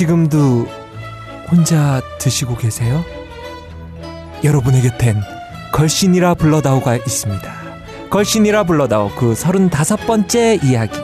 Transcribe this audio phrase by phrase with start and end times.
[0.00, 0.66] 지금도
[1.50, 3.04] 혼자 드시고 계세요?
[4.42, 5.20] 여러분의 곁엔
[5.74, 7.52] 걸신이라 불러다오가 있습니다.
[8.08, 10.98] 걸신이라 불러다오 그 서른다섯 번째 이야기.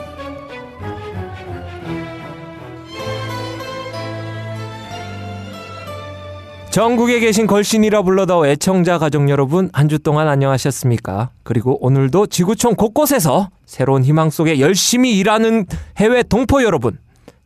[6.71, 11.29] 전국에 계신 걸신이라 불러다오 애청자 가족 여러분 한 주 동안 안녕하셨습니까?
[11.43, 16.97] 그리고 오늘도 지구촌 곳곳에서 새로운 희망 속에 열심히 일하는 해외 동포 여러분,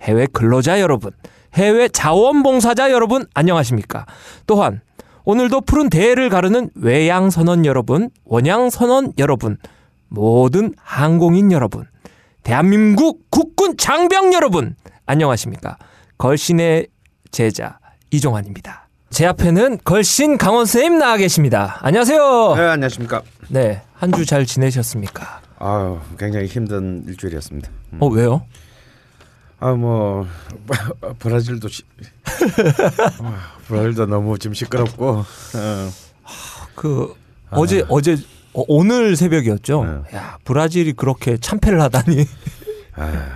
[0.01, 1.11] 해외 근로자 여러분,
[1.53, 4.05] 해외 자원봉사자 여러분 안녕하십니까?
[4.47, 4.81] 또한
[5.23, 9.57] 오늘도 푸른 대해를 가르는 외양선원 여러분, 원양선원 여러분,
[10.07, 11.85] 모든 항공인 여러분,
[12.43, 15.77] 대한민국 국군 장병 여러분 안녕하십니까?
[16.17, 16.87] 걸신의
[17.29, 17.77] 제자
[18.09, 18.87] 이종환입니다.
[19.11, 21.77] 제 앞에는 걸신 강원 선생님 나와 계십니다.
[21.81, 22.55] 안녕하세요.
[22.55, 23.21] 네, 안녕하십니까.
[23.49, 25.41] 네, 한 주 잘 지내셨습니까?
[25.59, 27.69] 아유, 굉장히 힘든 일주일이었습니다.
[27.93, 27.97] 음.
[28.01, 28.41] 어 왜요?
[29.61, 30.25] 아, 뭐
[31.19, 31.83] 브라질도 시...
[33.19, 35.07] 아, 브라질도 너무 지금 시끄럽고.
[35.09, 35.25] 어.
[36.75, 37.13] 그
[37.51, 38.17] 어제 어제
[38.53, 40.03] 어, 오늘 새벽이었죠.
[40.11, 40.17] 네.
[40.17, 42.25] 야 브라질이 그렇게 참패를 하다니.
[42.95, 43.29] 아,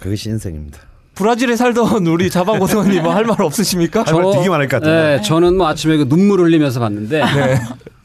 [0.00, 0.80] 그것이 인생입니다.
[1.14, 4.02] 브라질에 살던 우리 자방고등원님 뭐 할말 없으십니까?
[4.04, 5.16] 할말 되게 많을 것 같은데.
[5.18, 7.60] 네, 저는 뭐 아침에 그 눈물을 흘리면서 봤는데 네.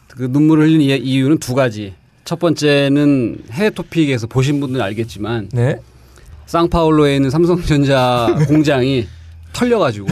[0.09, 1.95] 그 눈물을 흘린 이- 이유는 두 가지.
[2.23, 5.77] 첫 번째는 해외 토픽에서 보신 분들은 알겠지만 네.
[6.45, 9.07] 상파울로에 있는 삼성전자 공장이
[9.53, 10.07] 털려가지고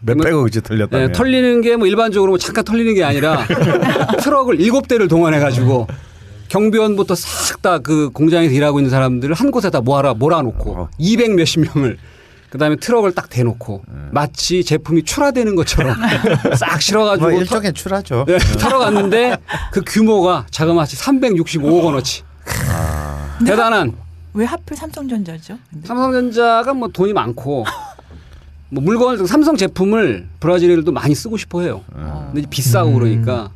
[0.00, 1.06] 몇백억 이제 털렸다며.
[1.08, 3.46] 네, 털리는 게 뭐 일반적으로 뭐 잠깐 털리는 게 아니라
[4.22, 5.86] 트럭을 일곱 대를 동원해가지고
[6.48, 10.88] 경비원부터 싹 다 그 공장에서 일하고 있는 사람들을 한 곳에 다 모아라 몰아놓고 어.
[10.98, 11.98] 200 몇십 명을
[12.48, 14.08] 그다음에 트럭을 딱 대놓고 음.
[14.12, 15.94] 마치 제품이 출하되는 것처럼
[16.56, 18.24] 싹 실어가지고 뭐 터- 일종의 출하죠.
[18.26, 19.36] 네, 타러 갔는데
[19.70, 22.22] 그 규모가 자그마치 365억 원어치.
[23.46, 23.92] 대단한
[24.38, 25.58] 왜 하필 삼성전자죠?
[25.68, 25.88] 근데?
[25.88, 27.64] 삼성전자가 뭐 돈이 많고
[28.70, 31.82] 뭐 물건을 삼성 제품을 브라질에도 많이 쓰고 싶어 해요.
[31.92, 33.50] 근데 이제 비싸고 그러니까.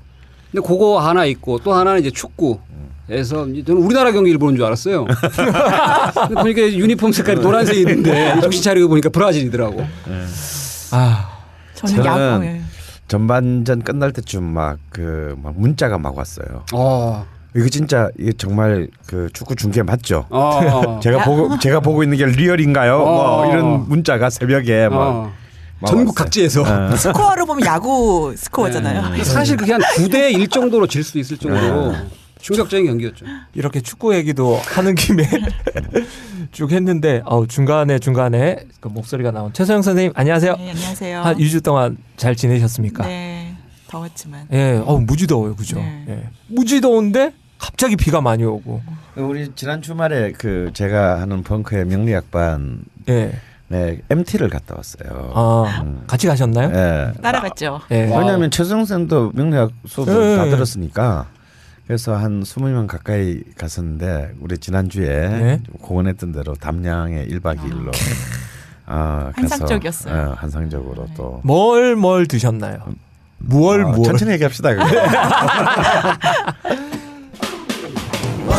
[0.51, 2.59] 근데 그거 하나 있고 또 하나는 이제 축구.
[3.07, 5.07] 그래서 저는 우리나라 경기를 보는 줄 알았어요.
[6.29, 9.87] 근데 보니까 유니폼 색깔이 노란색인데 정신 차리고 보니까 브라질이더라고.
[10.91, 11.39] 아
[11.77, 12.65] 저는 저는.
[13.07, 16.65] 전반전 끝날 때쯤 막그막 문자가 막 왔어요.
[16.73, 17.25] 어.
[17.55, 20.27] 이거 진짜 이게 정말 그 축구 중계 맞죠?
[20.31, 21.01] 어.
[21.03, 21.25] 제가 야.
[21.25, 22.97] 보고 제가 보고 있는 게 리얼인가요?
[22.97, 23.45] 어.
[23.45, 25.33] 뭐 이런 문자가 새벽에 막, 어.
[25.81, 26.25] 막 전국 왔어요.
[26.25, 26.63] 각지에서.
[26.63, 26.97] 어.
[26.97, 29.23] 스코어로 보면 야구 스코어잖아요.
[29.25, 31.95] 사실 그게 한 9대 1 정도로 질 수도 있을 정도로
[32.41, 33.27] 충격적인 경기였죠.
[33.55, 35.23] 이렇게 축구 얘기도 하는 김에
[36.53, 40.57] 쭉 했는데 어, 중간에 중간에 그 목소리가 나온 최소영 선생님 안녕하세요.
[40.57, 41.21] 네, 안녕하세요.
[41.21, 43.07] 한 2주 동안 잘 지내셨습니까?
[43.07, 43.55] 네,
[43.89, 44.49] 더웠지만.
[44.53, 45.77] 예, 어 무지 더워요, 그죠?
[45.77, 46.05] 네.
[46.09, 46.23] 예.
[46.49, 48.83] 무지 더운데 갑자기 비가 많이 오고,
[49.17, 55.31] 우리 지난 주말에 그 제가 하는 벙커의 명리학반 예, 네 MT를 갔다 왔어요.
[55.33, 56.03] 아 음.
[56.09, 56.71] 같이 가셨나요?
[56.75, 57.13] 예.
[57.23, 57.81] 따라갔죠.
[57.93, 58.01] 예.
[58.03, 60.51] 왜냐하면 최성 쌤도 명리학 수업을 예, 다 예.
[60.51, 61.29] 들었으니까
[61.87, 65.61] 그래서 한 20명 가까이 갔었는데 우리 지난주에 네.
[65.81, 67.93] 공언했던 대로 담양에 1박 2일로
[68.87, 70.15] 아, 가서, 환상적이었어요.
[70.15, 72.79] 예, 환상적으로 또뭘뭘 드셨나요?
[73.39, 74.05] 무얼 어, 무얼?
[74.05, 74.71] 천천히 얘기합시다.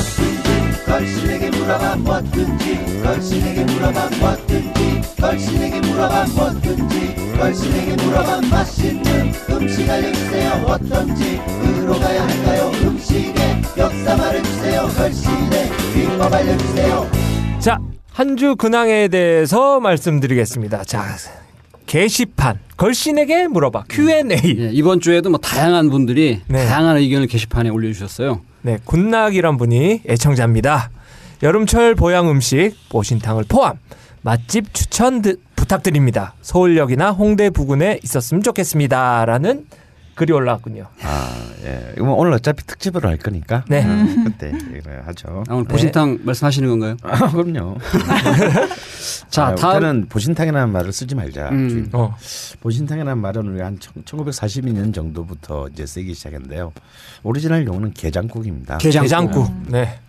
[0.02, 0.86] 그거.
[0.86, 11.40] 걸신에게 물어봐 뭐든지 걸신에게 물어봐 뭐든지 걸신에게 물어봐 뭐든지 걸신에게 물어봐 맛있는 음식 알려주세요 어떤지
[11.82, 17.10] 으로 가야 할까요 음식의 역사 말해주세요 걸신의 비법 알려주세요
[17.60, 17.80] 자,
[18.12, 20.84] 한 주 근황에 대해서 말씀드리겠습니다.
[20.84, 21.06] 자,
[21.86, 24.58] 게시판 걸신에게 물어봐 Q&A.
[24.60, 26.66] 예, 이번 주에도 뭐 다양한 분들이 네.
[26.66, 28.42] 다양한 의견을 게시판에 올려주셨어요.
[28.64, 30.90] 네, 군락이란 분이 애청자입니다.
[31.44, 33.78] 여름철 보양 음식 보신탕을 포함
[34.22, 36.34] 맛집 추천 드- 부탁드립니다.
[36.42, 39.66] 서울역이나 홍대 부근에 있었으면 좋겠습니다라는
[40.16, 40.86] 글이 올라왔군요.
[41.02, 41.94] 아, 예.
[41.98, 43.66] 이거 오늘 어차피 특집으로 할 거니까.
[43.68, 43.84] 네.
[43.84, 45.44] 음, 그때 얘기를 하죠.
[45.48, 46.98] 아, 오늘 보신탕 말씀하시는 건가요?
[47.02, 47.78] 아, 그럼요.
[49.30, 51.50] 자, 아, 다음 우리는 보신탕이라는 말을 쓰지 말자.
[51.50, 51.90] 음.
[51.94, 52.16] 어.
[52.62, 56.72] 보신탕이라는 말은 우리가 한 1942년 정도부터 이제 쓰기 시작했는데요.
[57.24, 58.78] 오리지널 용어는 개장국입니다.
[58.78, 59.04] 개장국.
[59.06, 59.72] 개장국.
[59.72, 60.00] 네.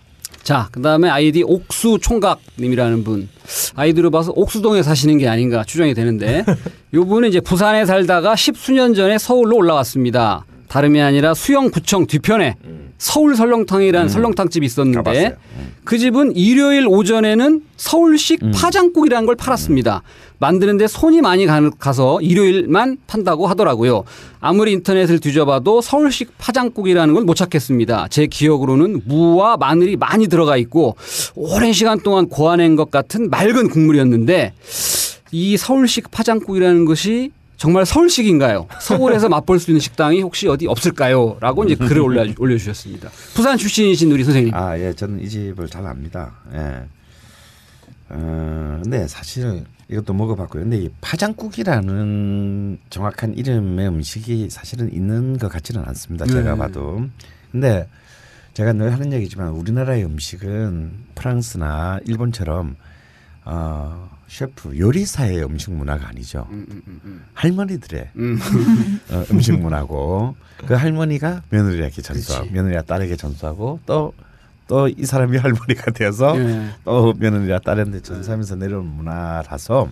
[0.44, 3.29] 자, 그 다음에 아이디 옥수 총각 님이라는 분.
[3.75, 6.44] 아이디로 봐서 옥수동에 사시는 게 아닌가 추정이 되는데
[6.93, 10.44] 요 분은 이제 부산에 살다가 십수년 전에 서울로 올라왔습니다.
[10.69, 12.56] 다름이 아니라 수영구청 뒤편에
[12.99, 15.37] 서울 설렁탕이라는 설렁탕 집이 있었는데.
[15.58, 15.75] 음.
[15.85, 20.02] 그 집은 일요일 오전에는 서울식 파장국이라는 걸 팔았습니다.
[20.38, 24.05] 만드는데 손이 많이 가- 가서 일요일만 판다고 하더라고요.
[24.41, 28.08] 아무리 인터넷을 뒤져봐도 서울식 파장국이라는 건못 찾겠습니다.
[28.11, 30.96] 제 기억으로는 무와 마늘이 많이 들어가 있고
[31.35, 34.55] 오랜 시간 동안 고아낸 것 같은 맑은 국물이었는데
[35.32, 38.66] 이 서울식 파장국이라는 것이 정말 서울식인가요?
[38.80, 41.36] 서울에서 맛볼 수 있는 식당이 혹시 어디 없을까요?
[41.40, 43.10] 라고 이제 글을 올려, 올려주셨습니다.
[43.34, 44.54] 부산 출신이신 우리 선생님.
[44.54, 46.32] 아, 예, 저는 이 집을 잘 압니다.
[46.52, 46.82] 예.
[48.10, 50.62] 어, 근데 사실은 이것도 먹어봤고요.
[50.62, 56.26] 근데 이 파장국이라는 정확한 이름의 음식이 사실은 있는 것 같지는 않습니다.
[56.26, 56.58] 제가 네.
[56.58, 57.02] 봐도.
[57.52, 57.88] 근데
[58.54, 62.76] 제가 늘 하는 얘기지만 우리나라의 음식은 프랑스나 일본처럼
[63.44, 66.48] 어, 셰프 요리사의 음식 문화가 아니죠.
[67.34, 68.38] 할머니들의 음.
[69.10, 70.36] 어, 음식 문화고
[70.66, 74.12] 그 할머니가 며느리에게 전수하고 며느리가 딸에게 전수하고 또
[74.66, 76.70] 또 이 사람이 할머니가 되어서 예.
[76.84, 79.88] 또 며느리가 딸한테 전수하면서 내려온 문화라서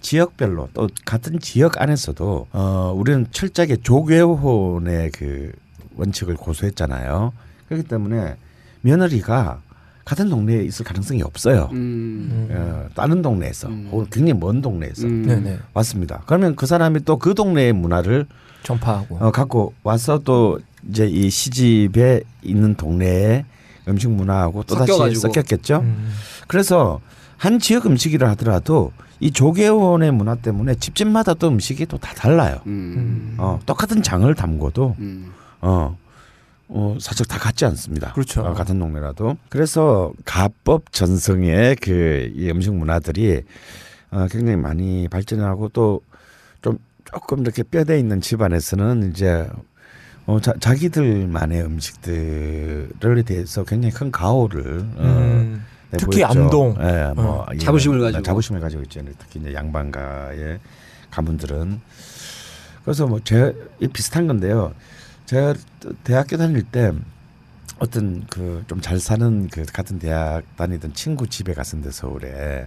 [0.00, 5.52] 지역별로 또 같은 지역 안에서도 어 우리는 철저하게 조계혼의 그
[5.96, 7.32] 원칙을 고수했잖아요.
[7.68, 8.36] 그렇기 때문에
[8.82, 9.60] 며느리가
[10.08, 11.68] 같은 동네에 있을 가능성이 없어요.
[11.72, 12.48] 음.
[12.50, 13.88] 어, 다른 동네에서 음.
[13.92, 15.22] 혹은 굉장히 먼 동네에서 음.
[15.26, 15.58] 네네.
[15.74, 16.22] 왔습니다.
[16.24, 18.24] 그러면 그 사람이 또 그 동네의 문화를
[18.62, 19.18] 전파하고.
[19.20, 23.44] 어, 갖고 와서 또 이제 이 시집에 있는 동네의
[23.86, 25.14] 음식 문화하고 또 다시.
[25.16, 25.80] 섞였겠죠.
[25.80, 26.10] 음.
[26.46, 27.00] 그래서
[27.36, 32.60] 한 지역 음식이라 하더라도 이 조개원의 문화 때문에 집집마다 또 음식이 또 다 달라요.
[32.66, 33.34] 음.
[33.36, 35.32] 어, 똑같은 장을 담궈도 음.
[35.60, 35.98] 어,
[36.68, 38.12] 어, 사실 다 같지 않습니다.
[38.12, 38.42] 그렇죠.
[38.42, 39.36] 어, 같은 동네라도.
[39.48, 43.42] 그래서 가법 전성의 그 이 음식 문화들이
[44.10, 46.00] 어, 굉장히 많이 발전하고 또
[46.60, 49.48] 좀 조금 이렇게 뼈대 있는 집안에서는 이제
[50.26, 55.64] 어, 자, 자기들만의 음식들에 대해서 굉장히 큰 가오를 어, 음.
[55.92, 56.26] 특히 내보였죠.
[56.42, 56.76] 암동.
[56.80, 58.22] 예, 뭐 어, 자부심을 예, 가지고.
[58.22, 59.00] 자부심을 가지고 있죠.
[59.18, 60.58] 특히 이제 양반가의
[61.10, 61.80] 가문들은
[62.84, 63.54] 그래서 뭐 제
[63.92, 64.74] 비슷한 건데요.
[65.28, 65.54] 제가
[66.04, 66.92] 대학교 다닐 때
[67.78, 72.66] 어떤 그 좀 잘 사는 그 같은 대학 다니던 친구 집에 갔는데 서울에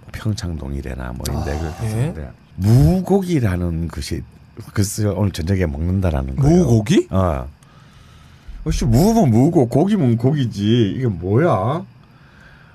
[0.00, 4.22] 뭐 평창동이래나 뭐 이런데 그 갔는데 무고기라는 것이
[4.74, 6.64] 글쎄 오늘 저녁에 먹는다라는 거예요.
[6.64, 7.06] 무고기?
[7.10, 7.48] 어.
[8.64, 11.84] 혹시 무면 무고 고기면 고기지 이게 뭐야?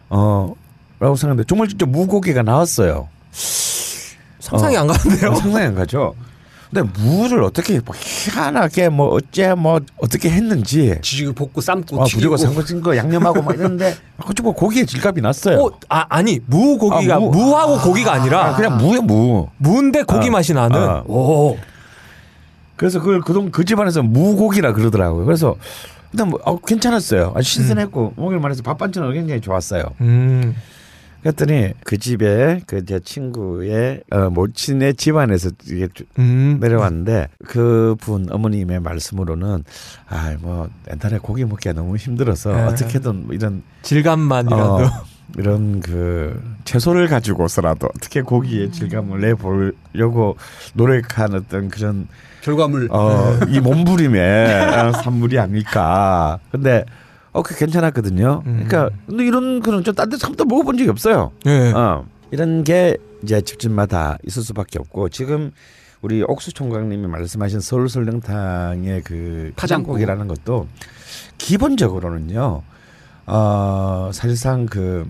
[0.09, 0.55] 어.
[0.99, 3.09] 라고 생각했는데 정말 진짜 무고기가 나왔어요.
[4.39, 4.81] 상상이 어.
[4.81, 5.35] 안 가는데요.
[5.35, 6.15] 상상이 안 가죠.
[6.73, 12.37] 근데 무를 어떻게 뭐 희한하게 뭐 어째 뭐 어떻게 했는지 지지고 볶고 삶고 아, 부리고
[12.37, 13.95] 삼거진 거 양념하고 막 이러는데
[14.37, 15.59] 그뭐 고기의 질감이 났어요.
[15.63, 17.31] 어, 아, 아니 무 고기가 아, 무.
[17.31, 17.55] 무.
[17.55, 19.47] 하고 고기가 아니라 아, 그냥 무야 무.
[19.57, 20.31] 무인데 고기 어.
[20.31, 20.77] 맛이 나는.
[20.77, 21.03] 어.
[21.07, 21.57] 오.
[22.75, 25.25] 그래서 그걸 그동 그 집안에서 무고기라 그러더라고요.
[25.25, 25.55] 그래서
[26.11, 27.33] 일단 뭐 어, 괜찮았어요.
[27.35, 29.83] 아주 신선했고 먹을만 해서 밥 반찬은 굉장히 좋았어요.
[30.01, 30.55] 음.
[31.25, 36.57] 그랬더니 그 집에 그 제 친구의 어, 모친의 집안에서 이게 주- 음.
[36.61, 39.63] 내려왔는데 그 분 어머님의 말씀으로는
[40.07, 42.63] 아 뭐 옛날에 고기 먹기가 너무 힘들어서 네.
[42.65, 44.63] 어떻게든 이런 질감만이라도.
[44.75, 44.89] 어,
[45.39, 50.37] 이런 그 채소를 가지고서라도 어떻게 고기의 질감을 내보려고
[50.75, 52.07] 노력한 어떤 그런
[52.43, 52.89] 결과물.
[52.91, 56.37] 어, 이 몸부림의 어, 산물이 아닐까.
[56.51, 56.85] 근데
[57.35, 58.43] 어, 그 괜찮았거든요.
[58.45, 58.63] 음.
[58.65, 61.31] 그러니까 근데 이런 그런 좀딴 데서 한번도 먹어본 적이 없어요.
[61.45, 61.73] 예.
[61.73, 65.51] 어, 이런 게 이제 집집마다 있을 수밖에 없고 지금
[66.01, 69.95] 우리 옥수 총각님이 말씀하신 서울 설렁탕의 그 파장국.
[69.95, 70.67] 파장국이라는 것도
[71.37, 72.61] 기본적으로는요.
[73.25, 75.05] 어, 사실상 그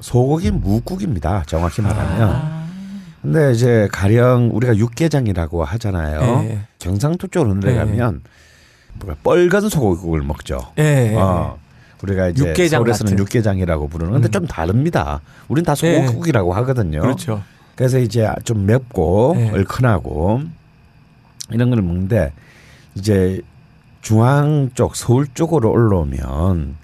[0.00, 1.44] 소고기 무국입니다.
[1.46, 2.60] 정확히 말하면.
[3.22, 6.44] 근데 이제 가령 우리가 육개장이라고 하잖아요.
[6.44, 6.60] 예.
[6.78, 8.20] 경상도 쪽으로 내려가면
[8.98, 10.58] 뭐가 빨간 소고기국을 먹죠.
[10.76, 11.14] 예.
[11.16, 11.58] 어.
[12.02, 13.18] 우리가 이제 육개장 서울에서는 같은.
[13.22, 14.32] 육개장이라고 부르는 건데 음.
[14.32, 15.20] 좀 다릅니다.
[15.48, 17.00] 우린 다 소고기국이라고 하거든요.
[17.00, 17.42] 그렇죠.
[17.76, 19.50] 그래서 이제 좀 맵고 네.
[19.50, 20.42] 얼큰하고
[21.50, 22.32] 이런 걸 먹는데
[22.94, 23.40] 이제
[24.02, 26.76] 중앙 쪽 서울 쪽으로 올라오면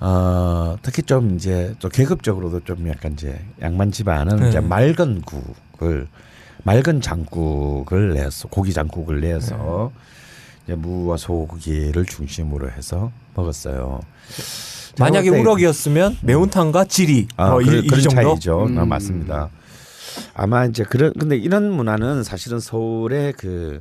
[0.00, 4.48] 어 특히 좀 이제 또 계급적으로도 좀 약간 이제 양반 집안은 네.
[4.48, 6.08] 이제 맑은 국을
[6.64, 9.92] 맑은 장국을 내서 고기 장국을 내서
[10.64, 14.00] 이제 무와 소고기를 중심으로 해서 먹었어요.
[14.98, 18.10] 만약에 우럭이었으면 매운탕과 지리 아, 뭐 이, 그런, 이 정도.
[18.10, 18.60] 차이죠.
[18.76, 18.88] 아, 음.
[18.88, 19.48] 맞습니다.
[20.34, 23.80] 아마 이제 그런 근데 이런 문화는 사실은 서울의 그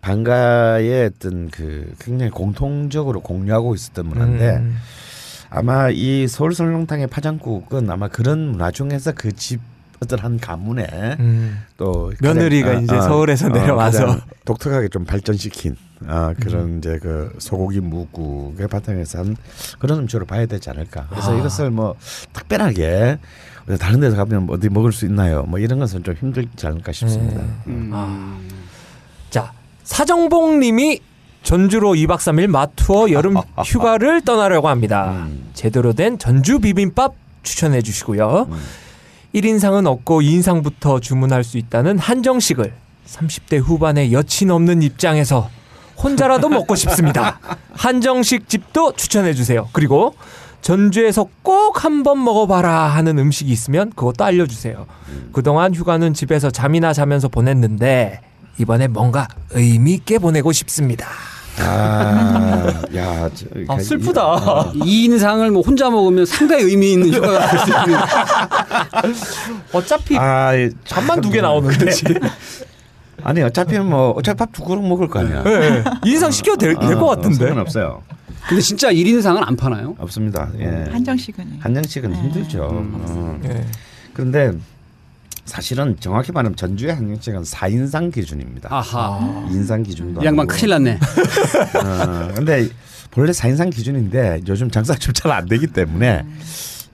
[0.00, 4.76] 방가의 어떤 그 굉장히 공통적으로 공유하고 있었던 문화인데 음.
[5.50, 9.60] 아마 이 서울 설렁탕의 파장국은 아마 그런 문화 중에서 그 집
[10.02, 11.62] 어떤 한 가문에 음.
[11.76, 14.06] 또 며느리가 가장, 이제 서울에서 내려와서.
[14.06, 15.76] 가장 독특하게 좀 발전시킨
[16.08, 19.36] 아, 그런 이제 그 소고기 무국의 바탕에서 한
[19.78, 21.06] 그런 음식으로 봐야 되지 않을까.
[21.10, 21.38] 그래서 아.
[21.38, 21.94] 이것을 뭐
[22.32, 23.18] 특별하게
[23.78, 25.44] 다른 데서 가면 어디 먹을 수 있나요?
[25.44, 27.40] 뭐 이런 것은 좀 힘들지 않을까 싶습니다.
[27.40, 27.62] 음.
[27.66, 27.90] 음.
[27.92, 28.38] 아.
[29.30, 29.52] 자
[29.84, 31.00] 사정봉 님이
[31.42, 35.26] 전주로 2박 3일 마투어 여름 휴가를 떠나려고 합니다.
[35.28, 35.50] 음.
[35.54, 38.48] 제대로 된 전주 비빔밥 추천해 주시고요.
[39.34, 42.72] 1인상은 없고 2인상부터 주문할 수 있다는 한정식을
[43.06, 45.50] 30대 후반의 여친 없는 입장에서
[46.02, 47.38] 혼자라도 먹고 싶습니다.
[47.74, 49.68] 한정식 집도 추천해 주세요.
[49.72, 50.14] 그리고
[50.60, 54.86] 전주에서 꼭 한번 먹어봐라 하는 음식이 있으면 그것도 알려주세요.
[55.32, 58.20] 그동안 휴가는 집에서 잠이나 자면서 보냈는데
[58.58, 61.08] 이번에 뭔가 의미 있게 보내고 싶습니다.
[61.58, 62.64] 아,
[62.96, 64.72] 야, 저, 아, 슬프다.
[64.84, 67.98] 이 인상을 뭐 혼자 먹으면 상당히 의미 있는 휴가가 될 수 있는.
[69.72, 70.52] 어차피 아,
[70.88, 71.90] 밥만 두 개 나오는데.
[73.24, 75.42] 아니 어차피 뭐 어차피 밥 두 그릇 먹을 거 아니야.
[75.42, 75.84] 네.
[76.04, 77.36] 인상 시켜도 될것 같은데.
[77.36, 78.02] 상관없어요.
[78.48, 79.94] 근데 진짜 1인상은 안 파나요?
[79.98, 80.50] 없습니다.
[80.58, 80.88] 예.
[80.90, 82.16] 한정식은 한정식은 네.
[82.18, 82.68] 힘들죠.
[82.70, 83.04] 음.
[83.06, 83.40] 어.
[83.44, 83.64] 예.
[84.14, 84.52] 그런데
[85.44, 88.68] 사실은 정확히 말하면 전주의 한정식은 4인상 기준입니다.
[88.74, 89.46] 아하.
[89.50, 90.46] 인상 기준도 이 양반.
[90.46, 90.98] 큰일 났네.
[91.74, 92.68] 어, 근데
[93.10, 96.24] 본래 4인상 기준인데 요즘 장사가 좀 잘 안 되기 때문에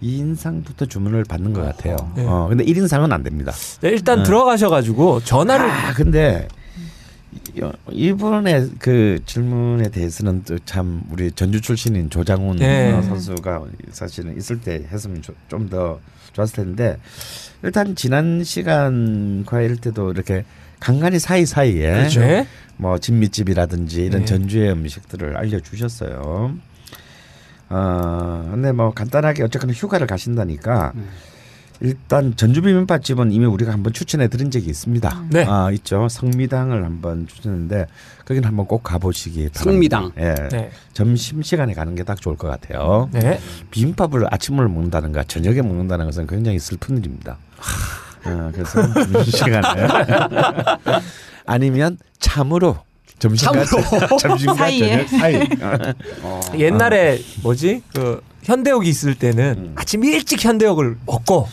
[0.03, 1.97] 2인상부터 주문을 받는 것 같아요.
[2.17, 2.25] 네.
[2.27, 3.53] 어, 근데 1인상은 안 됩니다.
[3.81, 4.25] 네, 일단 네.
[4.25, 6.49] 들어가셔가지고 전화를 아, 근데
[7.55, 12.93] 이- 이번에 그 질문에 대해서는 또 참 우리 전주 출신인 조장훈 네.
[12.93, 15.99] 어, 선수가 사실은 있을 때 했으면 좀 더
[16.33, 16.99] 좋았을 텐데
[17.63, 20.45] 일단 지난 시간과 이럴 때도 이렇게
[20.79, 22.47] 간간히 사이 사이에 네.
[22.77, 24.25] 뭐 진미집이라든지 이런 네.
[24.25, 26.55] 전주의 음식들을 알려주셨어요.
[27.71, 31.03] 어 근데 뭐 간단하게 어쨌거나 휴가를 가신다니까 네.
[31.81, 35.25] 일단 전주 비빔밥집은 이미 우리가 한번 추천해 드린 적이 있습니다.
[35.31, 35.45] 네.
[35.49, 36.09] 아 있죠.
[36.09, 37.87] 성미당을 한번 추천했는데
[38.25, 39.63] 거기는 한번 꼭 가보시기 바랍니다.
[39.63, 40.13] 성미당.
[40.19, 40.35] 예.
[40.51, 40.71] 네.
[40.93, 43.09] 점심 시간에 가는 게 딱 좋을 것 같아요.
[43.13, 43.39] 네.
[43.71, 47.39] 비빔밥을 아침을 먹는다는가 저녁에 먹는다는 것은 굉장히 슬픈 일입니다.
[48.25, 49.87] 어, 그래서 점심 시간에
[51.47, 52.79] 아니면 참으로
[53.19, 53.65] 점심과
[54.55, 55.07] 사이에.
[55.07, 55.49] 저녁 사이.
[56.23, 56.41] 어.
[56.59, 59.73] 옛날에 뭐지 그 현대역이 있을 때는 음.
[59.77, 61.49] 아침 일찍 현대역을 먹고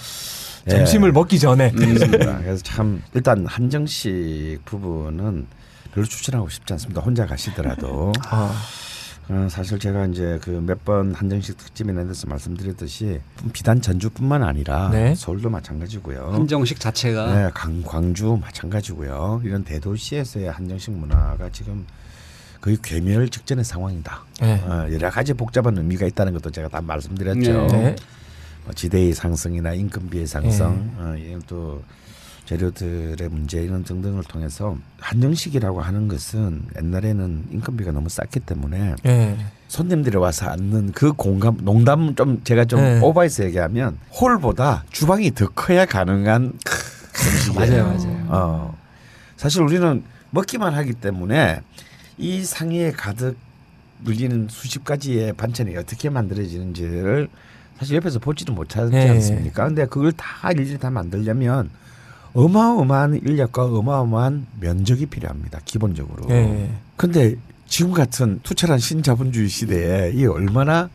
[0.67, 0.71] 예.
[0.71, 2.39] 점심을 먹기 전에 그렇습니다.
[2.43, 5.47] 그래서 참 일단 한정식 부분은
[5.93, 7.01] 별로 추천하고 싶지 않습니다.
[7.01, 8.53] 혼자 가시더라도 아,
[9.27, 13.19] 어, 사실 제가 이제 그 몇 번 한정식 특집 이런 데서 말씀드렸듯이
[13.53, 15.15] 비단 전주뿐만 아니라 네.
[15.15, 16.29] 서울도 마찬가지고요.
[16.31, 19.41] 한정식 자체가 네, 강, 광주 마찬가지고요.
[19.43, 21.85] 이런 대도시에서의 한정식 문화가 지금
[22.61, 24.23] 거의 괴멸 직전의 상황이다.
[24.41, 24.59] 네.
[24.61, 27.67] 어, 여러 가지 복잡한 의미가 있다는 것도 제가 다 말씀드렸죠.
[27.67, 27.95] 네.
[28.65, 31.83] 뭐 지대의 상승이나 인건비의 상승, 어, 이런 또
[32.45, 39.37] 재료들의 문제 이런 등등을 통해서 한정식이라고 하는 것은 옛날에는 인건비가 너무 쌌기 때문에 네.
[39.67, 42.99] 손님들이 와서 앉는 그 공간 농담 좀 제가 좀 네.
[43.01, 46.53] 오버해서 얘기하면 홀보다 주방이 더 커야 가능한
[47.53, 47.83] 음식이에요.
[47.83, 48.25] 맞아요, 맞아요.
[48.29, 48.77] 어.
[49.37, 51.61] 사실 우리는 먹기만 하기 때문에
[52.17, 53.37] 이 상에 가득
[53.99, 57.27] 물리는 수십 가지의 반찬이 어떻게 만들어지는지를
[57.79, 59.09] 사실 옆에서 보지도 못하지 네.
[59.09, 59.65] 않습니까?
[59.65, 61.69] 근데 그걸 다 일일이 다 만들려면
[62.35, 65.61] 어마어마한 인력과 어마어마한 면적이 필요합니다.
[65.63, 66.27] 기본적으로.
[66.27, 66.69] 네.
[66.97, 70.89] 근데 지금 같은 투철한 신자본주의 시대에 이 얼마나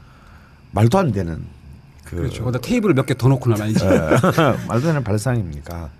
[0.73, 1.43] 말도 안 되는
[2.05, 2.45] 그 그렇죠.
[2.45, 3.85] 거기다 테이블을 몇개 더 놓고 나야지.
[4.69, 5.91] 말도 안 되는 발상입니까?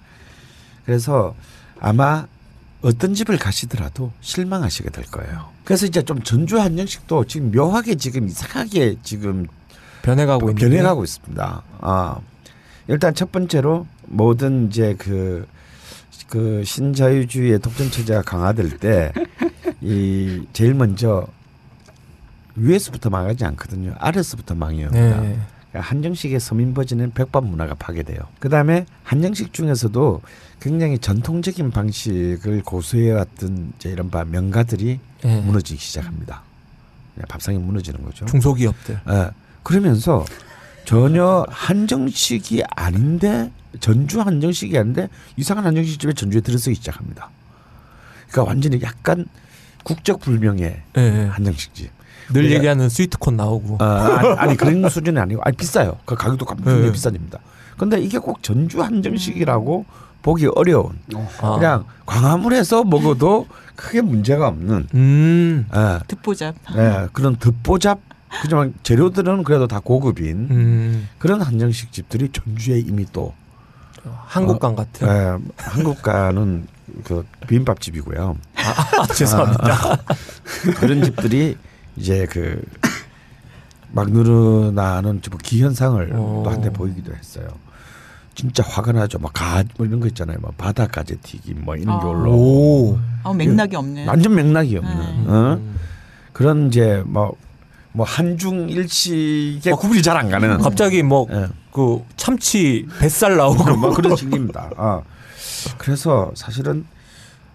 [0.85, 1.35] 그래서
[1.81, 2.27] 아마
[2.83, 5.49] 어떤 집을 가시더라도 실망하시게 될 거예요.
[5.65, 9.47] 그래서 이제 좀 전주 한정식도 지금 묘하게 지금 이상하게 지금
[10.03, 11.63] 변해가고 있는 변해가고 있습니다.
[11.81, 12.19] 아
[12.89, 15.47] 일단 첫 번째로 모든 이제 그,
[16.29, 19.13] 그 신자유주의의 독점 체제가 강화될 때
[19.83, 21.27] 이 제일 먼저
[22.57, 23.95] 위에서부터 망하지 않거든요.
[23.99, 24.91] 아래서부터 망해요.
[24.91, 25.11] 네.
[25.11, 25.41] 그러니까
[25.81, 28.19] 한정식의 서민 버전은 백반 문화가 파괴돼요.
[28.39, 30.21] 그 다음에 한정식 중에서도
[30.61, 35.41] 굉장히 전통적인 방식을 고수해왔던 이제 이런 바 명가들이 네.
[35.41, 36.43] 무너지기 시작합니다.
[37.29, 38.27] 밥상이 무너지는 거죠.
[38.27, 39.01] 중소기업들.
[39.09, 39.31] 예.
[39.63, 40.25] 그러면서
[40.85, 47.31] 전혀 한정식이 아닌데 전주 한정식이 아닌데 이상한 한정식 집에 전주에 들어서기 시작합니다.
[48.29, 49.27] 그러니까 완전히 약간
[49.85, 51.27] 국적 불명의 예, 예.
[51.27, 51.91] 한정식집.
[52.33, 53.79] 늘 얘기하는 스위트콘 나오고.
[53.81, 55.99] 아, 아니, 아니 그런 수준이 아니고 아니 비싸요.
[56.05, 56.93] 그 가격도 굉장히 네.
[56.93, 57.39] 비쌉니다.
[57.77, 59.85] 근데 이게 꼭 전주 한정식이라고
[60.23, 60.99] 보기 어려운
[61.41, 61.55] 아.
[61.55, 65.67] 그냥 광화문에서 먹어도 크게 문제가 없는 음.
[65.75, 66.55] 예, 듣보잡.
[66.77, 68.01] 예, 그런 듣보잡
[68.43, 71.09] 그지만 재료들은 그래도 다 고급인 음.
[71.19, 73.35] 그런 한정식 집들이 전주에 이미 또
[74.27, 75.07] 한국관 같은.
[75.09, 76.67] 예, 한국가는
[77.05, 78.37] 그 비빔밥집이고요.
[78.57, 79.97] 아, 죄송합니다.
[80.79, 81.57] 그런 집들이
[81.97, 82.63] 이제 그
[83.93, 86.43] 막 늘어나는 좀 기현상을 오.
[86.45, 87.49] 또 한때 보이기도 했어요.
[88.35, 89.19] 진짜 화가 나죠.
[89.19, 90.39] 막가 뭐 이런 거 있잖아요.
[90.41, 92.01] 막 바다 가재 튀김 뭐 이런 아.
[92.01, 92.99] 걸로 오.
[93.25, 94.07] 아, 맥락이 없는.
[94.07, 95.33] 완전 맥락이 없는 네.
[95.33, 95.61] 어?
[96.33, 97.35] 그런 이제 뭐
[97.93, 101.49] 뭐 한중 일식의 구분이 잘 안 가는 갑자기 뭐 예.
[101.73, 104.71] 그 참치 뱃살 나오고 뭐 그런 식입니다.
[104.77, 105.03] 아.
[105.79, 106.87] 그래서 사실은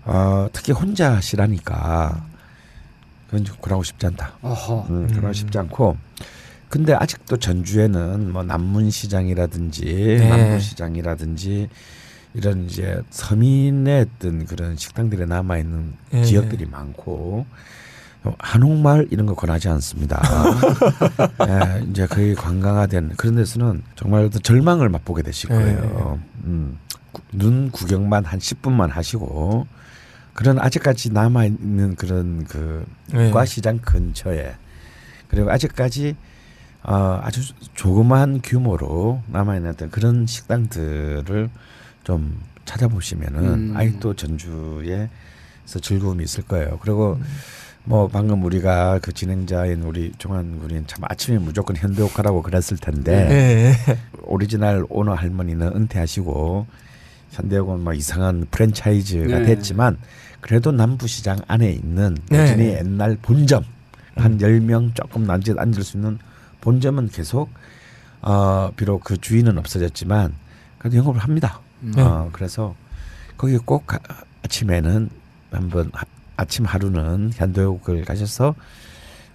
[0.04, 2.26] 어, 특히 혼자 시라니까
[3.28, 4.34] 그건 좀 그러고 싶지 않다.
[4.42, 4.86] 어허.
[4.90, 5.98] 음, 그러고 싶지 않고
[6.70, 9.84] 근데 아직도 전주에는 뭐 남문시장이라든지
[10.20, 10.30] 네.
[10.30, 11.70] 남부시장이라든지
[12.34, 16.24] 이런 이제 서민의 어떤 그런 식당들에 남아 있는 네.
[16.24, 17.56] 지역들이 많고 어,
[18.40, 20.22] 한옥마을 이런 거 권하지 않습니다.
[21.48, 25.56] 예, 이제 거의 관광화된 그런 데서는 정말 절망을 맛보게 되실 네.
[25.56, 26.20] 거예요.
[26.46, 26.78] 음,
[27.12, 29.68] 구- 눈 구경만 한 10분만 하시고
[30.34, 33.32] 그런 아직까지 남아 있는 그런 그 네.
[33.32, 34.56] 과시장 근처에
[35.30, 36.16] 그리고 아직까지
[36.84, 37.42] 어, 아주
[37.74, 41.50] 조그마한 규모로 남아 있는 어떤 그런 식당들을
[42.04, 43.74] 좀 찾아보시면은 음.
[43.78, 45.10] 아직도 전주에서
[45.82, 46.78] 즐거움이 있을 거예요.
[46.82, 47.20] 그리고
[47.88, 53.98] 뭐 방금 우리가 그 진행자인 우리 종환 군인 참 아침에 무조건 현대옥하라고 그랬을 텐데 예.
[54.24, 56.66] 오리지널 오너 할머니는 은퇴하시고
[57.32, 59.46] 현대옥은 뭐 이상한 프랜차이즈가 네.
[59.46, 59.98] 됐지만
[60.42, 62.40] 그래도 남부시장 안에 있는 네.
[62.40, 63.64] 여전히 옛날 본점
[64.16, 66.18] 한 열 명 조금 남짓 앉을 수 있는
[66.62, 67.50] 본점은 계속
[68.22, 70.34] 어 비록 그 주인은 없어졌지만
[70.80, 71.60] 그래도 영업을 합니다.
[71.82, 72.02] 네.
[72.02, 72.74] 어 그래서
[73.38, 74.00] 거기 꼭 가-
[74.44, 75.10] 아침에는
[75.52, 76.06] 한번 하-
[76.38, 78.56] 아침 하루는 현대옥을 가셔서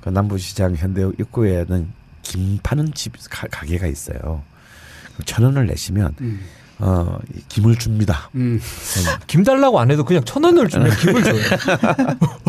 [0.01, 1.89] 그 남부시장 현대옥 입구에는
[2.23, 4.43] 김 파는 집 가, 가게가 있어요.
[5.25, 6.41] 천 원을 내시면 음.
[6.79, 8.31] 어이 김을 줍니다.
[8.35, 8.61] 음.
[9.27, 11.43] 김 달라고 안 해도 그냥 천 원을 주면 김을 줘요.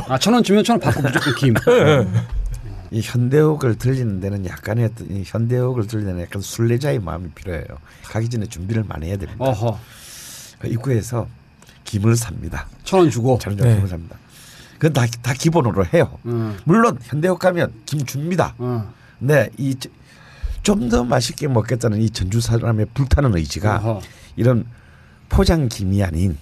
[0.07, 1.53] 아, 천 원 주면 천 원 받고 무조건 김.
[2.93, 7.65] 이 현대옥을 들리는 데는 약간의 어떤 이 현대옥을 들리는 데는 약간 순례자의 마음이 필요해요.
[8.03, 9.43] 가기 전에 준비를 많이 해야 됩니다.
[9.43, 9.79] 어허.
[10.59, 11.27] 그 입구에서
[11.85, 12.67] 김을 삽니다.
[12.83, 13.37] 천 원 주고.
[13.39, 13.75] 자동차 네.
[13.75, 14.17] 김을 삽니다.
[14.81, 16.17] 그건 다, 다 기본으로 해요.
[16.25, 16.57] 음.
[16.63, 18.55] 물론 현대옥 가면 김 줍니다.
[18.57, 18.91] 어.
[19.19, 19.75] 네, 이
[20.63, 24.01] 좀 더 맛있게 먹겠다는 이 전주 사람의 불타는 의지가 어허.
[24.37, 24.65] 이런
[25.29, 26.35] 포장 김이 아닌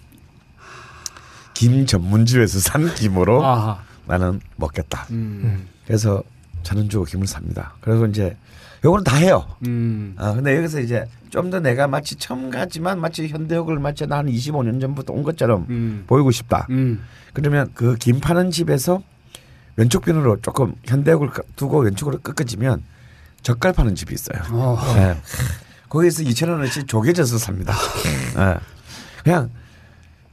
[1.53, 3.81] 김 전문집에서 산 김으로 아하.
[4.07, 5.07] 나는 먹겠다.
[5.11, 5.67] 음.
[5.85, 6.23] 그래서
[6.63, 7.73] 저는 주고 김을 삽니다.
[7.81, 8.35] 그래서 이제
[8.85, 9.45] 요거는 다 해요.
[9.67, 10.15] 음.
[10.17, 14.79] 아 근데 여기서 이제 좀 더 내가 마치 처음 가지만 마치 현대역을 마치 난 25년
[14.81, 16.03] 전부터 온 것처럼 음.
[16.07, 16.67] 보이고 싶다.
[16.69, 17.01] 음.
[17.33, 19.01] 그러면 그 김 파는 집에서
[19.75, 22.83] 왼쪽 편으로 조금 현대역을 두고 왼쪽으로 꺾어지면
[23.41, 24.41] 젓갈 파는 집이 있어요.
[24.51, 24.77] 어.
[24.95, 25.17] 네.
[25.87, 27.73] 거기서 2천 원어치 조개져서 삽니다.
[28.35, 28.55] 네.
[29.23, 29.49] 그냥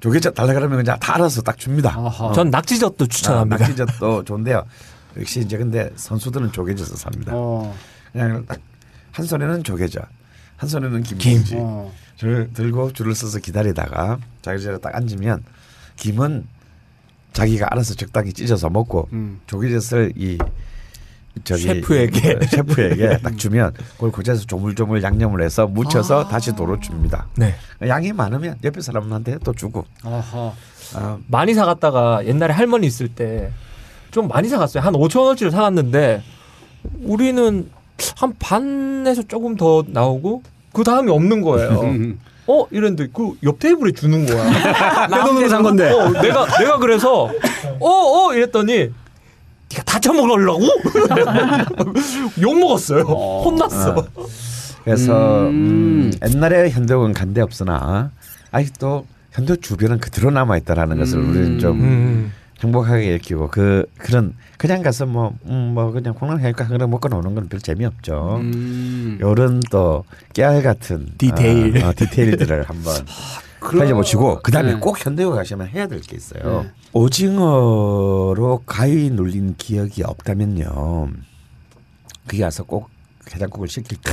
[0.00, 1.94] 조개젓 달라 그러면 그냥 다 알아서 딱 줍니다.
[1.96, 2.32] 아하.
[2.32, 3.59] 전 낙지젓도 아, 추천합니다.
[3.59, 4.64] 낙지젓도 좋은데요.
[5.18, 7.32] 역시 이제 근데 선수들은 조개져서 삽니다.
[7.35, 7.74] 어.
[8.12, 8.59] 그냥 딱
[9.16, 10.06] 한 손에는 조개젓,
[10.56, 11.54] 한 손에는 김치.
[11.58, 11.92] 어.
[12.16, 15.44] 줄 들고 줄을 서서 기다리다가 자기 자리에 딱 앉으면
[15.96, 16.46] 김은
[17.34, 19.40] 자기가 알아서 적당히 찢어서 먹고 음.
[19.46, 20.38] 조개젓을 이
[21.44, 22.32] 저기 셰프에게.
[22.32, 26.28] 어, 셰프에게 딱 주면 그걸 고쳐서 조물조물 양념을 해서 묻혀서 아.
[26.28, 27.26] 다시 도로 줍니다.
[27.36, 27.54] 네.
[27.86, 29.84] 양이 많으면 옆에 사람한테 또 주고.
[30.02, 30.54] 아하.
[30.94, 33.50] 아, 많이 사갔다가 옛날에 할머니 있을 때
[34.16, 34.82] 좀 많이 사갔어요.
[34.82, 36.22] 한 5천 원어치를 사갔는데
[37.02, 37.68] 우리는
[38.16, 41.80] 한 반에서 조금 더 나오고 그 다음이 없는 거예요.
[41.82, 42.18] 음.
[42.48, 44.44] 어 이랬는데 그 옆 테이블에 주는 거야.
[45.11, 45.90] 내 돈으로 산 건데.
[45.90, 47.28] 어, 내가 내가 그래서
[47.80, 48.92] 어어 이랬더니
[49.70, 50.62] 네가 다 처먹으려고
[52.40, 53.02] 욕 먹었어요.
[53.02, 54.06] 혼났어.
[54.85, 56.12] 그래서 음.
[56.12, 58.12] 음, 옛날에 현대옥은 간데 없으나
[58.52, 61.30] 아직도 현대 주변은 그대로 남아 있다라는 것을 음.
[61.30, 62.32] 우리는 좀 음.
[62.62, 67.60] 행복하게 느끼고 그 그런 그냥 가서 뭐음뭐 그냥 콩나물 해니까 그냥 먹고 노는 건 별
[67.60, 68.38] 재미없죠.
[68.40, 69.18] 음.
[69.20, 71.84] 요런 또 깨알 같은 디테일.
[71.84, 72.94] 어, 어, 디테일들을 한번
[73.60, 74.80] 살려보시고 그 다음에 네.
[74.80, 76.62] 꼭 현대에 가시면 해야 될 게 있어요.
[76.62, 76.70] 네.
[76.92, 81.10] 오징어로 가위 눌린 기억이 없다면요.
[82.26, 82.88] 거기 가서 꼭
[83.32, 84.12] 해장국을 시킬 때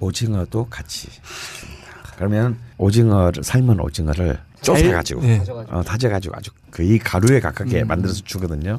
[0.00, 2.16] 오징어도 같이 시킵니다.
[2.16, 5.42] 그러면 오징어를 삶은 오징어를 쪄가지고 네.
[5.68, 7.88] 어, 다져가지고 아주 거의 가루에 가깝게 음.
[7.88, 8.78] 만들어서 주거든요.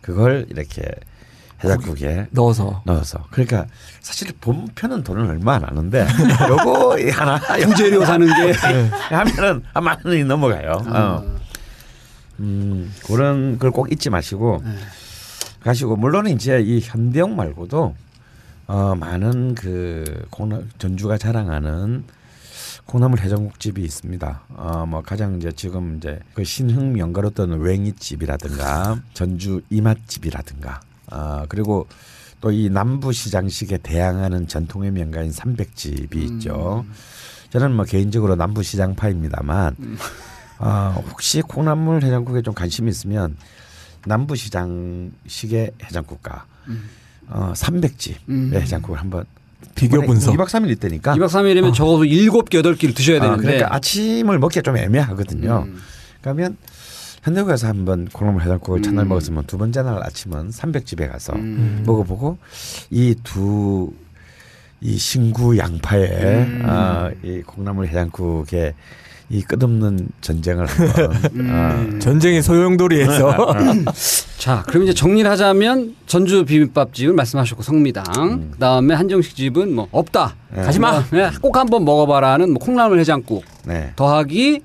[0.00, 0.82] 그걸 이렇게
[1.64, 3.66] 해장국에 넣어서 넣어서 그러니까
[4.00, 6.06] 사실 본편은 돈은 얼마 안 하는데
[6.48, 8.52] 요거 하나 부재료 사는 게
[9.14, 10.82] 하면은 한만 원이 넘어가요.
[10.86, 11.22] 아.
[11.24, 11.36] 어.
[12.40, 14.70] 음 그런 걸 꼭 잊지 마시고 네.
[15.60, 17.94] 가시고 물론 이제 이 현대용 말고도
[18.66, 22.04] 어 많은 그 콩나 전주가 자랑하는
[22.86, 24.42] 콩나물 해장국집이 있습니다.
[24.56, 31.86] 어 뭐 가장 이제 지금 이제 그 신흥 명가로 떠는 웽이집이라든가 전주 이맛집이라든가 아 그리고
[32.40, 36.84] 또 이 남부 시장식에 대항하는 전통의 명가인 삼백집이 있죠.
[37.50, 39.76] 저는 뭐 개인적으로 남부 시장파입니다만
[40.58, 43.36] 아 혹시 콩나물 해장국에 좀 관심이 있으면
[44.06, 46.46] 남부 시장식의 해장국과
[47.28, 48.50] 어 삼백집의 음.
[48.54, 49.24] 해장국을 한번
[49.74, 50.34] 비교 분석.
[50.34, 51.14] 2박 3일 있다니까.
[51.14, 55.64] 2박 3일이면 적어도 7개 8끼를 드셔야 아, 되는데 그러니까 아침을 먹기가 좀 애매하거든요.
[55.66, 55.78] 음.
[56.20, 56.56] 그러면
[57.22, 59.08] 현대국에서 한번 콩나물 해장국을 첫날 음.
[59.10, 61.82] 먹었으면 두 번째 날 아침은 삼백집에 가서 음.
[61.86, 62.38] 먹어보고
[62.90, 66.62] 이 두이 신구 양파의 음.
[66.66, 68.74] 아, 이 콩나물 해장국의
[69.30, 72.00] 이 끝없는 전쟁을 한번 음.
[72.00, 73.54] 전쟁의 소용돌이에서
[74.38, 78.50] 자, 그럼 이제 정리를 하자면 전주 비빔밥집을 말씀하셨고 성미당, 음.
[78.52, 80.34] 그다음에 한정식 집은 뭐 없다.
[80.54, 80.62] 네.
[80.62, 81.02] 가지 마.
[81.10, 83.92] 네, 꼭 한번 먹어봐라는 뭐 콩나물 해장국 네.
[83.96, 84.60] 더하기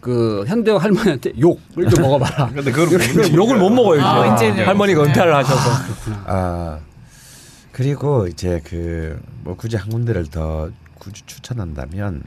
[0.00, 2.50] 그 현대화 할머니한테 욕을 좀 먹어봐라.
[2.54, 4.66] 근데 그걸 욕을 못 먹어요 이제 아, 이제는.
[4.66, 5.70] 할머니가 은퇴를 하셔서
[6.26, 6.78] 아
[7.72, 12.22] 그리고 이제 그 뭐 굳이 한 군데를 더 굳이 추천한다면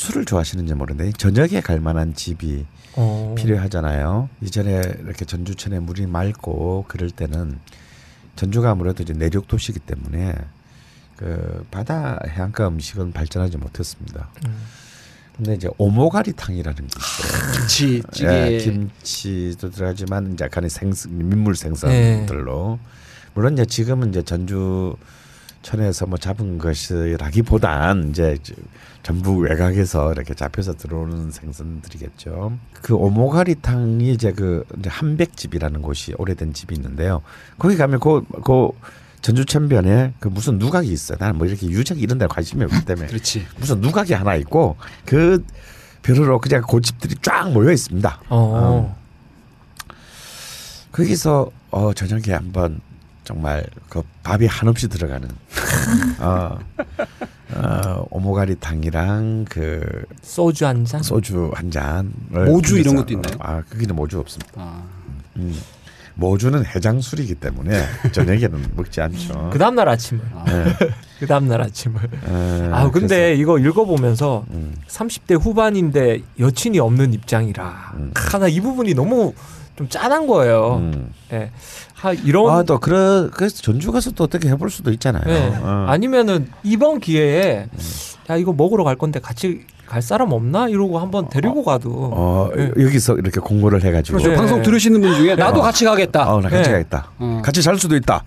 [0.00, 3.34] 술을 좋아하시는지 모르는데 저녁에 갈 만한 집이 어.
[3.36, 4.30] 필요하잖아요.
[4.40, 7.58] 이전에 이렇게 전주천에 물이 맑고 그럴 때는
[8.34, 10.34] 전주가 아무래도 이제 내륙 도시이기 때문에
[11.16, 14.30] 그 바다 해안가 음식은 발전하지 못했습니다.
[14.46, 14.62] 음.
[15.36, 17.52] 근데 이제 오모가리탕이라는 게 있어요.
[17.52, 18.54] 김치 찌개.
[18.54, 21.60] 예, 김치도 들어가지만 약간의 생선, 민물 네.
[21.60, 22.78] 생선들로
[23.34, 24.96] 물론 이제 지금은 이제 전주
[25.62, 28.38] 천에서 뭐 잡은 것이라기보단 이제
[29.02, 32.52] 전부 외곽에서 이렇게 잡혀서 들어오는 생선들이겠죠.
[32.82, 37.22] 그 오모가리탕이 이제 그 이제 한백집이라는 곳이 오래된 집이 있는데요.
[37.58, 38.70] 거기 가면 그, 그
[39.22, 41.18] 전주천변에 그 무슨 누각이 있어요.
[41.20, 43.46] 나는 뭐 이렇게 유적 이런 데 관심이 없기 때문에 그렇지.
[43.58, 45.44] 무슨 누각이 하나 있고 그
[46.02, 48.20] 벼르로 그냥 고집들이 쫙 모여 있습니다.
[48.30, 48.96] 어.
[50.92, 52.80] 거기서 어 저녁에 한번
[53.30, 55.28] 정말 그 밥이 한없이 들어가는
[56.18, 56.58] 어,
[57.54, 61.00] 어 오모가리탕이랑 그 소주 한 잔.
[61.00, 62.10] 소주 한 잔을
[62.46, 63.36] 모주 이런 그래서, 것도 있나요?
[63.38, 64.50] 아 거기는 모주 없습니다.
[64.56, 64.82] 아,
[65.36, 65.56] 음.
[66.16, 69.50] 모주는 해장술이기 때문에 저녁에는 먹지 않죠.
[69.52, 70.20] 그 다음 날 아침을.
[70.46, 70.92] 네.
[71.20, 72.00] 그 다음 날 아침을.
[72.24, 78.10] 어, 아 근데 이거 읽어보면서 그래서, 음, 30대 후반인데 여친이 없는 입장이라 음.
[78.16, 79.34] 하나 이 부분이 너무
[79.76, 80.76] 좀 짠한 거예요.
[80.76, 81.10] 음.
[81.32, 81.50] 예.
[82.00, 85.22] 하 이런 아또 그래 그래서 전주 가서 또 어떻게 해볼 수도 있잖아요.
[85.26, 85.52] 예.
[85.60, 85.84] 어.
[85.86, 87.66] 아니면은 이번 기회에
[88.30, 92.70] 야 이거 먹으러 갈 건데 같이 갈 사람 없나 이러고 한번 데리고 가도 어 예.
[92.82, 94.30] 여기서 이렇게 공고를 해가지고 그렇죠.
[94.30, 94.36] 네.
[94.36, 95.62] 방송 들으시는 분 중에 나도 어.
[95.62, 96.32] 같이 가겠다.
[96.32, 96.72] 어, 나 같이 네.
[96.76, 97.10] 가겠다.
[97.18, 97.42] 어.
[97.44, 98.24] 같이 잘 수도 있다.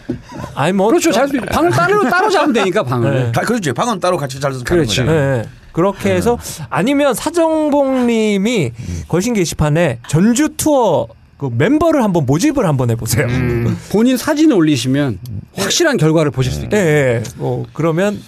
[0.54, 1.10] 아니 뭐 그렇죠.
[1.10, 3.14] 잘 수도 있 방을 따로 따로 자면 되니까 방을.
[3.14, 3.32] 네.
[3.32, 3.72] 다 그렇지.
[3.72, 4.96] 방은 따로 같이 잘 수도 그렇지.
[4.98, 5.38] 가는 거잖아요.
[5.38, 5.48] 예.
[5.72, 8.72] 그렇게 해서 아니면 사정봉님이
[9.08, 13.26] 걸신 게시판에 전주 투어 그 멤버를 한번 모집을 한번 해보세요.
[13.26, 15.18] 음, 본인 사진을 올리시면
[15.56, 16.76] 확실한 결과를 보실 수 예, 있게.
[16.76, 17.22] 예.
[17.36, 18.20] 뭐 그러면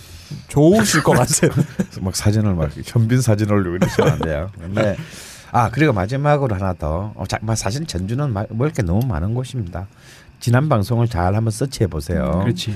[0.48, 1.50] 좋으실 것 같아요.
[2.02, 4.50] 막 사진을 막 현빈 사진 올리고 이러시면 안 돼요.
[4.60, 4.96] 근데
[5.52, 7.12] 아 그리고 마지막으로 하나 더.
[7.14, 9.86] 어, 자, 마- 사실 전주는 마- 먹을 게 너무 많은 곳입니다.
[10.40, 12.40] 지난 방송을 잘 한번 서치해 보세요.
[12.42, 12.74] 그렇지.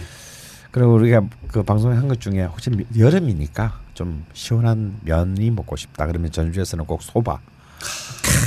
[0.70, 6.06] 그리고 우리가 그 방송에 한것 중에 혹시 미- 여름이니까 좀 시원한 면이 먹고 싶다.
[6.06, 7.38] 그러면 전주에서는 꼭 소바.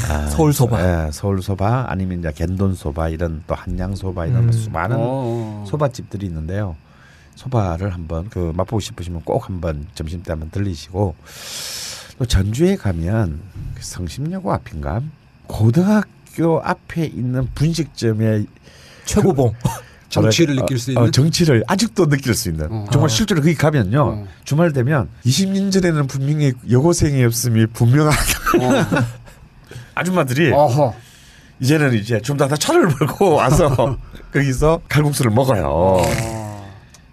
[0.09, 1.07] 아, 서울 소바.
[1.07, 4.51] 예, 서울 소바 아니면 이제 겐돈 소바 이런 또 한양 소바 이런 음.
[4.51, 5.65] 수많은 어.
[5.67, 6.75] 소바집들이 있는데요.
[7.35, 11.15] 소바를 한번 그 맛보고 싶으시면 꼭 한번 점심 때 한번 들리시고
[12.19, 13.39] 또 전주에 가면
[13.75, 15.01] 그 성심여고 앞인가
[15.47, 18.45] 고등학교 앞에 있는 분식점의
[19.05, 19.53] 최고봉.
[20.13, 21.11] 정치를 어, 느낄 수 어, 있는?
[21.11, 22.85] 정치를 아직도 느낄 수 있는 어.
[22.91, 23.07] 정말 어.
[23.07, 24.27] 실제로 거기 가면요 어.
[24.43, 29.13] 주말 되면 20년 전에는 분명히 여고생이 없음이 분명한 어.
[29.95, 30.93] 아줌마들이 어허.
[31.59, 33.97] 이제는 이제 좀 더 다 차를 몰고 와서
[34.33, 35.67] 거기서 칼국수를 먹어요.
[35.67, 36.01] 어.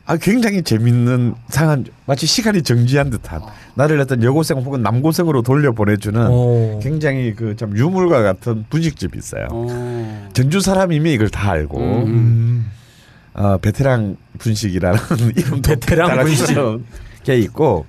[0.06, 3.42] 아 굉장히 재밌는 상한 마치 시간이 정지한 듯한
[3.74, 6.80] 나를 어떤 여고생 혹은 남고생으로 돌려 보내주는 오.
[6.82, 9.46] 굉장히 그 참 유물과 같은 분식집이 있어요.
[9.52, 10.28] 어.
[10.32, 12.06] 전주 사람이면 이걸 다 알고 음.
[12.06, 12.70] 음.
[13.34, 14.98] 어, 베테랑 분식이라는
[15.36, 16.56] 이름도 베테랑 분식.
[17.22, 17.84] 게 있고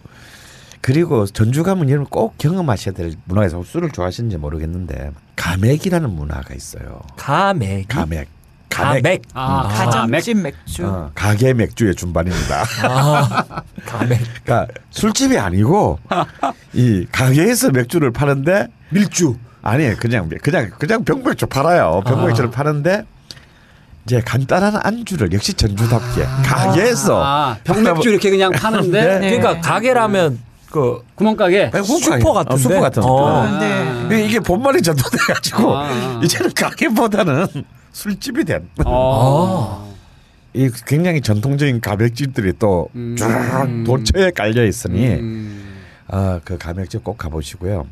[0.82, 3.64] 그리고 전주 가면 여러분 꼭 경험하셔야 될 문화가 있어요.
[3.64, 7.02] 술을 좋아하시는지 모르겠는데 가맥이라는 문화가 있어요.
[7.18, 7.88] 가맥.
[7.88, 8.28] 가맥.
[8.70, 9.22] 가맥.
[9.34, 10.88] 아, 가정집 맥주.
[10.88, 12.64] 어, 가게 맥주의 준반입니다.
[12.88, 14.20] 아, 가맥.
[14.44, 16.00] 그러니까 술집이 아니고
[16.74, 22.02] 이 가게에서 맥주를 파는데 밀주 아니 그냥 그냥 그냥 병맥주 팔아요.
[22.06, 23.06] 병맥주를 파는데
[24.06, 29.38] 이제 간단한 안주를 역시 전주답게 가게에서 아, 병맥주 이렇게 그냥 파는데 네.
[29.38, 30.40] 그러니까 가게라면
[30.72, 31.72] 그 구멍가게.
[31.84, 32.40] 슈퍼.
[32.40, 33.06] 어, 슈퍼 같은 어.
[33.06, 33.60] 거.
[33.60, 33.84] 네.
[34.02, 36.22] 근데 이게 본말이 전도돼가지고 아.
[36.24, 37.46] 이제는 가게보다는
[37.92, 38.68] 술집이 된.
[38.86, 39.92] 어.
[40.54, 43.16] 이 굉장히 전통적인 가맥집들이 또 음.
[43.18, 45.78] 쫙 도처에 깔려 있으니 음.
[46.08, 47.86] 아, 그 가맥집 꼭 가보시고요.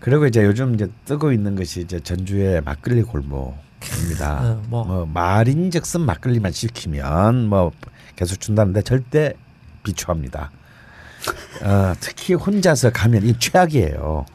[0.00, 4.40] 그리고 이제 요즘 이제 뜨고 있는 것이 이제 전주의 막걸리 골목입니다.
[4.42, 4.84] 어, 뭐.
[4.84, 5.06] 뭐.
[5.06, 7.72] 말인즉슨 막걸리만 시키면 뭐
[8.14, 9.32] 계속 준다는데 절대
[9.82, 10.50] 비추합니다.
[11.62, 14.26] 어, 특히 혼자서 가면 이 최악이에요.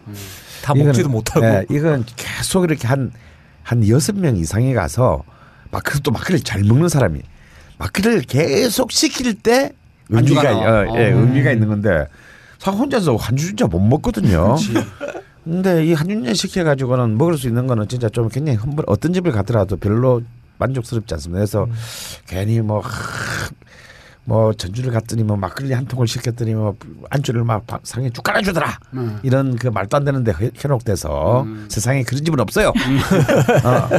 [0.64, 1.46] 다 이거는- 먹지도 못하고.
[1.46, 3.12] 예, 이건 계속 이렇게 한,
[3.64, 5.24] 한 여섯 명 이상이 가서
[5.72, 7.22] 막, 그또 막걸리 잘 먹는 사람이
[7.78, 9.72] 막걸리를 계속 시킬 때
[10.10, 10.42] 의미가.
[10.58, 11.20] 어, 예, 어.
[11.20, 12.08] 의미가 있는 건데
[12.58, 14.56] 사 혼자서 한 주 진짜 못 먹거든요.
[15.44, 19.78] 근데 이 한윤년 시켜가지고는 먹을 수 있는 거는 진짜 좀 굉장히 흠벌 어떤 집을 가더라도
[19.78, 20.22] 별로
[20.58, 21.38] 만족스럽지 않습니다.
[21.40, 21.74] 그래서 음.
[22.28, 22.90] 괜히 뭐, 하,
[24.30, 26.78] 뭐 전주를 갔더니 뭐 막걸리 한 통을 시켰더니 뭐
[27.10, 28.78] 안주를 막 바- 상에 쭉 깔아주더라.
[28.94, 29.20] 음.
[29.24, 32.70] 이런 그 말도 안 되는데 해- 현혹돼서 세상에 그런 집은 없어요.
[33.66, 33.90] 어.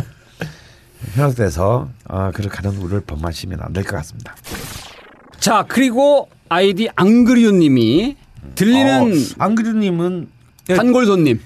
[1.14, 4.36] 현혹돼서 어, 그렇게 가는 우를 범하시면 안 될 것 같습니다.
[5.40, 8.16] 자, 그리고 아이디 앙그리오님이
[8.54, 10.28] 들리는 안그류님은
[10.68, 11.40] 단골손님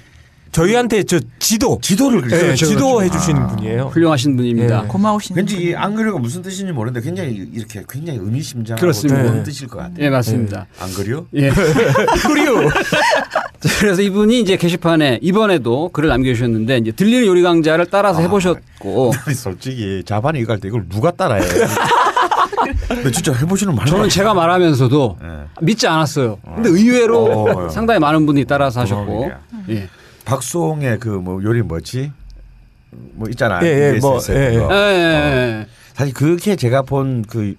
[0.59, 2.67] 저희한테 저 지도 지도를 예, 그리죠.
[2.67, 3.91] 지도해 주시는 분이에요.
[3.93, 4.85] 훌륭하신 분입니다.
[4.85, 4.87] 예.
[4.87, 5.35] 고마우신.
[5.37, 5.75] 왠지 이.
[5.75, 9.21] 안그류가 무슨 뜻인지 모르는데 굉장히 이렇게 굉장히 의미심장하고 그렇습니다.
[9.25, 9.43] 좋은 네.
[9.43, 9.97] 뜻일 것 같아요.
[9.99, 10.67] 예, 맞습니다.
[10.81, 11.27] 안그류?
[11.35, 11.51] 예.
[11.51, 12.69] 그리요.
[13.81, 20.03] 그래서 이분이 이제 게시판에 이번에도 글을 남겨주셨는데 이제 들리는 요리 강좌를 따라서 해보셨고 아니, 솔직히
[20.07, 21.43] 자반이 이거 할 때 이걸 누가 따라해?
[22.89, 24.35] 근데 진짜 해보시는 많은 저는 것 제가.
[24.35, 25.29] 말하면서도 예.
[25.63, 26.39] 믿지 않았어요.
[26.45, 27.25] 근데 의외로
[27.65, 27.69] 어.
[27.71, 29.33] 상당히 많은 분이 따라서 하셨고.
[29.71, 29.89] 예.
[30.25, 32.13] 박수홍의 그 뭐 요리 뭐지?
[33.15, 33.61] 뭐 있잖아.
[33.65, 34.59] 예, 예, EBS 뭐, 에서 예, 했던 예.
[34.59, 34.75] 거.
[34.75, 35.67] 예, 예, 예.
[35.95, 37.55] 사실 그게 제가 본 그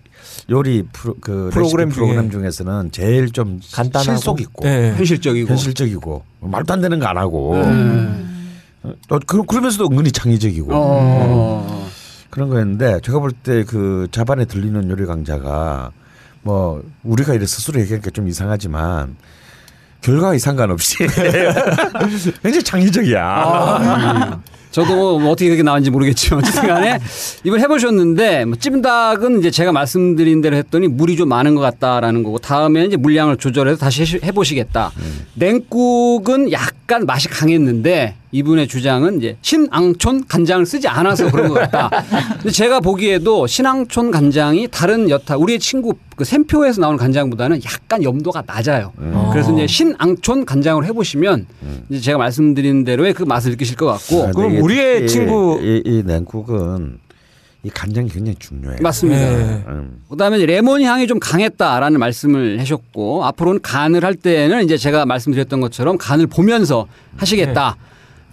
[0.49, 4.93] 요리 프로, 그 프로그램 프로그램 프로그램 중에서는 제일 좀 간단하고 실속 있고 예.
[4.95, 8.59] 현실적이고 현실적이고 말도 안 되는 거 안 하고 음.
[9.07, 11.89] 또 그, 그러면서도 은근히 창의적이고 어.
[12.29, 15.91] 그런 거였는데 제가 볼 때 그 자반에 들리는 요리 강자가
[16.41, 19.15] 뭐 우리가 이래 스스로 얘기하니까 좀 이상하지만
[20.05, 20.97] 결과와 상관없이
[22.43, 24.39] 굉장히 창의적이야.
[24.69, 26.99] 저도 뭐 어떻게 그렇게 나왔는지 모르겠지만 어쨌든 간에
[27.45, 32.39] 이걸 해보셨는데 뭐 찜닭은 이제 제가 말씀드린 대로 했더니 물이 좀 많은 것 같다라는 거고
[32.39, 34.91] 다음에 이제 물량을 조절해서 다시 해보시겠다.
[35.35, 41.89] 냉국은 약간 맛이 강했는데 이분의 주장은 이제 신앙촌 간장을 쓰지 않아서 그런 것 같다.
[42.35, 48.43] 근데 제가 보기에도 신앙촌 간장이 다른 여타 우리의 친구 그 샘표에서 나오는 간장보다는 약간 염도가
[48.45, 48.91] 낮아요.
[49.31, 51.45] 그래서 이제 신앙촌 간장을 해보시면
[51.89, 55.59] 이제 제가 말씀드린 대로의 그 맛을 느끼실 것 같고 아, 그럼 이게 우리의 특히 친구-
[55.61, 56.99] 이, 이 냉국은
[57.63, 58.77] 이 간장이 굉장히 중요해요.
[58.81, 59.19] 맞습니다.
[59.21, 59.63] 네.
[59.69, 60.01] 음.
[60.09, 65.97] 그다음에 레몬 향이 좀 강했다라는 말씀을 하셨고 앞으로는 간을 할 때는 이제 제가 말씀드렸던 것처럼
[65.97, 66.85] 간을 보면서
[67.17, 67.77] 하시겠다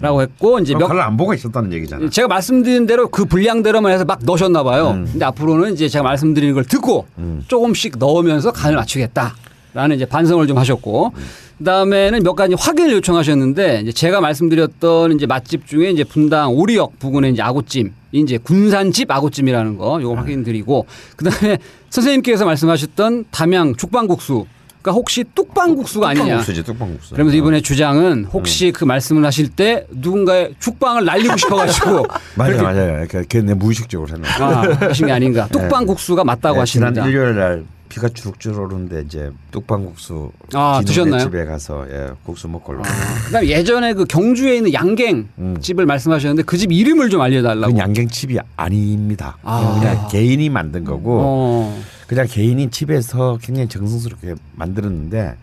[0.00, 2.08] 라고 했고 이제 몇 안 보고 있었다는 얘기잖아.
[2.10, 4.90] 제가 말씀드린 대로 그 분량대로만 해서 막 넣으셨나 봐요.
[4.92, 5.08] 음.
[5.10, 7.06] 근데 앞으로는 이제 제가 말씀드리는 걸 듣고
[7.48, 11.12] 조금씩 넣으면서 간을 맞추겠다라는 이제 반성을 좀 하셨고
[11.58, 17.28] 그다음에는 몇 가지 확인을 요청하셨는데 이제 제가 말씀드렸던 이제 맛집 중에 이제 분당 오리역 부근에
[17.30, 21.58] 이제 아구찜 이제 군산집 아구찜이라는 거 요거 확인드리고 그다음에
[21.90, 24.46] 선생님께서 말씀하셨던 담양 죽방국수
[24.82, 27.14] 그러니까 혹시 뚝방국수가 아니냐 뚝방국수지 뚝방국수.
[27.14, 33.06] 그러면서 이번에 주장은 혹시 그 말씀을 하실 때 누군가의 죽방을 날리고 싶어가지고 그렇게 맞아요.
[33.08, 34.40] 그, 그내 무의식적으로 생각.
[34.40, 35.46] 아, 하신 게 아닌가.
[35.48, 37.08] 뚝방국수가 맞다고 네, 지난 하십니다.
[37.08, 41.24] 일요일 날 비가 주룩주룩 오는데 이제 뚝방국수 아, 드셨나요?
[41.24, 42.82] 집에 가서 예, 국수 먹고 올라.
[43.26, 45.56] 그다음 에 예전에 그 경주에 있는 양갱 음.
[45.60, 47.66] 집을 말씀하셨는데 그 집 이름을 좀 알려달라고.
[47.72, 49.36] 그건 양갱 집이 아닙니다.
[49.42, 49.78] 아.
[49.78, 51.82] 그냥 개인이 만든 거고 어.
[52.12, 55.34] 그냥 개인이 집에서 굉장히 정성스럽게 만들었는데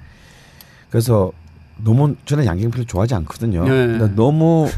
[0.91, 1.31] 그래서
[1.83, 3.63] 너무 저는 양갱피를 좋아하지 않거든요.
[3.63, 3.69] 네.
[3.69, 4.69] 근데 너무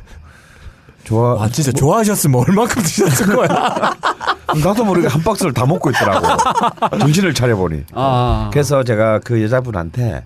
[1.04, 1.34] 좋아.
[1.34, 3.48] 와 진짜 좋아하셨으면 얼마큼 드셨을 거야.
[4.64, 6.28] 나도 모르게 한 박스를 다 먹고 있더라고.
[6.98, 7.84] 정신을 차려보니.
[7.94, 8.50] 아.
[8.54, 10.24] 그래서 제가 그 여자분한테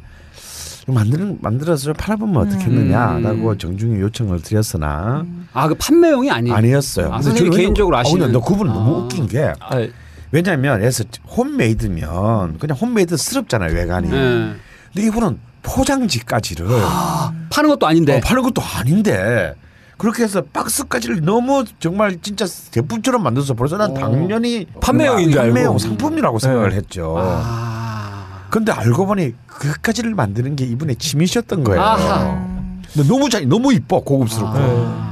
[0.85, 3.57] 만드는 만들어서 팔아보면 어떻겠느냐라고 음.
[3.57, 6.55] 정중히 요청을 드렸으나 아, 그 판매용이 아니에요.
[6.55, 7.07] 아니었어요.
[7.07, 8.31] 아, 선생님이 저는 개인적으로 아, 근데 아시는.
[8.33, 8.97] 너 그분 은 너무 아.
[8.99, 9.87] 웃긴 게 아,
[10.31, 11.03] 왜냐하면 에서
[11.37, 14.09] homemade면 그냥 homemade스럽잖아요 외관이.
[14.09, 14.53] 네.
[14.93, 16.67] 근데 이분은 포장지까지를
[17.49, 18.17] 파는 것도 아닌데.
[18.17, 19.53] 어, 파는 것도 아닌데
[19.97, 25.53] 그렇게 해서 박스까지를 너무 정말 진짜 제품처럼 만들어서 벌써 난 당연히 판매용인 줄 알고.
[25.53, 26.75] 판매용 상품이라고 생각을 네.
[26.77, 27.15] 했죠.
[27.17, 28.45] 아.
[28.49, 31.81] 근데 알고 보니 그까지를 만드는 게 이분의 취미셨던 거예요.
[31.81, 32.45] 아하.
[32.93, 34.57] 근데 너무 잘 너무 이뻐 고급스럽고.
[34.57, 35.04] 아.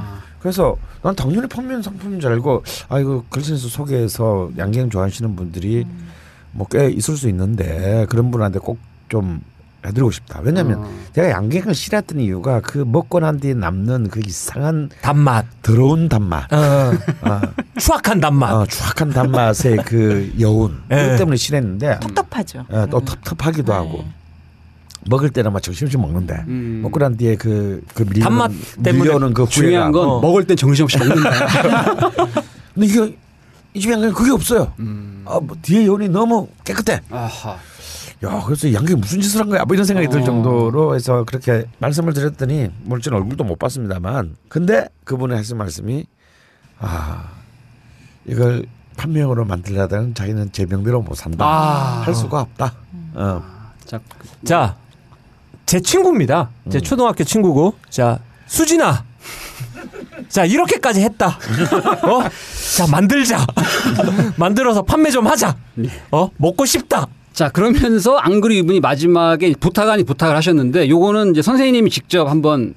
[0.44, 5.86] 그래서 난 당연히 판매용 상품인 줄 알고 아 이거 글쓴에서 소개해서 양갱 좋아하시는 분들이
[6.52, 8.78] 뭐꽤 있을 수 있는데 그런 분한테 꼭
[9.08, 9.40] 좀
[9.86, 10.40] 해드리고 싶다.
[10.42, 10.90] 왜냐하면 어.
[11.14, 15.44] 제가 양갱을 싫어했던 이유가 그 먹고 난 뒤에 남는 그 이상한 단맛.
[15.62, 17.42] 더러운 단맛, 어, 아,
[17.78, 18.52] 추악한 단맛.
[18.52, 20.96] 어, 추악한 단맛의 그 여운 예.
[20.96, 22.64] 그것 때문에 싫어했는데 텁텁하죠.
[22.72, 23.78] 예, 또 텁텁하기도 네.
[23.78, 24.04] 하고
[25.08, 26.80] 먹을 때는 막 정신없이 먹는데 음.
[26.82, 28.50] 먹고 난 뒤에 그, 그 밀려오는, 단맛
[28.82, 30.20] 때문에 밀려오는 그 중요한 건 어.
[30.20, 31.30] 먹을 땐 정신없이 먹는다.
[32.74, 33.16] 근데 이게
[33.74, 34.72] 이 집에 양갱 그게 없어요.
[34.78, 35.22] 음.
[35.26, 37.00] 아, 뭐 뒤에 여운이 너무 깨끗해.
[37.10, 37.56] 아하.
[38.24, 39.64] 야, 그래서 이 양갱 무슨 짓을 한 거야?
[39.64, 40.24] 뭐 이런 생각이 들 어.
[40.24, 46.06] 정도로 해서 그렇게 말씀을 드렸더니 물론 얼굴도 못 봤습니다만 근데 그분의 하신 말씀이
[46.78, 47.30] 아
[48.26, 48.64] 이걸
[48.96, 51.44] 판명으로 만들려다는 자기는 제명대로 못 산다.
[51.44, 52.02] 아.
[52.02, 52.74] 할 수가 없다.
[53.14, 53.42] 어.
[53.84, 54.00] 자,
[54.44, 54.76] 자,
[55.66, 56.50] 제 친구입니다.
[56.70, 57.74] 제 초등학교 친구고.
[57.90, 59.04] 자, 수진아.
[60.28, 61.38] 자, 이렇게까지 했다.
[62.04, 62.22] 어?
[62.76, 63.44] 자, 만들자.
[64.36, 65.56] 만들어서 판매 좀 하자.
[66.10, 66.30] 어?
[66.36, 67.08] 먹고 싶다.
[67.34, 72.74] 자 그러면서 안 그리 이분이 마지막에 부탁 아니 부탁을 하셨는데 요거는 이제 선생님이 직접 한번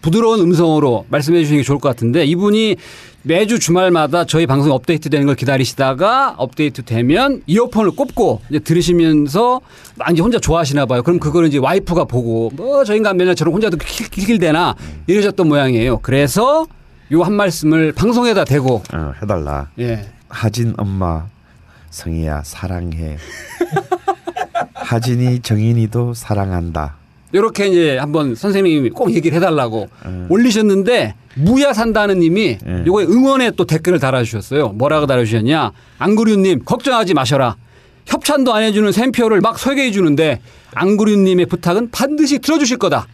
[0.00, 2.76] 부드러운 음성으로 말씀해 주시는 게 좋을 것 같은데 이분이
[3.24, 9.60] 매주 주말마다 저희 방송 업데이트 되는 걸 기다리시다가 업데이트 되면 이어폰을 꼽고 이제 들으시면서
[9.96, 11.02] 막 이제 혼자 좋아하시나 봐요.
[11.02, 14.74] 그럼 그거를 이제 와이프가 보고 뭐저 인간 저런 혼자도 킬킬대나
[15.06, 15.98] 이러셨던 모양이에요.
[16.00, 16.66] 그래서
[17.12, 19.68] 요 한 말씀을 방송에다 대고 어, 해달라.
[19.78, 20.08] 예.
[20.28, 21.26] 하진 엄마
[21.90, 23.18] 성희야 사랑해.
[24.74, 26.96] 하진이 정인이도 사랑한다.
[27.32, 29.88] 이렇게 이제 한번 선생님이 꼭 얘기를 해달라고
[30.28, 32.84] 올리셨는데 무야 산다는 님이 음.
[32.86, 34.68] 요거에 응원의 또 댓글을 달아주셨어요.
[34.70, 35.72] 뭐라고 달아주셨냐?
[35.98, 37.56] 안구류님 걱정하지 마셔라.
[38.06, 40.40] 협찬도 안 해주는 샘표를 막 소개해 주는데
[40.74, 43.06] 안구류님의 부탁은 반드시 들어주실 거다.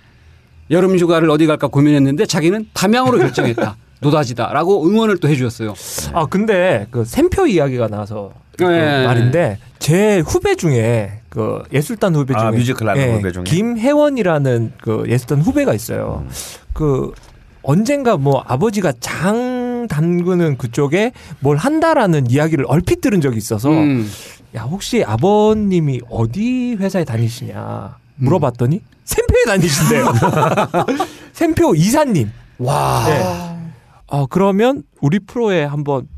[0.71, 3.77] 여름 휴가를 어디 갈까 고민했는데 자기는 담양으로 결정했다.
[4.01, 5.75] 노다지다라고 응원을 또 해주셨어요.
[6.13, 9.05] 아, 근데 그 샘표 이야기가 나서 그 네.
[9.05, 13.45] 말인데 제 후배 중에 그 예술단 후배 중에 아, 뮤지컬 하는 후배 중에?
[13.45, 16.25] 김혜원이라는 그 예술단 후배가 있어요.
[16.73, 17.13] 그
[17.63, 24.09] 언젠가 뭐 아버지가 장 담그는 그쪽에 뭘 한다라는 이야기를 얼핏 들은 적이 있어서 음.
[24.55, 30.13] 야 혹시 아버님이 어디 회사에 다니시냐 물어봤더니 샘표에 다니신대요.
[31.33, 32.31] 샘표 이사님.
[32.59, 33.05] 와.
[33.07, 33.69] 네.
[34.11, 36.09] 아 그러면 우리 프로에 한번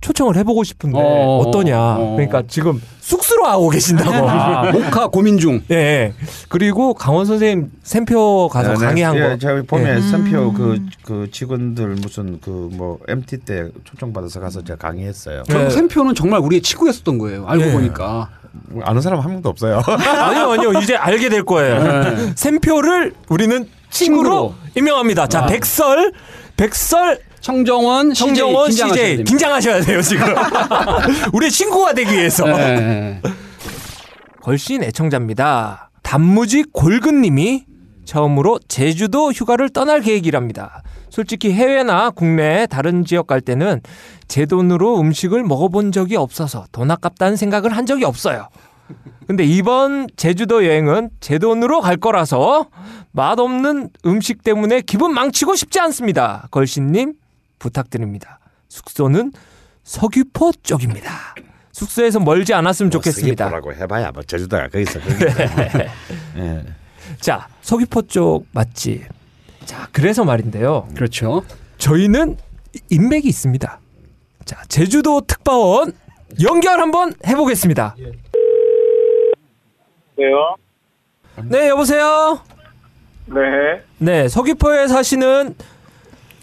[0.00, 1.38] 초청을 해보고 싶은데 어.
[1.38, 2.12] 어, 떠냐 어.
[2.16, 4.28] 그러니까 지금 쑥스러워하고 계신다고.
[4.28, 5.60] 아, 목화 고민 중.
[5.70, 6.12] 예.
[6.48, 9.36] 그리고 강원 선생님 샘표 가서 강의한 예, 거.
[9.38, 10.00] 제가 보면 예.
[10.10, 15.42] 선표 그, 그 직원들 무슨 그 뭐 MT 때 초청 받아서 가서 제가 강의했어요.
[15.48, 15.70] 네.
[15.70, 17.46] 샘표는 정말 우리의 친구였었던 거예요.
[17.46, 17.72] 알고 네.
[17.72, 18.28] 보니까.
[18.82, 19.82] 아는 사람 한 명도 없어요.
[19.86, 20.72] 아니요, 아니요.
[20.80, 22.32] 이제 알게 될 거예요.
[22.36, 24.54] 샘표를 우리는 친구로, 친구로.
[24.76, 25.26] 임명합니다.
[25.28, 25.46] 자, 아.
[25.46, 26.12] 백설,
[26.56, 30.26] 백설, 청정원, 성정원 CJ CJ 긴장하셔야 긴장하셔야 돼요, 지금.
[31.32, 32.44] 우리 친구가 되기 위해서.
[32.44, 32.80] 됩니다.
[32.80, 33.22] 네.
[34.42, 35.90] 걸신 애청자입니다.
[36.02, 37.64] 단무지 골근님이
[38.04, 40.82] 처음으로 제주도 휴가를 떠날 계획이랍니다.
[41.10, 43.80] 솔직히 해외나 국내 다른 지역 갈 때는
[44.28, 48.48] 제 돈으로 음식을 먹어본 적이 없어서 돈 아깝다는 생각을 한 적이 없어요.
[49.26, 52.66] 근데 이번 제주도 여행은 제 돈으로 갈 거라서
[53.12, 56.48] 맛없는 음식 때문에 기분 망치고 싶지 않습니다.
[56.50, 57.14] 걸신님
[57.60, 58.40] 부탁드립니다.
[58.68, 59.32] 숙소는
[59.84, 61.36] 서귀포 쪽입니다.
[61.70, 63.48] 숙소에서 멀지 않았으면 좋겠습니다.
[63.48, 65.24] 라고 해봐야 뭐 제주도가 거기서 거기.
[66.36, 66.64] 예.
[67.20, 69.04] 자, 서귀포 쪽 맞지?
[69.64, 70.88] 자, 그래서 말인데요.
[70.96, 71.44] 그렇죠.
[71.78, 72.36] 저희는
[72.90, 73.78] 인맥이 있습니다.
[74.44, 75.92] 자, 제주도 특파원
[76.42, 77.94] 연결 한번 해보겠습니다.
[80.16, 80.56] 네요.
[81.44, 82.40] 네, 여보세요?
[83.26, 83.82] 네.
[83.98, 85.54] 네, 서귀포에 사시는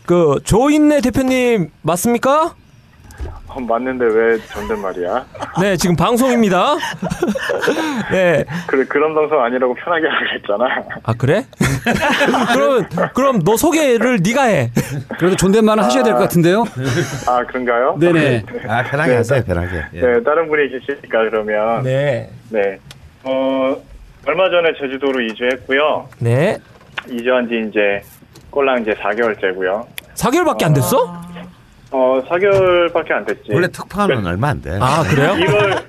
[0.08, 2.56] 그 조인내 대표님 맞습니까?
[3.50, 5.26] 어, 맞는데 왜 존댓말이야?
[5.60, 6.76] 네, 지금 방송입니다.
[8.12, 8.46] 네.
[8.67, 10.65] 그래 그런 방송 아니라고 편하게 하라 그랬잖아.
[11.04, 11.43] 아, 그래?
[12.54, 14.71] 그럼, 그럼 너 소개를 네가 해.
[15.19, 16.63] 그래도 존댓말은 하셔야 될 것 같은데요.
[17.27, 17.98] 아 그런가요?
[18.00, 18.44] 네네.
[18.67, 19.84] 아 편하게 네, 하세요 편하게.
[19.94, 20.00] 예.
[20.02, 22.29] 네 다른 분이 계시니까 그러면 네.
[22.50, 22.77] 네.
[23.23, 23.75] 어
[24.25, 26.08] 얼마 전에 제주도로 이주했고요.
[26.19, 26.58] 네.
[27.10, 28.02] 이주한 지 이제
[28.52, 29.86] 꼴랑 이제 4개월째고요.
[30.18, 30.98] 4개월밖에 안 됐어?
[31.92, 33.54] 어 4개월밖에 안 됐지.
[33.54, 34.78] 원래 특파원은 얼마 안 돼.
[34.82, 35.34] 아, 그래요?
[35.34, 35.84] 1월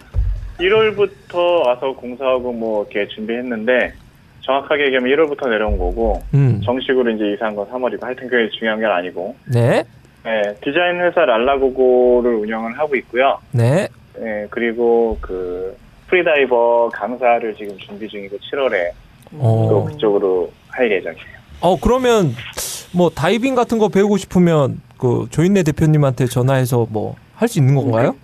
[0.60, 3.94] 1월부터 와서 공사하고 뭐 이렇게 준비했는데
[4.42, 6.60] 정확하게 얘기하면 1월부터 내려온 거고 음.
[6.64, 9.84] 정식으로 이제 이사한 건 3월이고 하여튼 그게 중요한 건 아니고 네.
[10.24, 13.38] 네, 디자인 회사 랄라고고를 운영을 하고 있고요.
[13.52, 13.88] 네.
[14.18, 15.76] 네, 그리고 그
[16.08, 18.90] freediver 강사를 지금 준비 중이고 7월에
[19.34, 19.66] 어.
[19.70, 21.38] 또 그쪽으로 할 예정이에요.
[21.60, 22.34] 어 그러면
[22.92, 28.16] 뭐 다이빙 같은 거 배우고 싶으면 그 조인내 대표님한테 전화해서 뭐 할 수 있는 건가요?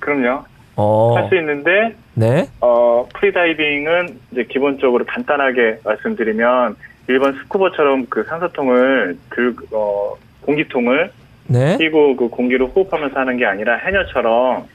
[0.00, 0.42] 그럼요.
[0.74, 1.14] 어.
[1.16, 2.48] 할 수 있는데 네.
[2.60, 11.12] 어, 프리다이빙은 이제 기본적으로 간단하게 말씀드리면 일반 스쿠버처럼 그 산소통을 들, 어, 공기통을
[11.46, 11.76] 네.
[11.78, 14.66] 끼고 그 공기를 호흡하면서 하는 게 아니라 해녀처럼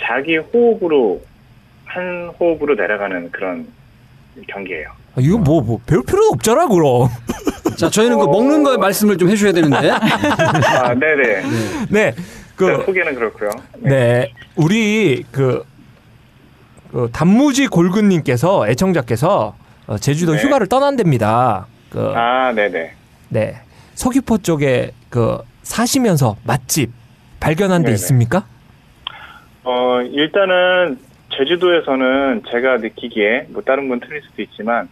[0.00, 1.22] 자기 호흡으로
[1.84, 3.66] 한 호흡으로 내려가는 그런
[4.48, 4.88] 경기예요.
[5.16, 7.08] 아, 이거 뭐, 뭐 배울 필요도 없잖아 그럼.
[7.78, 9.90] 자, 저희는 그 먹는 거 말씀을 좀 해주셔야 되는데.
[9.90, 11.42] 아, 네네.
[11.88, 12.14] 네.
[12.56, 13.50] 그그 소개는 그렇고요.
[13.78, 13.90] 네.
[13.90, 14.32] 네.
[14.56, 15.64] 우리 그,
[16.92, 19.56] 그 단무지 골근님께서 애청자께서
[19.86, 20.42] 어, 제주도 네.
[20.42, 21.66] 휴가를 떠난답니다.
[21.90, 22.92] 그 아, 네네.
[23.28, 23.60] 네.
[23.94, 26.90] 서귀포 쪽에 그 사시면서 맛집
[27.40, 27.94] 발견한 데 네네.
[27.94, 28.46] 있습니까?
[29.64, 30.98] 어, 일단은
[31.36, 34.88] 제주도에서는 제가 느끼기에 뭐 다른 분 틀릴 수도 있지만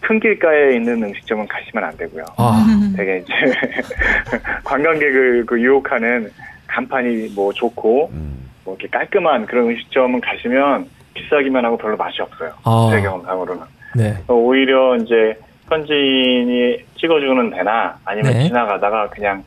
[0.00, 2.24] 큰 길가에 있는 음식점은 가시면 안 되고요.
[2.36, 2.64] 아.
[2.96, 3.32] 되게 이제
[4.64, 6.30] 관광객을 그 유혹하는
[6.66, 8.48] 간판이 뭐 좋고 음.
[8.64, 12.52] 뭐 이렇게 깔끔한 그런 음식점은 가시면 비싸기만 하고 별로 맛이 없어요.
[12.64, 12.90] 아.
[12.92, 13.62] 제 경험상으로는.
[13.96, 14.16] 네.
[14.28, 15.38] 어, 오히려 이제
[15.68, 18.44] 현지인이 찍어주는 데나 아니면 네.
[18.44, 19.42] 지나가다가 그냥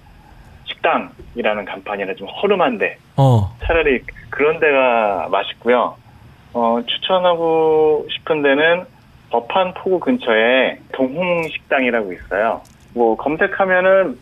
[0.66, 3.56] 식당이라는 간판이나 좀 허름한데 어.
[3.64, 5.96] 차라리 그런 데가 맛있고요.
[6.54, 8.86] 어, 추천하고 싶은 데는
[9.32, 12.62] 법한 포구 근처에 동홍식당이라고 있어요.
[12.94, 14.18] 뭐 검색하면은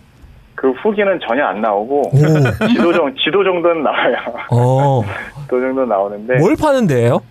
[0.55, 2.11] 그 후기는 전혀 안 나오고 오.
[2.67, 4.15] 지도 정 지도 정도는 나와요.
[4.51, 5.01] 어.
[5.43, 7.21] 지도 정도 나오는데 뭘 파는 데예요?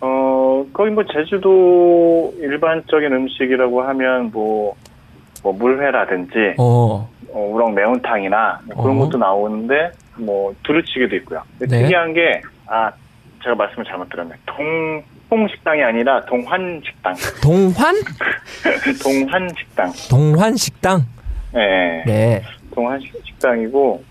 [0.00, 4.74] 어 거기 뭐 제주도 일반적인 음식이라고 하면 뭐,
[5.42, 7.08] 뭐 물회라든지 어.
[7.32, 9.00] 어, 우럭 매운탕이나 뭐 그런 어.
[9.04, 11.42] 것도 나오는데 뭐 두루치기도 있고요.
[11.58, 11.82] 근데 네.
[11.82, 12.92] 특이한 게 아
[13.42, 14.34] 제가 말씀을 잘못 들었네.
[14.46, 17.14] 동 홍식당이 아니라 동환식당.
[17.42, 17.94] 동환?
[19.02, 19.92] 동환식당.
[20.10, 21.06] 동환식당.
[21.52, 22.02] 네.
[22.06, 22.42] 네.
[22.74, 24.04] 동환식당이고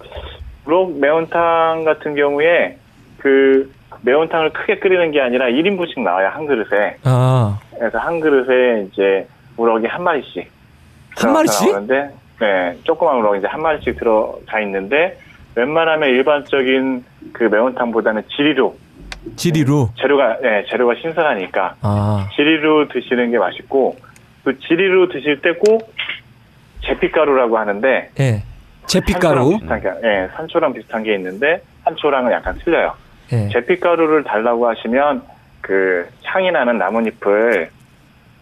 [0.66, 2.78] 우럭 매운탕 같은 경우에
[3.18, 6.98] 그 매운탕을 크게 끓이는 게 아니라 1인분씩 나와요 한 그릇에.
[7.04, 7.60] 아.
[7.78, 10.52] 그래서 한 그릇에 이제 우럭이 한 마리씩
[11.16, 11.72] 한 마리씩?
[11.72, 15.18] 나오는데, 네, 조그만 우럭 이제 한 마리씩 들어가 있는데
[15.56, 17.04] 웬만하면 일반적인
[17.34, 18.78] 그 매운탕보다는 지리로
[19.36, 19.90] 지리로.
[20.00, 22.30] 재료가 네, 재료가 신선하니까 아.
[22.36, 23.98] 지리로 드시는 게 맛있고
[24.44, 25.94] 그 지리로 드실 때 꼭
[26.84, 28.44] 제피가루라고 하는데 예.
[28.86, 29.58] 제피가루.
[29.60, 32.94] 산초랑 비슷한 게, 예, 산초랑 비슷한 게 있는데 산초랑은 약간 틀려요.
[33.34, 33.50] 예.
[33.50, 35.24] 제피가루를 달라고 하시면
[35.62, 37.70] 그 향이 나는 나뭇잎을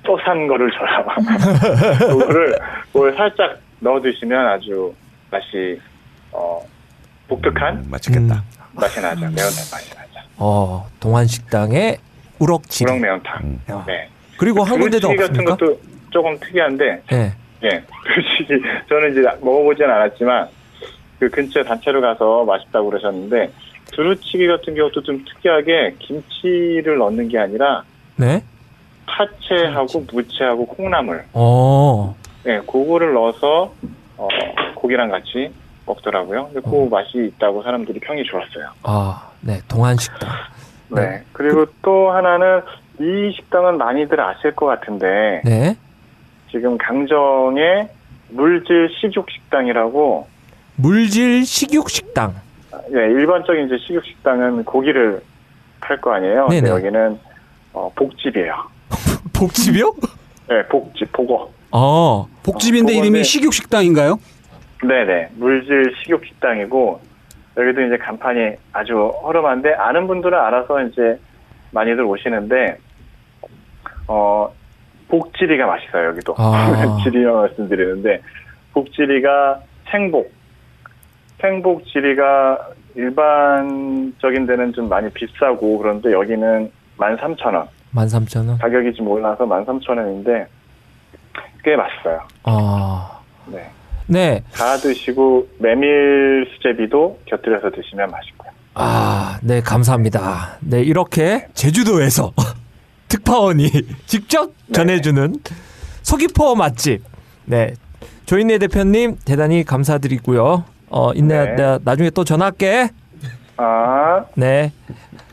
[0.04, 1.06] 또 산 거를 줘요.
[1.98, 2.60] 그거를
[2.94, 4.94] 그걸 살짝 넣어 드시면 아주
[5.32, 5.82] 맛이
[6.32, 6.62] 어
[7.28, 8.44] 독특한 음, 맛있겠다.
[8.74, 9.22] 맛이 나죠.
[9.22, 10.05] 매운탕 맛이 나죠.
[10.38, 11.98] 어, 동환식당의
[12.40, 12.90] 우럭지리.
[12.92, 13.44] 우럭 매운탕.
[13.44, 13.62] 음.
[13.88, 14.10] 네.
[14.38, 15.56] 그리고 한 군데도 두루치기 같은 없습니까?
[15.56, 15.80] 것도
[16.12, 17.34] 조금 특이한데, 예.
[17.64, 20.48] 예, 두루치기 저는 이제 먹어보진 않았지만
[21.20, 23.50] 그 근처 단체로 가서 맛있다고 그러셨는데
[23.94, 27.84] 두루치기 같은 경우도 좀 특이하게 김치를 넣는 게 아니라
[28.18, 28.44] 네.
[29.06, 32.16] 파채하고 무채하고 콩나물, 어.
[32.48, 33.74] 예, 그거를 넣어서
[34.18, 34.28] 어,
[34.76, 35.52] 고기랑 같이
[35.86, 36.46] 먹더라고요.
[36.54, 36.88] 근데 그 어.
[36.90, 38.70] 맛이 있다고 사람들이 평이 좋았어요.
[38.84, 39.60] 아, 네.
[39.68, 40.30] 동환식당.
[40.90, 41.02] 네.
[41.02, 41.24] 네.
[41.34, 42.62] 그리고 또 하나는
[43.00, 45.76] 이 식당은 많이들 아실 것 같은데 네.
[46.52, 47.88] 지금 강정에
[48.30, 50.28] 물질 식육 식당이라고
[50.78, 52.36] 물질 식육 식당.
[52.92, 55.22] 예, 일반적인 이제 식육 식당은 고기를
[55.82, 56.48] 팔 거 아니에요.
[56.50, 56.70] 네네.
[56.70, 57.20] 여기는
[57.74, 58.54] 어, 복집이에요.
[59.34, 59.94] 복집이요?
[60.50, 61.50] 네, 복집, 복어.
[61.72, 62.28] 어.
[62.44, 64.20] 복집인데 어, 이름이 그건데- 식육 식당인가요?
[64.88, 67.02] 네네, 물질 식육식당이고
[67.58, 71.20] 여기도 이제 간판이 아주 허름한데 아는 분들은 알아서 이제
[71.72, 72.78] 많이들 오시는데
[74.08, 74.54] 어
[75.08, 76.98] 복지리가 맛있어요 여기도 아.
[77.04, 78.22] 지리만 말씀드리는데
[78.74, 80.32] 복지리가 생복
[81.40, 88.60] 생복 지리가 일반적인 데는 좀 많이 비싸고 그런데 여기는 13,000원 13,000원.
[88.60, 90.46] 가격이 좀 올라서 13,000원인데
[91.64, 93.20] 꽤 맛있어요 아.
[93.48, 93.70] 네.
[94.08, 94.44] 네.
[94.54, 98.52] 다 드시고 메밀 수제비도 곁들여서 드시면 맛있고요.
[98.76, 100.58] 아, 네, 감사합니다.
[100.62, 102.34] 네, 이렇게 제주도에서
[103.08, 103.70] 특파원이
[104.06, 104.74] 직접 네.
[104.74, 105.36] 전해주는
[106.04, 107.04] 서귀포 맛집.
[107.46, 107.74] 네.
[108.26, 110.64] 조인내 대표님, 대단히 감사드리고요.
[110.90, 111.80] 어, 인내, 네.
[111.84, 112.90] 나중에 또 전화할게.
[113.58, 114.72] 아, 네.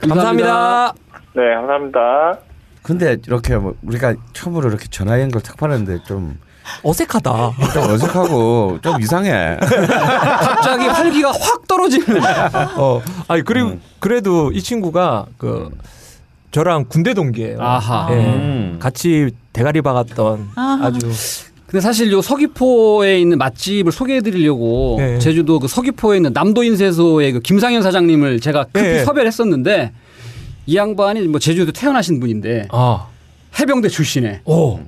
[0.00, 0.46] 감사합니다.
[0.52, 0.94] 감사합니다.
[1.34, 2.38] 네, 감사합니다.
[2.82, 6.38] 근데 이렇게 뭐 우리가 처음으로 이렇게 전화 연결 탁 받았는데 좀,
[6.82, 7.52] 어색하다.
[7.72, 9.56] 좀 어색하고 좀 이상해.
[9.60, 12.22] 갑자기 활기가 확 떨어지는.
[12.76, 15.70] 어, 아니 그리고 그래도 이 친구가 그
[16.50, 17.60] 저랑 군대 동기예요.
[17.60, 18.08] 아하.
[18.10, 18.14] 예.
[18.16, 18.76] 음.
[18.80, 20.86] 같이 대가리 박았던 아하.
[20.86, 21.10] 아주
[21.66, 25.18] 근데 사실 요 서귀포에 있는 맛집을 소개해드리려고 네.
[25.18, 29.04] 제주도 그 서귀포에 있는 남도인쇄소의 그 김상현 사장님을 제가 급히 네.
[29.04, 29.92] 섭외를 했었는데
[30.66, 33.06] 이 양반이 뭐 제주도 태어나신 분인데 아,
[33.58, 34.80] 해병대 출신에 오,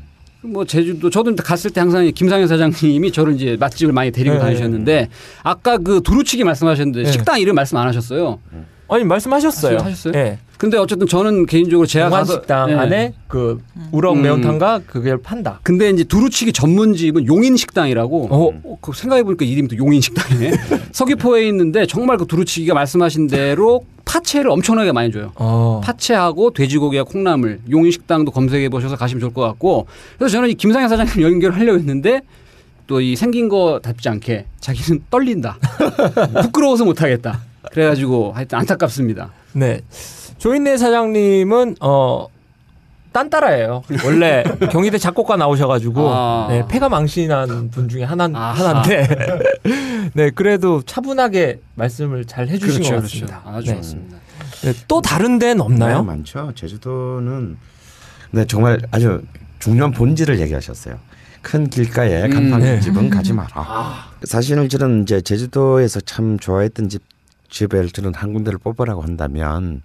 [0.44, 4.40] 뭐 제주도 저도 갔을 때 항상 김상현 사장님이 저를 이제 맛집을 많이 데리고 네.
[4.40, 5.08] 다니셨는데
[5.42, 7.10] 아까 그 두루치기 말씀하셨는데 네.
[7.10, 8.40] 식당 이름 말씀 안 하셨어요.
[8.88, 9.78] 아니 말씀하셨어요.
[9.78, 10.12] 하셨어요?
[10.14, 10.38] 예.
[10.58, 12.74] 근데 어쨌든 저는 개인적으로 제가 가서 식당 예.
[12.74, 13.60] 안에 그
[13.92, 14.22] 우럭 음.
[14.22, 15.60] 매운탕과 그걸 판다.
[15.62, 18.28] 근데 이제 두루치기 전문집은 용인 식당이라고.
[18.30, 20.52] 어, 그 생각해보니까 이름이 또 용인 식당이네.
[20.92, 25.32] 서귀포에 있는데 정말 그 두루치기가 말씀하신 대로 파채를 엄청나게 많이 줘요.
[25.34, 25.80] 어.
[25.82, 29.86] 파채하고 돼지고기와 콩나물, 용인 식당도 검색해 보셔서 가시면 좋을 것 같고.
[30.18, 32.20] 그래서 저는 이 김상현 사장님 연결하려고 했는데
[32.86, 35.58] 또 이 생긴 거 답지 않게 자기는 떨린다.
[36.42, 37.40] 부끄러워서 못하겠다.
[37.72, 39.30] 그래가지고 하여튼 안타깝습니다.
[39.52, 39.80] 네.
[40.38, 42.26] 조인내 사장님은 어
[43.12, 43.82] 딴따라예요.
[44.04, 44.42] 원래
[44.72, 46.46] 경희대 작곡가 나오셔가지고 아.
[46.50, 48.70] 네, 폐가 망신한 분 중에 하나 아하.
[48.70, 49.08] 하나인데
[50.14, 53.42] 네 그래도 차분하게 말씀을 잘 해주신 것 같습니다.
[53.46, 53.76] 아주 네.
[53.76, 54.16] 좋습니다.
[54.62, 55.98] 네, 또 다른 데는 없나요?
[55.98, 56.52] 네, 많죠.
[56.56, 57.56] 제주도는
[58.32, 59.22] 네 정말 아주
[59.60, 60.98] 중요한 본질을 얘기하셨어요.
[61.40, 62.80] 큰 길가에 음, 간판의 네.
[62.80, 64.08] 집은 가지 마라.
[64.24, 67.02] 사실은 저는 이제 제주도에서 참 좋아했던 집
[67.92, 69.82] 저는 한 군데를 뽑으라고 한다면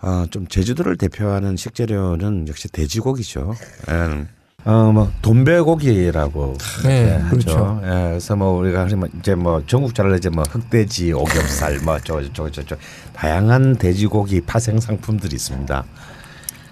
[0.00, 3.54] 어, 좀 제주도를 대표하는 식재료는 역시 돼지고기죠.
[3.90, 4.26] 예.
[4.64, 7.28] 어, 뭐 돈배고기라고 네, 네, 하죠.
[7.30, 7.80] 그렇죠.
[7.82, 12.76] 예, 그래서 뭐 우리가 하면 이제 뭐 전국적으로 이제 뭐 흑돼지, 오겹살, 뭐저저저저
[13.14, 15.84] 다양한 돼지고기 파생 상품들이 있습니다.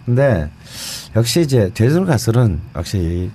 [0.05, 0.51] 근데
[1.17, 3.31] 역시 이제 제주도 가서는 역시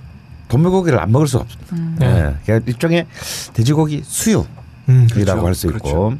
[0.48, 2.06] 돈배고기를 안 먹을 수가 없습니다.
[2.06, 3.06] 예, 그러니까 일종의
[3.52, 4.46] 돼지고기 수육.
[4.88, 6.14] 음, 이라고 할수 있고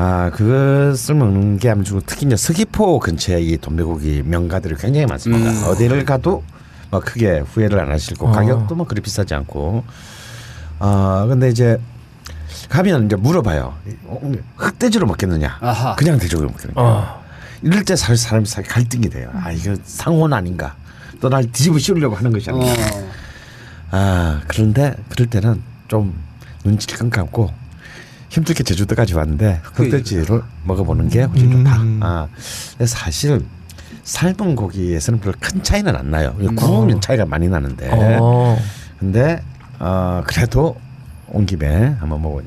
[0.00, 5.50] 아 그것을 먹는 게 아주 특히 이제 서귀포 근처에 이 돈배고기 명가들이 굉장히 많습니다.
[5.50, 5.64] 음.
[5.66, 6.44] 어디를 가도
[6.90, 8.30] 뭐 크게 후회를 안 하시고 어.
[8.30, 9.82] 가격도 뭐 그리 비싸지 않고
[10.78, 11.80] 아 근데 이제
[12.68, 13.74] 가면 이제 물어봐요.
[14.04, 15.58] 어, 흑돼지로 먹겠느냐?
[15.60, 15.96] 아하.
[15.96, 16.74] 그냥 돼지고기 먹겠느냐?
[16.76, 17.24] 어.
[17.62, 19.28] 이럴 때 사실 사람 사이 갈등이 돼요.
[19.34, 20.76] 아 이거 상혼 아닌가?
[21.20, 22.70] 또 날 뒤집어 씌우려고 하는 것이 아닌가?
[22.70, 23.10] 어.
[23.90, 26.14] 아 그런데 그럴 때는 좀
[26.64, 27.50] 눈치를 깜깜고
[28.28, 31.76] 힘들게 제주도까지 왔는데 흑돼지를 먹어보는 게 훨씬 좋다.
[31.82, 32.00] 음.
[32.02, 32.28] 아
[32.72, 33.44] 근데 사실
[34.04, 36.34] 삶은 고기에서는 별로 큰 차이는 안 나요.
[36.56, 38.58] 구우면 차이가 많이 나는데 어.
[38.98, 39.42] 근데
[39.78, 40.76] 어 그래도
[41.28, 42.44] 온 김에 한번 먹어요.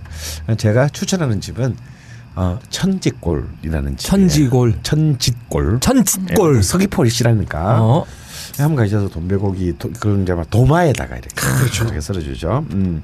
[0.58, 1.76] 제가 추천하는 집은
[2.36, 4.08] 어 천지골이라는 집.
[4.10, 4.80] 천지골.
[4.84, 5.80] 천짓골.
[5.82, 6.58] 천짓골.
[6.58, 7.82] 예, 서귀포 시라니까.
[7.82, 8.06] 어.
[8.58, 11.86] 한번 가셔서 돈배고기 도, 그런 이제 막 도마에다가 이렇게 그렇죠.
[11.86, 12.66] 이렇게 썰어주죠.
[12.72, 13.04] 음.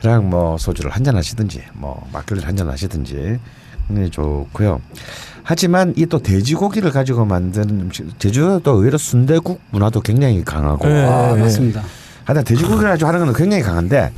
[0.00, 3.38] 그냥 뭐 소주를 한 잔 하시든지 뭐 막걸리를 한 잔 하시든지
[3.88, 4.80] 굉장히 좋고요.
[5.42, 11.04] 하지만 이 또 돼지고기를 가지고 만든 음식 제주도 의외로 순대국 문화도 굉장히 강하고 네.
[11.04, 11.42] 아, 네.
[11.42, 11.82] 맞습니다.
[12.24, 14.12] 하여튼 돼지고기를 가지고 하는 건 굉장히 강한데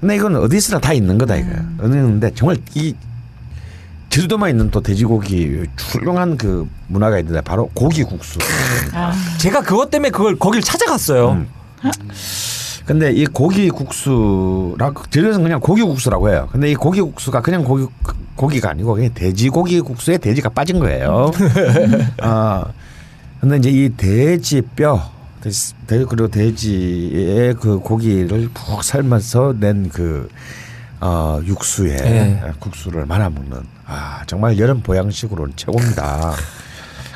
[0.00, 1.64] 근데 이건 어디서나 다 있는 거다 이거야.
[1.82, 2.94] 있는데 정말 이
[4.08, 8.38] 제주도만 있는 또 돼지고기 훌륭한 그 문화가 있는데 바로 고기 국수.
[8.92, 11.30] 아, 제가 그것 때문에 그걸 거길 찾아갔어요.
[11.32, 11.48] 음.
[12.90, 16.48] 근데 이 고기 국수라고 제주에서는 그냥 고기 국수라고 해요.
[16.50, 17.86] 근데 이 고기 국수가 그냥 고기
[18.34, 21.30] 고기가 아니고 그냥 돼지고기 국수에 돼지가 빠진 거예요.
[22.20, 22.64] 아
[23.40, 25.08] 근데 이제 이 돼지 뼈
[25.86, 30.28] 그리고 돼지의 그 고기를 푹 삶아서 낸그
[31.00, 32.42] 어, 육수에 네.
[32.58, 36.32] 국수를 말아 먹는 아 정말 여름 보양식으로는 최고입니다.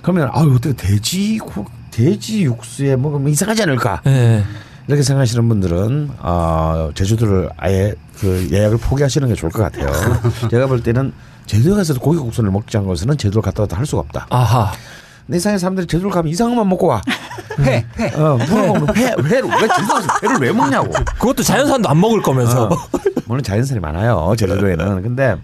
[0.02, 4.02] 그러면 아유 어떻게 돼지 고, 돼지 육수에 먹으면 이상하지 않을까?
[4.04, 4.44] 네.
[4.86, 9.90] 이렇게 생각하시는 분들은 어, 제주도를 아예 그 예약을 포기하시는 게 좋을 것 같아요.
[10.50, 11.12] 제가 볼 때는
[11.46, 14.26] 제주도 가서 고기 국수를 먹지 않고서는 제주도 갔다 왔다 할 수가 없다.
[14.30, 14.72] 아하.
[15.26, 17.00] 내 이상의 사람들이 제주도 가면 이상한 것만 먹고 와.
[17.60, 18.08] 회, 회.
[18.14, 20.90] 어, 물어보면 회, 회를 왜 제주도 가서 회를 왜 먹냐고.
[21.18, 22.64] 그것도 자연산도 안 먹을 거면서.
[22.66, 22.76] 어.
[23.26, 25.02] 물론 자연산이 많아요 제주도에는.
[25.02, 25.36] 근데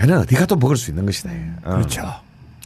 [0.00, 1.30] 회는 어디 가도 먹을 수 있는 것이다.
[1.64, 1.70] 어.
[1.72, 2.02] 그렇죠.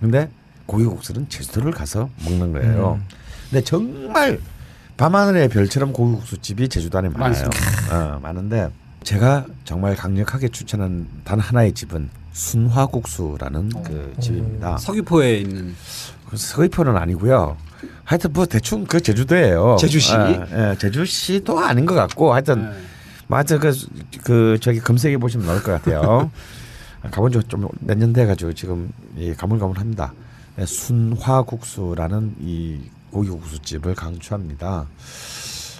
[0.01, 0.31] 근데
[0.67, 3.01] 고기국수는 제주도를 가서 먹는 거예요.
[3.01, 3.09] 음.
[3.51, 4.39] 근데 정말
[4.97, 7.51] 밤하늘의 별처럼 고기국수 집이 제주도 안에 많아요.
[7.91, 8.71] 어, 많은데
[9.03, 14.77] 제가 정말 강력하게 추천한 단 하나의 집은 순화국수라는 그 집입니다.
[14.79, 15.75] 서귀포에 있는
[16.29, 17.57] 그 서귀포는 아니고요.
[18.05, 19.77] 하여튼 뭐 대충 그 제주도예요.
[19.79, 20.15] 제주시?
[20.15, 22.77] 예, 예, 제주시도 아닌 것 같고 하여튼 네.
[23.27, 23.73] 맞아 그,
[24.23, 26.31] 그 저기 검색해 보시면 나올 것 같아요.
[27.11, 30.13] 가본 지 좀몇년 돼가지고 지금 이 가물가물합니다.
[30.65, 32.81] 순화국수라는 이
[33.21, 34.87] 고기국수집을 강추합니다.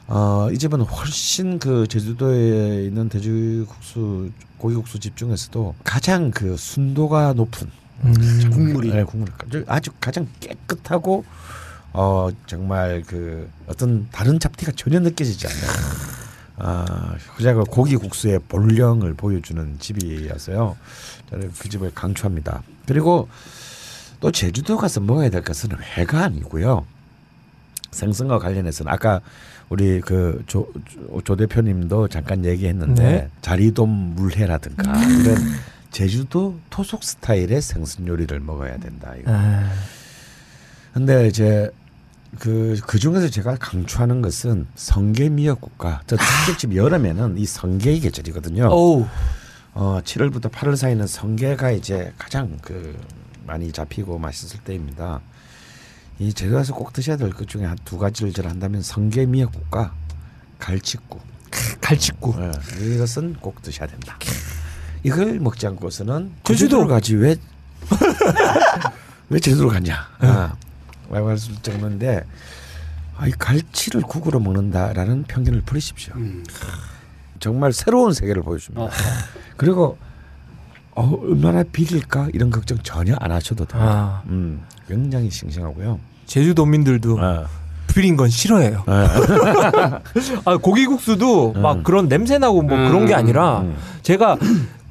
[0.09, 7.69] 어, 이 집은 훨씬 그 제주도에 있는 돼지국수 고기국수 집 중에서도 가장 그 순도가 높은
[8.05, 8.51] 음.
[8.51, 8.91] 국물이.
[8.91, 9.29] 네, 국물
[9.67, 11.25] 아주- 가장 깨끗하고
[11.93, 15.61] 어 정말 그 어떤 다른 잡티가 전혀 느껴지지 않는
[16.59, 20.77] 아 그냥 고기 국수의 본령을 보여주는 집이어서요
[21.31, 23.29] 저는 그 집을 강추합니다 그리고
[24.21, 26.85] 또 제주도 가서 먹어야 될 것은 회가 아니고요
[27.91, 29.21] 생선과 관련해서는 아까
[29.69, 30.73] 우리 그조
[31.25, 33.29] 조 대표님도 잠깐 얘기했는데 네.
[33.43, 35.37] 자리돔 물회라든가 이런
[35.91, 39.15] 제주도 토속 스타일의 생선 요리를 먹어야 된다.
[39.19, 39.33] 이거.
[39.33, 39.71] 아,
[40.93, 41.71] 근데 이제
[42.39, 48.69] 그, 그 중에서 제가 강추하는 것은 성게 미역국과 저 특집집 여름에는 이 성게의 계절이거든요.
[49.75, 52.99] 어, 7월부터 8월 사이는 성게가 이제 가장 그
[53.47, 55.21] 많이 잡히고 맛있을 때입니다.
[56.19, 59.93] 이 제주도에서 꼭 드셔야 될 것 중에 한 두 가지를 제가 한다면 성게 미역국과
[60.59, 61.21] 갈치국.
[61.81, 62.37] 갈치국.
[62.41, 64.19] 예, 이것은 꼭 드셔야 된다.
[65.03, 66.87] 이걸 먹지 않고서는 제주도.
[66.87, 67.37] 가지 왜
[69.29, 70.09] 왜 제주도로 갔냐?
[70.19, 70.55] 아,
[71.11, 72.25] 라고 할수 정도인데
[73.17, 76.15] 아, 이 갈치를 국으로 먹는다라는 편견을 버리십시오.
[76.17, 76.45] 음.
[77.41, 78.83] 정말 새로운 세계를 보여줍니다.
[78.83, 78.91] 어.
[79.57, 79.99] 그리고
[80.97, 83.93] 어, 얼마나 비릴까 이런 걱정 전혀 안 하셔도 됩니다.
[83.93, 86.01] 아, 음, 굉장히 싱싱하고요.
[86.25, 87.47] 제주도민들도 아,
[87.87, 88.83] 비린 건 싫어해요.
[88.89, 90.01] 아,
[90.47, 91.63] 아, 고기국수도 음.
[91.63, 93.77] 막 그런 냄새 나고 뭐 음, 그런 게 아니라 음.
[94.03, 94.39] 제가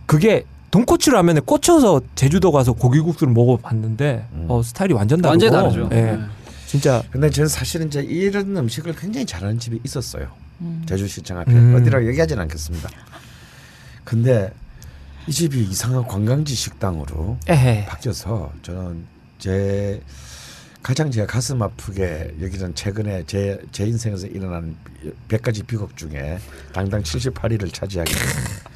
[0.05, 4.45] 그게 돈코츠 라면에 꽂혀서 제주도 가서 고기국수를 먹어봤는데 음.
[4.47, 5.89] 어, 스타일이 완전 다르고 완전히 다르죠.
[5.91, 6.01] 예.
[6.01, 6.19] 네.
[6.67, 10.27] 진짜 근데 저는 사실은 이제 이런 음식을 굉장히 잘하는 집이 있었어요.
[10.61, 10.83] 음.
[10.85, 11.75] 제주시청 앞에 음.
[11.75, 12.89] 어디라고 얘기하지는 않겠습니다.
[14.03, 14.51] 근데
[15.27, 17.85] 이 집이 이상한 관광지 식당으로 에헤.
[17.87, 19.05] 바뀌어서 저는
[19.39, 20.01] 제
[20.83, 24.75] 가장 제가 가슴 아프게 여기는 최근에 제, 제 인생에서 일어난
[25.27, 26.37] 100가지 비극 중에
[26.73, 28.69] 당당 78위를 차지하게 됐습니다.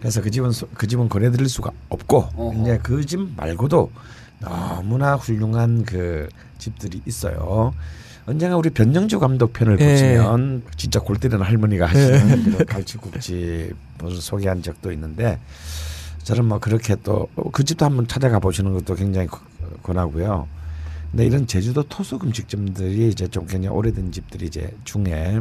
[0.00, 2.60] 그래서 그 집은 소- 그 집은 권해드릴 수가 없고 어허.
[2.62, 3.92] 이제 그 집 말고도
[4.40, 7.72] 너무나 훌륭한 그 집들이 있어요.
[8.26, 9.90] 언젠가 우리 변정주 감독 편을 예.
[9.90, 13.74] 보시면 진짜 골 때리는 할머니가 하시는 그런 갈치국집을
[14.20, 15.40] 소개한 적도 있는데
[16.22, 19.40] 저는 뭐 그렇게 또 그 집도 한번 찾아가 보시는 것도 굉장히 권-
[19.82, 20.46] 권하고요.
[21.10, 25.40] 근데 이런 제주도 토속 음식점들이 이제 좀 굉장히 오래된 집들이 이제 중에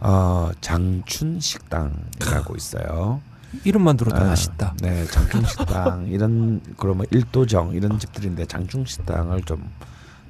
[0.00, 3.20] 어 장춘 식당이라고 있어요.
[3.64, 4.74] 이름만 들어도 아, 맛있다.
[4.82, 9.68] 네, 장충 식당 이런 그러면 일도정 이런 집들인데 장충 식당을 좀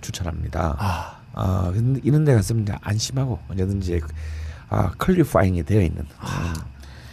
[0.00, 0.76] 추천합니다.
[0.78, 4.01] 아, 아, 근데 이런 데 갔으면 이제 안심하고 언제든지
[4.70, 6.05] 아 클리파잉이 되어 있는.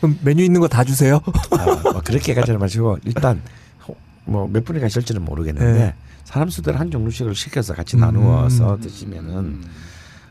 [0.01, 1.21] 그럼 메뉴 있는 거 다 주세요.
[1.51, 3.41] 아, 뭐 그렇게 가지 마시고 일단
[4.25, 5.93] 뭐 몇 분이 가실지는 모르겠는데 네.
[6.23, 8.01] 사람 수대로 한 종류씩을 시켜서 같이 음.
[8.01, 9.63] 나누어서 드시면은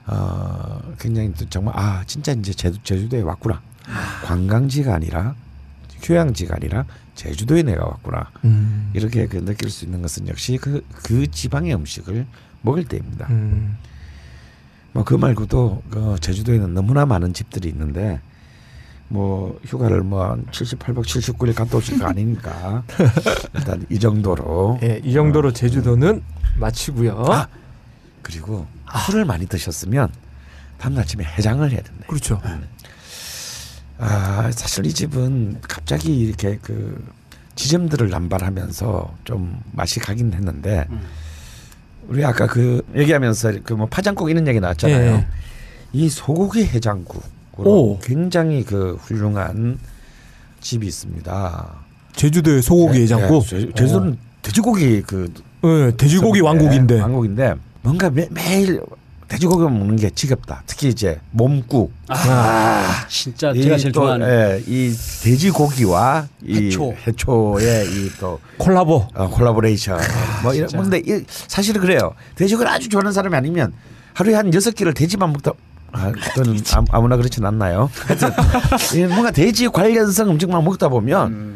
[0.06, 3.62] 어 굉장히 또 정말 아 진짜 이제 제주, 제주도에 왔구나
[4.24, 5.34] 관광지가 아니라
[6.02, 8.90] 휴양지가 아니라 제주도에 내가 왔구나 음.
[8.92, 12.26] 이렇게 그 느낄 수 있는 것은 역시 그, 그 지방의 음식을
[12.64, 13.26] 먹을 때입니다.
[13.30, 13.76] 음.
[14.92, 18.20] 뭐그 말고도 그 제주도에는 너무나 많은 집들이 있는데
[19.08, 22.82] 뭐 휴가를 뭐 78박 79일 갔다 오실 거 아니니까
[23.54, 26.22] 일단 이 정도로 예, 이 정도로 제주도는
[26.56, 27.24] 마치고요.
[27.28, 27.48] 아,
[28.22, 28.66] 그리고
[29.06, 30.10] 술을 많이 드셨으면
[30.78, 32.06] 다음 아침에 해장을 해야 된다.
[32.06, 32.40] 그렇죠.
[33.98, 37.04] 아 사실 이 집은 갑자기 이렇게 그
[37.56, 41.00] 지점들을 남발하면서 좀 맛이 가긴 했는데 음.
[42.08, 45.12] 우리 아까 그 얘기하면서 그 뭐 파장국 이런 얘기 나왔잖아요.
[45.16, 45.26] 예.
[45.92, 47.24] 이 소고기 해장국으로
[47.70, 47.98] 오.
[48.00, 49.78] 굉장히 그 훌륭한
[50.60, 51.70] 집이 있습니다.
[52.14, 53.44] 제주도의 소고기 제- 해장국.
[53.44, 55.32] 예, 제- 제주도는 돼지고기 그
[55.64, 57.00] 예, 돼지고기 예, 왕국인데.
[57.00, 58.80] 왕국인데 뭔가 매, 매일
[59.28, 60.62] 돼지고기만 먹는 게 지겹다.
[60.66, 61.92] 특히 이제 몸국.
[62.08, 66.94] 아, 진짜 제가 제일 또, 좋아하는 예, 이 돼지고기와 이 해초.
[67.06, 69.08] 해초의 이 또 콜라보.
[69.14, 69.98] 어, 콜라보레이션.
[70.42, 70.68] 뭐 이런.
[70.68, 72.12] 근데 이, 사실은 그래요.
[72.36, 73.72] 돼지고기를 아주 좋아하는 사람이 아니면
[74.12, 75.52] 하루에 한 여섯 끼를 돼지만 먹다.
[75.92, 77.88] 아, 그건 아무- 아무나 그렇진 않나요?
[78.06, 78.30] 하여튼
[78.94, 81.54] 이 뭔가 돼지 관련성 음식만 먹다 보면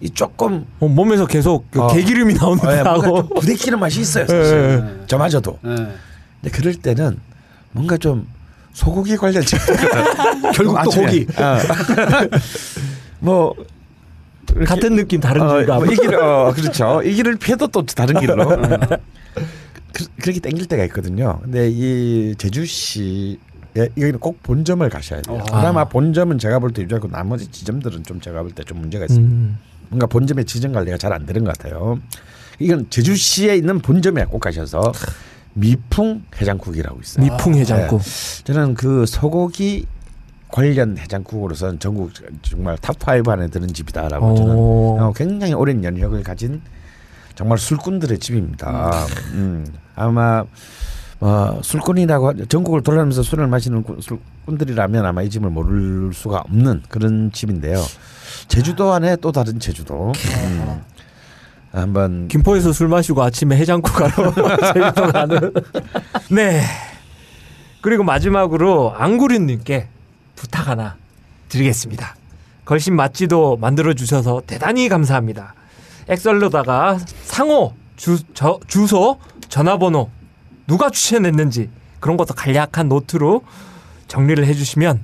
[0.00, 1.86] 이 조금 어, 몸에서 계속 그 어.
[1.88, 3.28] 개기름이 나오는 예, 뭔가 거하고.
[3.28, 4.26] 좀 부대끼는 맛이 있어요.
[4.26, 4.84] 사실.
[5.02, 5.06] 예.
[5.06, 5.58] 저마저도.
[5.66, 5.88] 예.
[6.46, 7.18] 근데 그럴 때는
[7.72, 8.26] 뭔가 좀
[8.72, 9.42] 소고기 관련
[10.54, 11.26] 결국 또 고기.
[13.20, 13.54] 뭐
[14.50, 15.76] 이렇게 같은 느낌 다른 어, 길가.
[15.76, 17.02] 뭐이 길을 어, 그렇죠.
[17.02, 18.46] 이 길을 피해도 또 다른 길로
[19.92, 21.40] 그, 그렇게 땡길 때가 있거든요.
[21.42, 23.38] 근데 이 제주시
[23.76, 25.38] 에 이거는 꼭 본점을 가셔야 돼요.
[25.38, 25.44] 어.
[25.44, 25.84] 그나마 아.
[25.84, 29.34] 본점은 제가 볼 때 유지하고 나머지 지점들은 좀 제가 볼 때 좀 문제가 있습니다.
[29.34, 29.58] 음.
[29.88, 31.98] 뭔가 본점의 지점 관리가 잘 안 되는 것 같아요.
[32.58, 34.92] 이건 제주시에 있는 본점에 꼭 가셔서
[35.60, 37.24] 미풍 해장국이라고 있어요.
[37.24, 38.02] 미풍 해장국.
[38.02, 38.44] 네.
[38.44, 39.86] 저는 그 소고기
[40.48, 44.98] 관련 해장국으로서는 전국 정말 top five 안에 드는 집이다라고 저는 오.
[45.00, 46.60] 어, 굉장히 오랜 연혁을 가진
[47.34, 48.92] 정말 술꾼들의 집입니다.
[49.32, 50.44] 음, 아마
[51.20, 56.82] 어, 술꾼이라고 하- 전국을 돌아다니면서 술을 마시는 꾼- 술꾼들이라면 아마 이 집을 모를 수가 없는
[56.90, 57.82] 그런 집인데요.
[58.48, 60.12] 제주도 안에 또 다른 제주도.
[60.44, 60.80] 음,
[61.72, 64.32] 한번 김포에서 술 마시고 아침에 해장국 가러
[64.72, 65.52] 제주도 가는.
[66.30, 66.62] 네.
[67.82, 69.88] 그리고 마지막으로 안구륜님께
[70.34, 70.96] 부탁 하나
[71.48, 72.16] 드리겠습니다.
[72.64, 75.54] 걸신 맛지도 만들어 주셔서 대단히 감사합니다.
[76.08, 80.10] 엑셀로다가 상호 주, 저, 주소 전화번호
[80.66, 83.42] 누가 추천했는지 그런 것도 간략한 노트로
[84.08, 85.02] 정리를 해주시면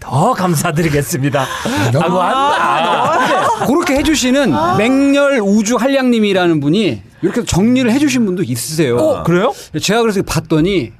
[0.00, 1.42] 더 감사드리겠습니다.
[1.42, 8.96] 아, 뭐 안- 그렇게 해주시는 맹렬 우주 한량님이라는 분이 이렇게 정리를 해주신 분도 있으세요.
[8.96, 9.52] 어, 그래요?
[9.80, 10.92] 제가 그래서 봤더니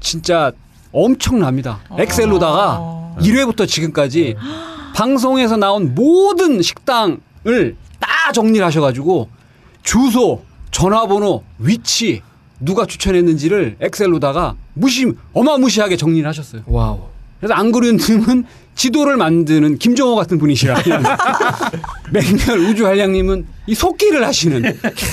[0.00, 0.52] 진짜
[0.92, 1.80] 엄청납니다.
[1.98, 4.36] 엑셀로다가 1회부터 지금까지
[4.94, 9.28] 방송에서 나온 모든 식당을 다 정리를 하셔가지고
[9.82, 12.22] 주소, 전화번호, 위치
[12.58, 16.62] 누가 추천했는지를 엑셀로다가 무시 어마무시하게 정리를 하셨어요.
[16.66, 17.09] Wow.
[17.40, 21.02] 그래서 안그류님은 지도를 만드는 김정호 같은 분이시라면
[22.12, 24.62] 맹렬 우주 한량님은 이 속기를 하시는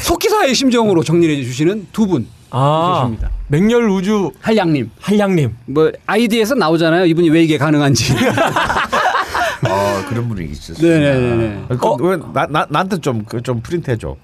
[0.03, 3.29] 속기사의 심정으로 정리해 주시는 두 분 아, 계십니다.
[3.47, 5.55] 맹렬 우주 한량님 한량님.
[5.65, 7.05] 뭐 아이디에서 나오잖아요.
[7.05, 8.13] 이분이 왜 이게 가능한지.
[9.69, 10.87] 어, 그런 분이 있었어요.
[10.99, 11.63] 네네네.
[11.81, 11.97] 어,
[12.33, 14.15] 나, 나, 나한테 좀, 그좀 프린트 해줘.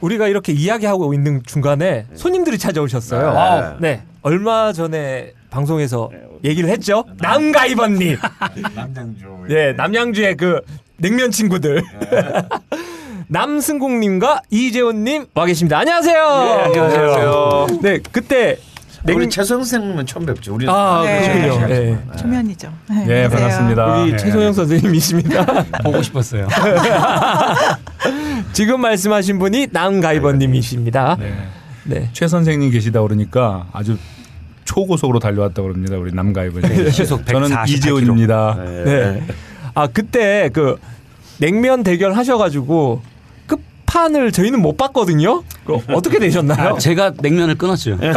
[0.00, 3.78] 우리가 이렇게 이야기하고 있는 중간에 손님들이 찾아오셨어요.
[3.80, 3.88] 네.
[3.96, 4.02] 네.
[4.22, 6.10] 얼마 전에 방송에서
[6.44, 7.04] 얘기를 했죠.
[7.18, 8.18] 남가이번님.
[8.74, 9.26] 남장주.
[9.50, 10.60] 예, 남양주의 그
[10.96, 11.82] 냉면 친구들.
[13.28, 15.78] 남승국님과 이재훈님 와 계십니다.
[15.78, 16.22] 안녕하세요.
[16.22, 17.66] 안녕하세요.
[17.80, 18.58] 네, 그때
[19.04, 19.16] 냉...
[19.16, 20.54] 우리 최 선생님은 처음 뵙죠.
[20.54, 21.40] 우리 아, 네.
[21.42, 21.66] 그렇군요.
[21.66, 21.98] 네.
[22.18, 22.72] 초면이죠.
[22.90, 23.28] 예, 안녕하세요.
[23.30, 24.00] 반갑습니다.
[24.00, 24.16] 여기 예.
[24.16, 25.46] 최소영 선생님이십니다.
[25.82, 26.46] 보고 싶었어요.
[28.52, 31.16] 지금 말씀하신 분이 남가이번님이십니다.
[31.18, 31.34] 네.
[31.84, 32.10] 네.
[32.12, 33.96] 최 선생님 계시다 그러니까 아주
[34.76, 35.96] 초고속으로 달려왔다 그럽니다.
[35.98, 36.90] 우리 남가이번.
[36.90, 37.68] 시속 저는 148km.
[37.68, 38.56] 이재훈입니다.
[38.84, 39.22] 네.
[39.74, 40.76] 아 그때 그
[41.38, 43.02] 냉면 대결 하셔가지고
[43.46, 45.42] 끝판을 저희는 못 봤거든요.
[45.66, 46.74] 그 어떻게 되셨나요?
[46.74, 47.98] 아, 제가 냉면을 끊었죠.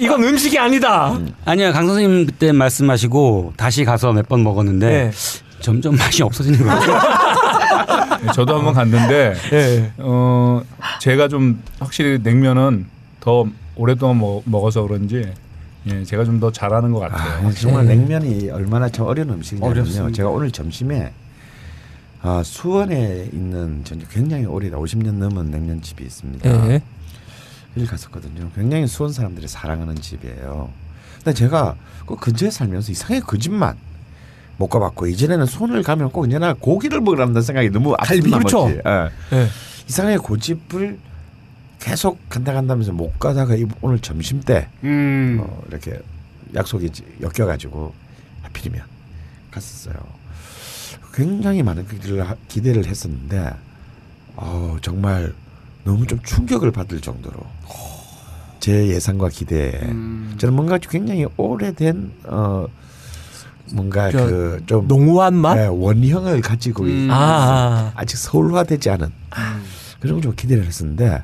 [0.00, 1.16] 이건 음식이 아니다.
[1.44, 5.10] 아니요, 강 선생님 그때 말씀하시고 다시 가서 몇 번 먹었는데 네.
[5.60, 6.80] 점점 맛이 없어지는 거예요.
[8.22, 9.92] 네, 저도 한번 갔는데 네.
[9.98, 10.62] 어
[11.00, 12.86] 제가 좀 확실히 냉면은
[13.24, 15.32] 더 오랫동안 먹, 먹어서 그런지
[15.86, 17.48] 예, 제가 좀 더 잘하는 것 같아요.
[17.48, 20.12] 아, 정말 냉면이 얼마나 참 어려운 음식이냐면요.
[20.12, 21.12] 제가 오늘 점심에
[22.20, 26.66] 아, 수원에 있는 전 굉장히 오래다 50년 넘은 냉면집이 있습니다.
[26.66, 26.82] 네.
[27.76, 28.50] 여기 갔었거든요.
[28.54, 30.70] 굉장히 수원 사람들이 사랑하는 집이에요.
[31.16, 33.76] 근데 제가 그 근처에 살면서 이상하게 그 집만
[34.58, 38.68] 못 가봤고 이전에는 손을 가면 꼭 언제나 고기를 먹으란다는 생각이 너무 그렇죠.
[38.68, 39.10] 나머지 예.
[39.36, 39.46] 네.
[39.88, 40.98] 이상하게 그 집을
[41.88, 45.36] 계속 간다 간다면서 못 가다가 이- 오늘 점심 때 음.
[45.38, 46.00] 어, 이렇게
[46.54, 47.92] 약속이 엮여가지고
[48.42, 48.80] 하필이면
[49.50, 49.94] 갔었어요.
[51.12, 53.50] 굉장히 많은 기대를, 하- 기대를 했었는데
[54.36, 55.34] 어, 정말
[55.84, 57.38] 너무 좀 충격을 받을 정도로
[58.60, 60.34] 제 예상과 기대에 음.
[60.38, 62.66] 저는 뭔가 굉장히 오래된 어
[63.74, 65.68] 뭔가 저그좀 농후한 맛?
[65.68, 66.88] 원형을 가지고 음.
[66.88, 67.92] 있는 아.
[67.94, 69.12] 아직 서울화되지 않은
[70.00, 71.22] 그런 걸 좀 기대를 했었는데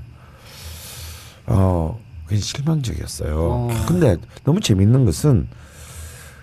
[1.50, 1.98] 어
[2.28, 3.36] 굉장히 실망적이었어요.
[3.38, 3.68] 어.
[3.86, 5.48] 근데 너무 재밌는 것은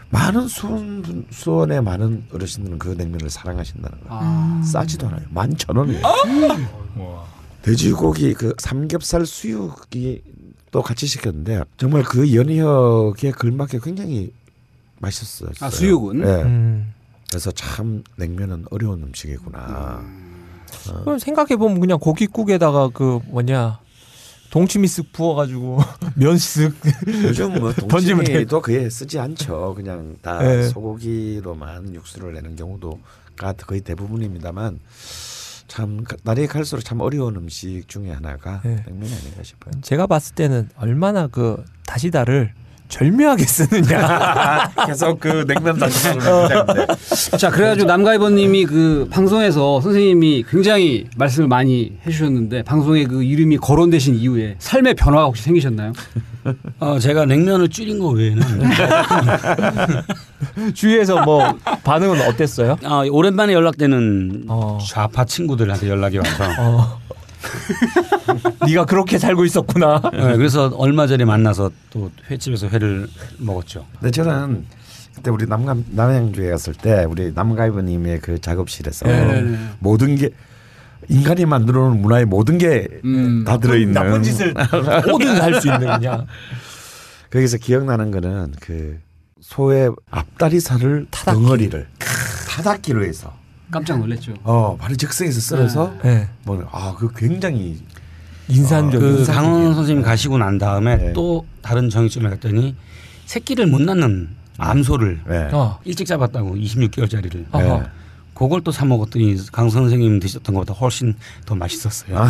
[0.10, 4.08] 많은 수원 분- 수원의 많은 어르신들은 그 냉면을 사랑하신다는 거예요.
[4.10, 4.62] 아.
[4.64, 5.22] 싸지도 않아요.
[5.30, 6.02] 만 천 원이에요.
[6.98, 7.26] 와.
[7.62, 10.22] 돼지고기 그 삼겹살 수육이
[10.72, 14.32] 또 같이 시켰는데 정말 그 연희역에 걸맞게 굉장히
[15.00, 15.50] 맛있었어요.
[15.62, 16.22] 아, 수육은?
[16.22, 16.44] 네.
[16.44, 16.94] 음.
[17.30, 20.02] 그래서 참 냉면은 어려운 음식이구나.
[21.04, 23.80] 그럼 생각해 보면 그냥 고깃국에다가 그 뭐냐
[24.50, 25.80] 동치미 쓱 부어가지고
[26.16, 26.74] 면 쓱.
[27.24, 27.74] 요즘 뭐.
[27.90, 29.74] 동치미도 그에 쓰지 않죠.
[29.76, 30.64] 그냥 다 네.
[30.70, 34.80] 소고기로만 육수를 내는 경우도가 거의 대부분입니다만
[35.68, 38.84] 참 날이 갈수록 참 어려운 음식 중에 하나가 네.
[38.88, 39.74] 냉면이 아닌가 싶어요.
[39.82, 42.54] 제가 봤을 때는 얼마나 그 다시다를
[42.88, 44.72] 절묘하게 쓰느냐.
[44.88, 46.88] 계속 그 냉면 단식하는
[47.38, 54.56] 자, 그래가지고 남가이버님이 그 방송에서 선생님이 굉장히 말씀을 많이 해주셨는데 방송에 그 이름이 거론되신 이후에
[54.60, 55.94] 삶의 변화가 혹시 생기셨나요?
[56.80, 58.42] 어, 제가 냉면을 줄인 거 외에는
[60.74, 62.78] 주위에서 뭐 반응은 어땠어요?
[62.84, 64.78] 아, 오랜만에 연락되는 어.
[64.88, 67.00] 좌파 친구들한테 연락이 와서 어.
[68.68, 70.02] 네가 그렇게 살고 있었구나.
[70.14, 73.08] 네, 그래서 얼마 전에 만나서 또 횟집에서 회를
[73.38, 73.86] 먹었죠.
[74.00, 74.66] 근데 저는
[75.16, 79.58] 그때 우리 남감 남양주에 갔을 때 우리 남가이버님의 그 작업실에서 네네네.
[79.80, 80.30] 모든 게
[81.10, 83.46] 인간이 만들어 놓은 문화의 모든 게다 음.
[83.62, 84.54] 들어있는 나쁜 짓을
[85.08, 86.28] 뭐든 할 수 있는 그냥.
[87.32, 89.00] 거기서 기억나는 거는 그
[89.42, 91.88] 소의 앞다리살을 덩어리를
[92.50, 93.34] 타닥기로 해서
[93.72, 94.34] 깜짝 놀랐죠.
[94.44, 96.28] 어 바로 즉석에서 썰어서 네.
[96.46, 97.82] 뭐아그 굉장히
[98.48, 99.02] 인산적.
[99.02, 99.26] 그 인상적이에요.
[99.26, 101.14] 강원 선생님 가시고 난 다음에 네.
[101.14, 102.76] 또 다른 정육점에 갔더니
[103.26, 105.50] 새끼를 못 낳는 암소를 네.
[105.52, 105.80] 어.
[105.84, 107.80] 일찍 잡았다고 26개월짜리를 어허.
[107.80, 107.84] 네.
[108.34, 111.16] 그걸 또 사 먹었더니 강 선생님 드셨던 것보다 훨씬
[111.46, 112.16] 더 맛있었어요.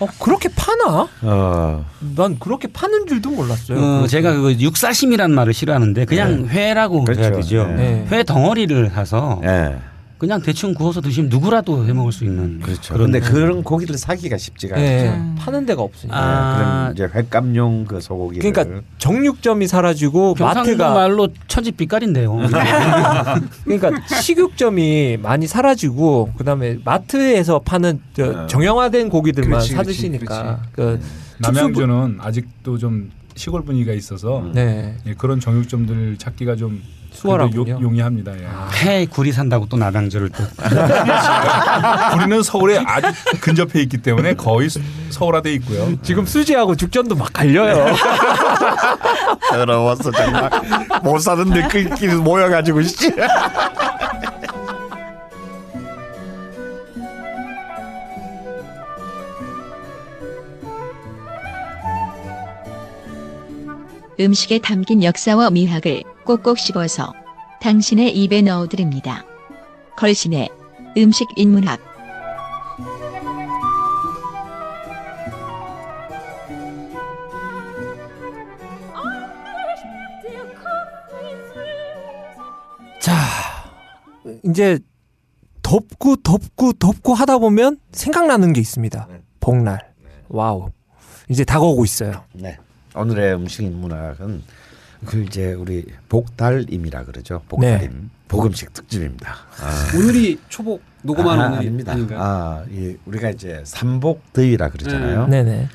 [0.00, 1.08] 어 그렇게 파나?
[1.22, 1.84] 어
[2.16, 3.78] 난 그렇게 파는 줄도 몰랐어요.
[4.02, 7.20] 어, 제가 그 육사심이라는 말을 싫어하는데 그냥 회라고 그렇죠.
[7.22, 7.66] 해야 되죠.
[7.66, 8.06] 네.
[8.10, 9.76] 회 덩어리를 사서 예.
[10.18, 12.92] 그냥 대충 구워서 드시면 누구라도 해 먹을 수 있는 그렇죠.
[12.92, 14.84] 그런 근데 그런 고기를 사기가 쉽지가 않죠.
[14.84, 16.18] 네, 파는 데가 없으니까.
[16.18, 16.56] 아.
[16.92, 22.36] 그럼 이제 횟감용 그 소고기를 그러니까 정육점이 사라지고 마트가 말로 천지 빛깔인데요.
[23.64, 23.90] 그러니까
[24.20, 28.46] 식육점이 많이 사라지고 그다음에 마트에서 파는 저 어.
[28.48, 31.00] 정형화된 고기들만 그렇지, 사 그렇지, 드시니까 그
[31.38, 34.96] 남양주는 아직도 좀 시골 분위기가 있어서 네.
[35.06, 36.82] 예, 그런 정육점들 찾기가 좀
[37.22, 37.64] 수월하군요.
[37.64, 38.32] 그래도 요- 용 이합니다.
[38.38, 38.46] 예.
[38.84, 40.44] 회 굴이 산다고 또 남양주를 또
[42.16, 43.08] 우리는 서울에 아주
[43.40, 46.00] 근접해 있기 때문에 거의 수- 서울화돼 있고요.
[46.02, 47.94] 지금 수지하고 죽전도 막 갈려요.
[49.50, 50.50] 더러웠어 정말
[51.02, 53.10] 못 사는데 그끼리 모여가지고 씨.
[64.20, 67.14] 음식에 담긴 역사와 미학을 꼭꼭 씹어서
[67.62, 69.24] 당신의 입에 넣어드립니다.
[69.96, 70.50] 걸신의
[70.98, 71.80] 음식 인문학
[83.00, 83.14] 자,
[84.44, 84.78] 이제
[85.62, 89.08] 덥고 덥고 덥고 하다 보면 생각나는 게 있습니다.
[89.40, 89.94] 복날.
[90.28, 90.72] Wow.
[91.30, 92.22] 이제 다가오고 있어요.
[92.34, 92.58] 네.
[92.94, 94.42] 오늘의 음식 인문학은
[95.04, 97.42] 그 이제 우리 복달임이라 그러죠.
[97.48, 98.10] 복달임.
[98.26, 99.36] 복음식 특집입니다.
[99.60, 99.96] 아.
[99.96, 101.92] 오늘이 초복 녹음하는 아.
[101.92, 102.18] 아닌가요?
[102.20, 105.26] 아, 이 우리가 이제 삼복더위라 그러잖아요.
[105.28, 105.68] 네 네.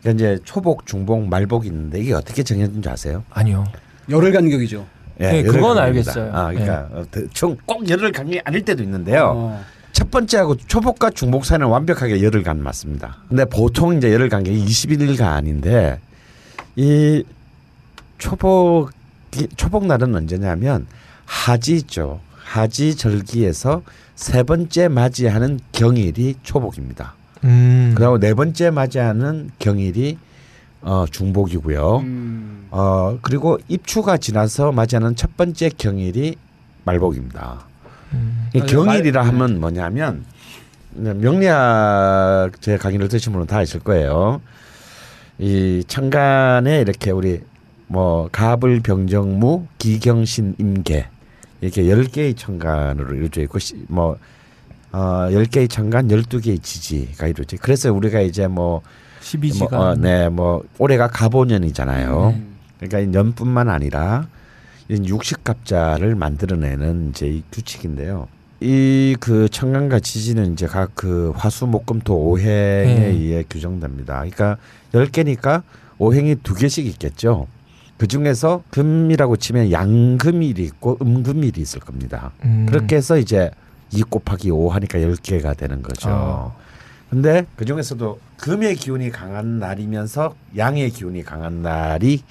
[0.00, 3.22] 그러니까 이제 초복, 중복, 말복이 있는데 이게 어떻게 정해진 줄 아세요?
[3.30, 3.64] 아니요.
[4.08, 4.86] 열흘 간격이죠.
[5.18, 5.82] 네, 열흘 그건 간격입니다.
[6.12, 6.32] 알겠어요.
[6.32, 9.32] 아, 그러니까 어, 대충 꼭 열흘 간격이 아닐 때도 있는데요.
[9.36, 9.64] 어.
[9.92, 13.18] 첫 번째하고 초복과 중복 사이는 완벽하게 열흘 간 맞습니다.
[13.28, 15.98] 근데 보통 이제 열흘 간격이 21일간인데
[16.76, 17.22] 이
[18.20, 18.90] 초복
[19.56, 20.86] 초복 날은 언제냐면
[21.24, 22.20] 하지 있죠.
[22.36, 23.82] 하지 절기에서
[24.14, 27.14] 세 번째 맞이하는 경일이 초복입니다.
[27.44, 27.94] 음.
[27.96, 30.18] 그리고 네 번째 맞이하는 경일이
[30.82, 31.96] 어, 중복이고요.
[31.98, 32.66] 음.
[32.70, 36.36] 어 그리고 입추가 지나서 맞이하는 첫 번째 경일이
[36.84, 37.64] 말복입니다.
[38.54, 38.66] 이 맞아요.
[38.70, 40.24] 경일이라 말- 하면 뭐냐면
[40.92, 44.40] 명리학 제 강의를 들으신 분은 다 아실 거예요.
[45.38, 47.40] 이 천간에 이렇게 우리
[47.92, 51.06] 뭐 갑을 병정무 기경신 임계
[51.60, 54.16] 이렇게 열 개의 천간으로 이루어져 있고 시- 뭐
[54.92, 57.56] 어, 10개의 천간, 12개의 지지가 이루어져.
[57.60, 58.80] 그래서 우리가 이제 뭐
[59.22, 59.70] 12시간.
[59.70, 62.34] 뭐, 어, 네, 뭐 올해가 갑오년이잖아요.
[62.36, 62.56] 음.
[62.78, 64.26] 그러니까 이 년뿐만 아니라
[64.88, 68.28] 육식갑자를 만들어내는 이제 이 규칙인데요.
[68.62, 72.44] 이 그 청간과 지지는 이제 각 그 화수목금토 오행에
[72.94, 73.06] 네.
[73.06, 74.14] 의해 규정됩니다.
[74.16, 74.56] 그러니까
[74.94, 75.62] 열 개니까
[75.98, 77.46] 오행이 두 개씩 있겠죠.
[78.00, 82.30] 그 중에서 금이라고 치면 양금일이 있고 음금일이 있을 겁니다.
[82.46, 82.64] 음.
[82.66, 83.50] 그렇게 해서 이제
[83.92, 86.08] 2 곱하기 5 하니까 열개가 되는 거죠.
[86.10, 86.56] 어.
[87.10, 92.22] 근데 그 중에서도 금의 기운이 강한 날이면서 양의 기운이 강한 날이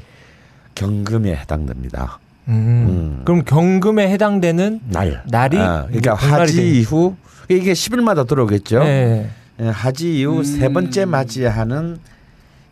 [0.73, 2.17] 경금에 해당됩니다.
[2.47, 2.53] 음.
[2.55, 3.21] 음.
[3.23, 5.21] 그럼 경금에 해당되는 날.
[5.27, 7.15] 날이 아, 그러니까 복날이 하지 되는- 이후
[7.47, 8.79] 이게 10일마다 들어오겠죠.
[8.79, 9.29] 네.
[9.59, 10.43] 예, 하지 이후 음.
[10.43, 11.99] 세 번째 맞이하는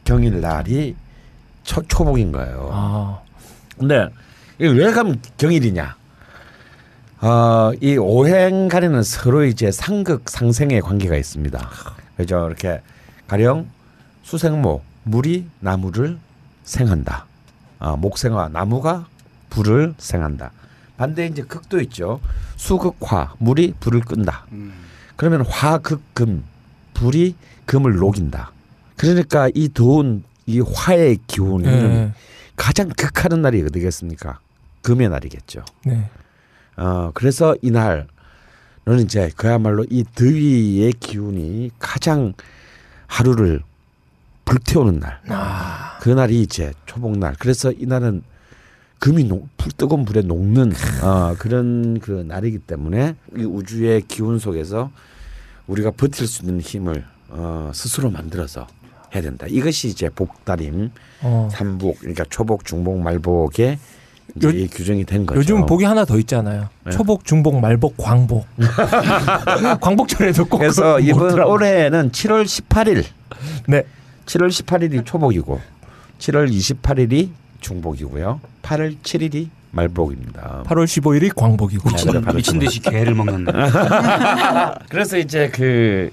[0.03, 0.95] 경일 날이
[1.67, 2.69] 초, 초복인 거예요.
[2.71, 3.19] 아.
[3.77, 4.09] 근데
[4.57, 5.95] 왜 그럼 경일이냐?
[7.19, 11.69] 어, 이 오행간에는 서로 이제 상극 상생의 관계가 있습니다.
[12.15, 12.47] 그죠?
[12.47, 12.81] 이렇게
[13.27, 13.67] 가령
[14.23, 16.17] 수생목 물이 나무를
[16.63, 17.25] 생한다.
[17.79, 19.05] 아, 목생화 나무가
[19.49, 20.51] 불을 생한다.
[20.95, 22.19] 반대 이제 극도 있죠.
[22.55, 24.45] 수극화 물이 불을 끈다.
[25.15, 26.43] 그러면 화극금
[26.93, 28.51] 불이 금을 녹인다.
[28.95, 32.13] 그러니까 이 더운 이 화의 기운은 네.
[32.55, 34.39] 가장 극하는 날이 어디겠습니까?
[34.81, 35.63] 금의 날이겠죠.
[35.85, 36.09] 네.
[36.77, 38.07] 어 그래서 이날은
[39.03, 42.33] 이제 그야말로 이 더위의 기운이 가장
[43.07, 43.61] 하루를
[44.45, 45.19] 불태우는 날.
[45.27, 45.97] 아.
[45.99, 47.35] 그날이 이제 초복날.
[47.37, 48.23] 그래서 이날은
[48.99, 50.71] 금이 녹, 불 뜨거운 불에 녹는
[51.03, 54.91] 어, 그런 그 날이기 때문에 이 우주의 기운 속에서
[55.67, 58.67] 우리가 버틸 수 있는 힘을 어, 스스로 만들어서
[59.15, 59.45] 해야 된다.
[59.49, 60.91] 이것이 이제 복다림
[61.21, 61.49] 어.
[61.51, 63.77] 삼복 그러니까 초복, 중복, 말복의
[64.43, 65.39] 요- 이 규정이 된 거죠.
[65.39, 66.67] 요즘 복이 하나 더 있잖아요.
[66.85, 66.91] 네.
[66.91, 68.45] 초복, 중복, 말복, 광복.
[69.81, 71.39] 광복절에도 꼭 그래서 이번.
[71.39, 73.03] 올해는 7월 18일,
[73.67, 73.83] 네.
[74.25, 75.59] 7월 18일이 초복이고
[76.19, 77.29] 7월 28일이
[77.61, 78.39] 중복이고요.
[78.63, 80.63] 8월 7일이 말복입니다.
[80.65, 81.89] 8월 15일이 광복이고.
[81.89, 84.79] 미친- 미친 듯이 개를 먹는다.
[84.89, 86.11] 그래서 이제 그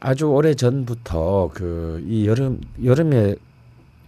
[0.00, 3.34] 아주 오래 전부터 그 이 여름 여름에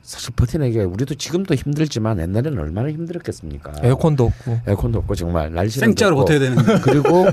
[0.02, 3.72] 사실 버티내기 우리도 지금도 힘들지만 옛날에는 얼마나 힘들었겠습니까?
[3.82, 4.60] 에어컨도 없고.
[4.66, 6.80] 에어컨도 없고 정말 날씨는 생짜로 버텨야 되는데.
[6.82, 7.26] 그리고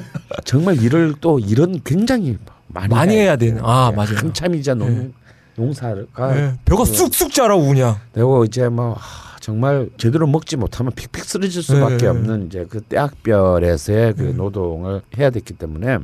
[0.44, 2.38] 정말 일을 또 일은 굉장히
[2.68, 3.62] 많이, 많이 해야 되는.
[3.64, 4.16] 아, 네, 맞아요.
[4.18, 5.12] 한참 이제 농, 네.
[5.56, 6.54] 농사가 네.
[6.66, 7.96] 벼가 그- 쑥쑥 자라고 그냥.
[8.12, 12.08] 되고 이제 뭐 하, 정말 제대로 먹지 못하면 픽픽 쓰러질 수밖에 네.
[12.08, 14.38] 없는 이제 그 때학별에서의 그 음.
[14.38, 16.00] 노동을 해야 됐기 때문에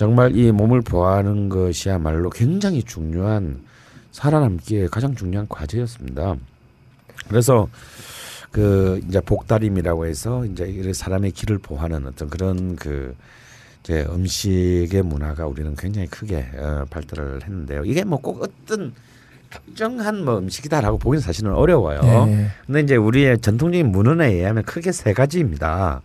[0.00, 3.60] 정말 이 몸을 보호하는 것이야말로 굉장히 중요한
[4.12, 6.36] 살아남기에 가장 중요한 과제였습니다.
[7.28, 7.68] 그래서
[8.50, 13.14] 그 이제 복다림이라고 해서 이제 사람의 길을 보호하는 어떤 그런 그
[13.84, 17.84] 이제 음식의 문화가 우리는 굉장히 크게 어, 발달을 했는데요.
[17.84, 18.94] 이게 뭐 꼭 어떤
[19.50, 22.24] 특정한 뭐 음식이다라고 보기는 사실은 어려워요.
[22.24, 22.46] 네.
[22.64, 26.00] 근데 이제 우리의 전통적인 문헌에 의하면 크게 세 가지입니다.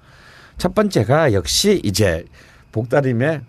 [0.58, 2.26] 첫 번째가 역시 이제
[2.76, 3.42] 복다림의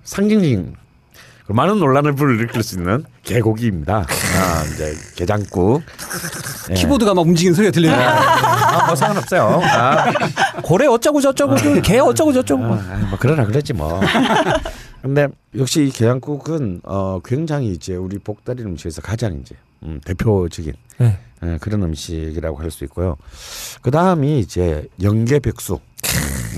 [1.46, 3.98] 그 많은 논란을 불러일으킬 수 있는 개고기입니다.
[3.98, 5.82] 아, 이제 게장국.
[6.70, 6.74] 예.
[6.74, 7.94] 키보드가 막 움직이는 소리가 들리네.
[7.94, 9.60] 아, 뭐 상관없어요.
[9.64, 10.12] 아,
[10.62, 12.64] 고래 어쩌고 저쩌고 그개 어쩌고 저쩌고.
[12.64, 14.00] 아, 뭐 그러라 그러지 뭐.
[15.02, 19.54] 근데 역시 이 게장국은 어 굉장히 이제 우리 복다리 음식에서 가장 이제
[19.84, 21.18] 음, 대표적인 네.
[21.44, 23.16] 예, 그런 음식이라고 할 수 있고요.
[23.82, 25.80] 그 다음이 이제 연계백숙.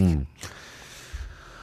[0.01, 0.27] 음.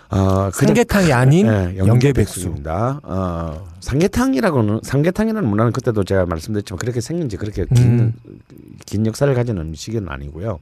[0.10, 1.88] 어, 그냥- 삼계탕이 아닌 네, 연계백숙.
[1.88, 3.00] 연계백숙입니다.
[3.04, 8.14] 어, 삼계탕이라고는 삼계탕이라는 문화는 그때도 제가 말씀드렸지만 그렇게 생긴 지 그렇게 긴, 음.
[8.86, 10.60] 긴 역사를 가진 음식은 아니고요.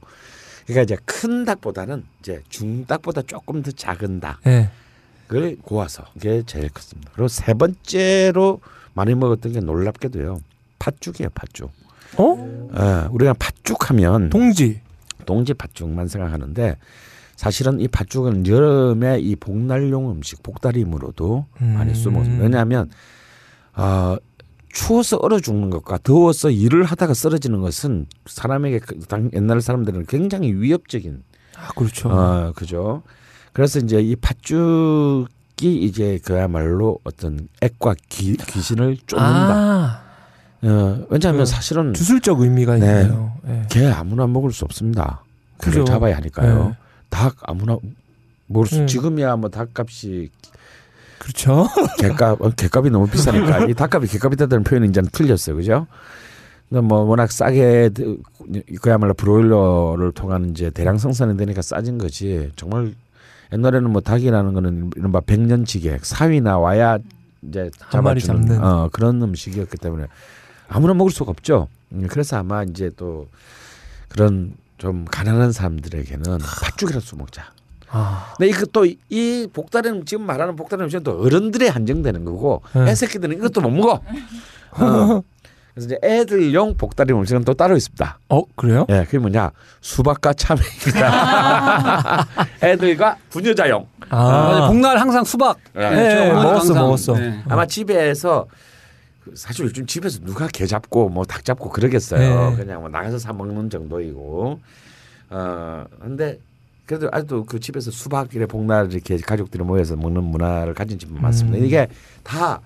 [0.66, 4.70] 그러니까 이제 큰 닭보다는 이제 중닭보다 조금 더 작은 네.
[5.28, 7.10] 닭을 고아서 이게 제일 컸습니다.
[7.14, 8.60] 그리고 세 번째로
[8.94, 10.40] 많이 먹었던 게 놀랍게도요.
[10.78, 11.70] 팥죽이에요, 팥죽.
[12.16, 12.68] 어?
[12.78, 14.80] 예, 우리가 팥죽하면 동지.
[15.26, 16.76] 동지 팥죽만 생각하는데
[17.36, 21.94] 사실은 이 팥죽은 여름에 이 복날용 음식 복다림으로도 많이 음.
[21.94, 22.42] 쓰먹습니다.
[22.42, 22.90] 왜냐하면
[23.74, 24.16] 어,
[24.72, 30.52] 추워서 얼어 죽는 것과 더워서 일을 하다가 쓰러지는 것은 사람에게 그 당- 옛날 사람들은 굉장히
[30.52, 31.22] 위협적인
[31.56, 32.08] 아 그렇죠.
[32.10, 33.02] 어, 그죠.
[33.52, 35.26] 그래서 이제 이 팥죽이
[35.84, 39.54] 이제 그야말로 어떤 액과 기, 귀신을 쫓는다.
[39.54, 40.02] 아,
[40.62, 43.02] 어, 왜냐하면 그 사실은 주술적 의미가 네.
[43.02, 43.32] 있네요.
[43.42, 43.62] 네.
[43.70, 45.22] 개 아무나 먹을 수 없습니다.
[45.58, 45.84] 그죠.
[45.84, 46.64] 잡아야 하니까요.
[46.68, 46.76] 네.
[47.14, 47.78] 닭 아무나
[48.48, 48.86] 먹을 수 음.
[48.88, 50.30] 지금이야 뭐 닭값이
[51.18, 51.68] 그렇죠.
[51.98, 55.86] 개값 어, 개값이 너무 비싸니까 이 닭값이 개값이 다는 표현이 이제는 틀렸어요, 그죠?
[56.68, 58.18] 근데 뭐 워낙 싸게 드-
[58.82, 62.50] 그야말로 브로일러를 통한 이제 대량 생산이 되니까 싸진 거지.
[62.56, 62.92] 정말
[63.52, 66.98] 옛날에는 뭐 닭이라는 거는 이른바 백년지객 사위 나 와야
[67.42, 68.62] 이제 한 마리 잡아주는.
[68.64, 70.06] 어, 그런 음식이었기 때문에
[70.68, 71.68] 아무나 먹을 수가 없죠.
[71.92, 73.28] 음, 그래서 아마 이제 또
[74.08, 77.52] 그런 좀 가난한 사람들에게는 팥죽이라도 써먹자.
[77.90, 82.90] 아, 근데 이거 또이 복다른 지금 말하는 복다른 음식은 또 어른들에 한정되는 거고 네.
[82.90, 84.00] 애새끼들은 이것도 못 먹어.
[84.72, 85.22] 어.
[85.74, 88.18] 그래서 이제 애들용 복다리 음식은 또 따로 있습니다.
[88.28, 88.86] 어 그래요?
[88.90, 89.50] 예, 그게 뭐냐
[89.80, 92.26] 수박과 참외입니다.
[92.62, 93.86] 애들과 부녀자용.
[94.10, 95.58] 아, 복날 항상 수박.
[95.76, 95.80] 예.
[95.80, 97.12] 네, 어머니가 먹었어, 항상, 먹었어.
[97.18, 97.42] 네.
[97.48, 98.54] 아마 집에서 그
[99.34, 102.50] 사실 요즘 집에서 누가 개 잡고 뭐 닭 잡고 그러겠어요.
[102.50, 102.56] 네.
[102.56, 104.60] 그냥 뭐 나가서 사 먹는 정도이고.
[105.30, 106.38] 어 근데
[106.86, 111.58] 그래도 아직도 그 집에서 수박 이래 복날 이렇게 가족들이 모여서 먹는 문화를 가진 집은 많습니다.
[111.58, 111.64] 음.
[111.64, 111.88] 이게
[112.22, 112.60] 다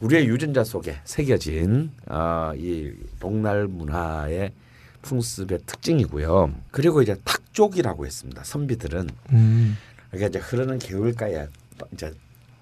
[0.00, 4.52] 우리의 유전자 속에 새겨진 어, 이 복날 문화의
[5.00, 6.52] 풍습의 특징이고요.
[6.70, 8.42] 그리고 이제 탁족이라고 했습니다.
[8.44, 9.78] 선비들은 음.
[10.10, 11.46] 그러니까 이제 흐르는 개울가에
[11.92, 12.12] 이제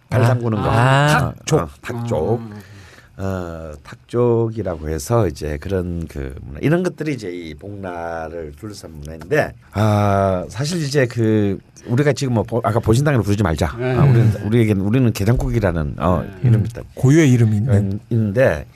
[0.09, 0.70] 발 담그는 거.
[0.70, 1.82] 아, 탁족.
[1.82, 2.40] 탁족.
[3.23, 10.47] 어, 탁족이라고 해서 이제 그런 그 문화 이런 것들이 이제 이 복날을 둘러싼 문화인데 아
[10.49, 13.77] 사실 이제 그 우리가 지금 뭐 보- 아까 보신당으로 부르지 말자.
[13.79, 13.95] 네.
[13.95, 16.83] 아, 우리는 우리에게는 우리는 게장국이라는 어, 이름이 있다.
[16.95, 17.75] 고유의 이름이 있는.
[17.75, 18.66] 음, 있는데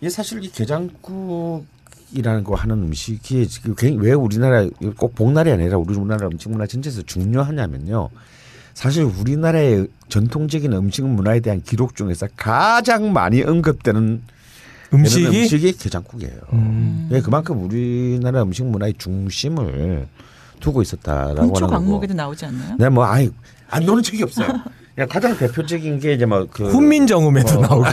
[0.00, 1.64] 이 사실 이 게장국
[2.12, 4.66] 이라는 거 하는 음식이 지금 왜 우리나라
[4.96, 8.08] 꼭 복날이 아니라 우리나라 음식 문화 전체에서 중요하냐면요.
[8.78, 14.22] 사실 우리나라의 전통적인 음식 문화에 대한 기록 중에서 가장 많이 언급되는
[14.94, 15.26] 음식이?
[15.26, 16.38] 음식이 게장국이에요.
[16.52, 17.08] 음.
[17.10, 20.06] 예, 그만큼 우리나라 음식 문화의 중심을
[20.60, 21.66] 두고 있었다라고 하는 거고.
[21.66, 22.76] 광목에도 나오지 않나요?
[22.78, 23.28] 네, 뭐 아이
[23.68, 24.46] 안 노는 적이 없어요.
[24.94, 27.82] 그냥 가장 대표적인 게 이제 뭐그 훈민정음에도 나오고.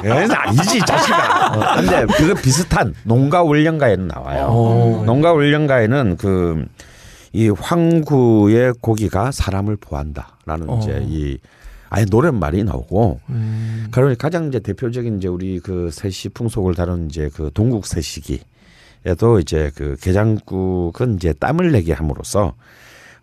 [0.00, 1.48] 그건 아니지 자식아.
[1.56, 4.46] 어, 근데 그거 비슷한 농가 울령가에는 나와요.
[4.46, 5.02] 오.
[5.04, 6.66] 농가 울령가에는 그
[7.36, 10.78] 이 황구의 고기가 사람을 보한다라는 어.
[10.80, 11.38] 이제 이
[11.90, 13.88] 아예 노랫말이 나오고 음.
[13.90, 19.70] 그러면 가장 이제 대표적인 이제 우리 그 세시 풍속을 다룬 이제 그 동국 세시기에도 이제
[19.74, 22.54] 그 게장국은 이제 땀을 내게 함으로써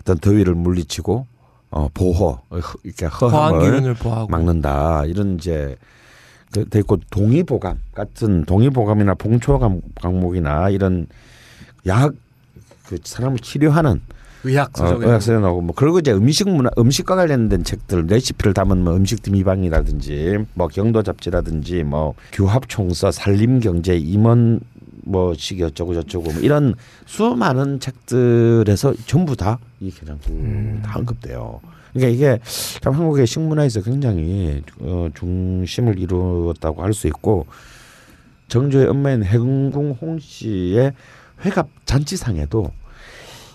[0.02, 1.26] 어떤 더위를 물리치고
[1.72, 3.60] 어 보호 어, 허- 이렇게 허함을.
[4.30, 5.76] 막는다 이런 이제
[6.54, 11.08] 그 되고 동의보감 같은 동의보감이나 봉초감 강목이나 이런
[11.88, 12.14] 약
[12.86, 14.02] 그 사람을 치료하는
[14.46, 18.84] 의학 어, 서적에 의학서에 나오고 뭐 그리고 이제 음식 문화 음식과 관련된 책들 레시피를 담은
[18.84, 24.60] 뭐 음식 미방이라든지 뭐 경도 잡지라든지 뭐 교합 총서 살림 경제 임원
[25.06, 26.76] 뭐식 어쩌고 저쩌고 뭐 이런
[27.06, 31.60] 수많은 책들에서 전부 다이 게장국 다 언급돼요.
[31.94, 32.40] 그러니까 이게
[32.82, 37.46] 참 한국의 식문화에서 굉장히 어, 중심을 이루었다고 할 수 있고
[38.48, 40.94] 정조의 엄마인 해궁궁 홍 씨의
[41.46, 42.72] 회갑 잔치상에도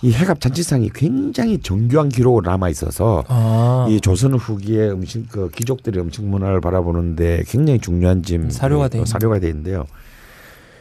[0.02, 3.86] 이 회갑 잔치상이 굉장히 정교한 기록으로 남아 있어서 아.
[3.88, 9.00] 이 조선 후기의 음식 그 귀족들의 음식 문화를 바라보는데 굉장히 중요한 짐 사료가 돼 어,
[9.00, 9.06] 있는.
[9.06, 9.86] 사료가 돼 있는데요.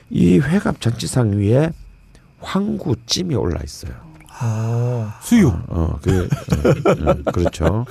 [0.10, 1.72] 이 회갑 잔치상 위에
[2.39, 3.91] 황구 찜이 올라 있어요.
[4.39, 5.18] 아.
[5.24, 5.51] 수육.
[5.68, 7.86] 어, 그 어, 어, 그렇죠.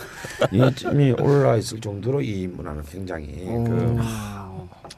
[0.53, 3.99] 이 찜이 올라 있을 정도로 이 문화는 굉장히 그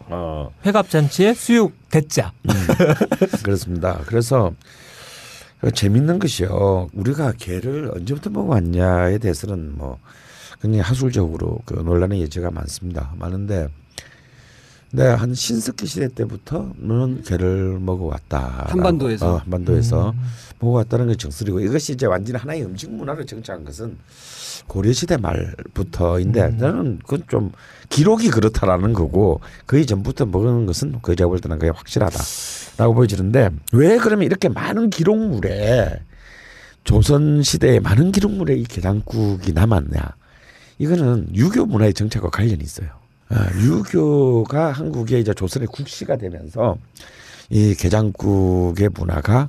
[0.07, 2.33] 어, 회갑 잔치에 수육 대짜.
[3.43, 4.01] 그렇습니다.
[4.07, 4.53] 그래서
[5.61, 6.89] 그 재밌는 것이요.
[6.93, 9.99] 우리가 개를 언제부터 먹어왔냐에 대해서는 뭐
[10.63, 13.13] 굉장히 하술적으로 그 논란의 여지가 많습니다.
[13.19, 13.69] 많은데,
[14.91, 18.67] 네, 한 신석기 시대 때부터는 개를 먹어왔다.
[18.69, 19.35] 한반도에서.
[19.35, 20.15] 어, 한반도에서
[20.61, 23.99] 먹어왔다는 게 정설이고 이것이 이제 완전히 하나의 음식 문화를 정착한 것은
[24.67, 27.53] 고려 시대 말부터인데 저는 그건 좀
[27.89, 33.51] 기록이 그렇다라는 거고 그 이 전부터 먹는 것은 그 제가 볼 때는 그게 확실하다라고 보여지는데
[33.73, 36.01] 왜 그러면 이렇게 많은 기록물에
[36.85, 40.01] 조선 시대에 많은 기록물에 이 게장국이 남았냐
[40.79, 42.89] 이거는 유교 문화의 정착과 관련이 있어요.
[43.31, 46.79] 아, 유교가 한국의 이제 조선의 국시가 되면서
[47.51, 49.49] 이 게장국의 문화가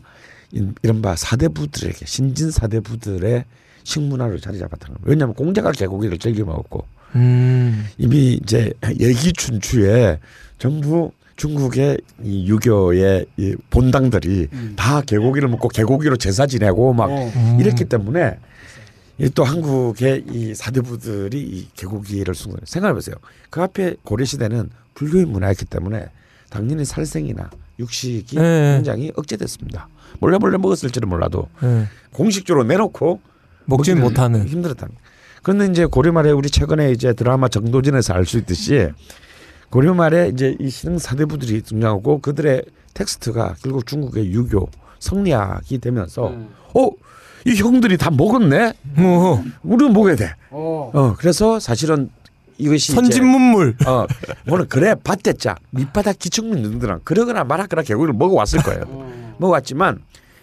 [0.51, 3.45] 이- 이른바 사대부들에게 신진 사대부들의
[3.84, 5.03] 식문화로 자리 잡았다는 거예요.
[5.05, 7.86] 왜냐하면 공자가 개고기를 즐겨 먹었고 음.
[7.97, 10.19] 이미 이제 예기춘추에
[10.57, 17.57] 전부 중국의 이 유교의 이 본당들이 다 개고기를 먹고 개고기로 제사 지내고 막 어.
[17.59, 18.38] 이랬기 때문에
[19.19, 23.15] 이또 한국의 이 사대부들이 이 개고기를 숭상 생각해보세요.
[23.49, 26.09] 그 앞에 고려 시대는 불교의 문화였기 때문에
[26.49, 27.49] 당연히 살생이나
[27.80, 28.73] 육식이 네.
[28.75, 29.88] 굉장히 억제됐습니다.
[30.19, 31.86] 몰래 몰래 먹었을지는 몰라도 네.
[32.11, 33.21] 공식적으로 내놓고
[33.70, 34.45] 먹지 못하는.
[34.47, 34.88] 힘들었다.
[35.43, 38.89] 그런데 이제 고려 말에 우리 최근에 이제 드라마 정도전에서 알 수 있듯이
[39.70, 42.63] 고려 말에 이제 이 신흥 사대부들이 등장하고 그들의
[42.93, 44.67] 텍스트가 결국 중국의 유교
[44.99, 46.34] 성리학이 되면서
[46.74, 48.74] 어이 형들이 다 먹었네.
[48.97, 49.43] 어.
[49.63, 50.34] 우리는 먹어야 돼.
[50.49, 50.91] 어.
[50.93, 52.09] 어 그래서 사실은
[52.57, 53.76] 이것이 선진문물.
[53.80, 54.05] 이제, 어
[54.47, 58.82] 뭐는 그래 밭대자 밑바닥 기층민 능들은 그러거나 말았거나 개고기를 먹어왔을 거예요.
[59.38, 59.99] 먹어왔지만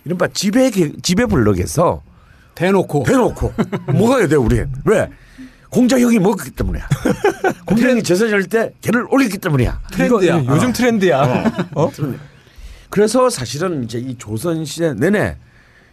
[0.07, 2.01] 이른바 지배 개- 지배 블럭에서
[2.57, 3.53] 대놓고 대놓고
[3.93, 5.09] 먹어야 돼 우리 왜
[5.71, 6.89] 공자 형이 먹었기 때문이야.
[7.67, 9.80] 공자 형이 제사 지낼 때 개를 올렸기 때문이야.
[9.93, 10.39] 트렌드야.
[10.39, 11.45] 이거 요즘 트렌드야.
[11.75, 11.91] 어?
[12.89, 15.37] 그래서 사실은 이제 이 조선 시대 내내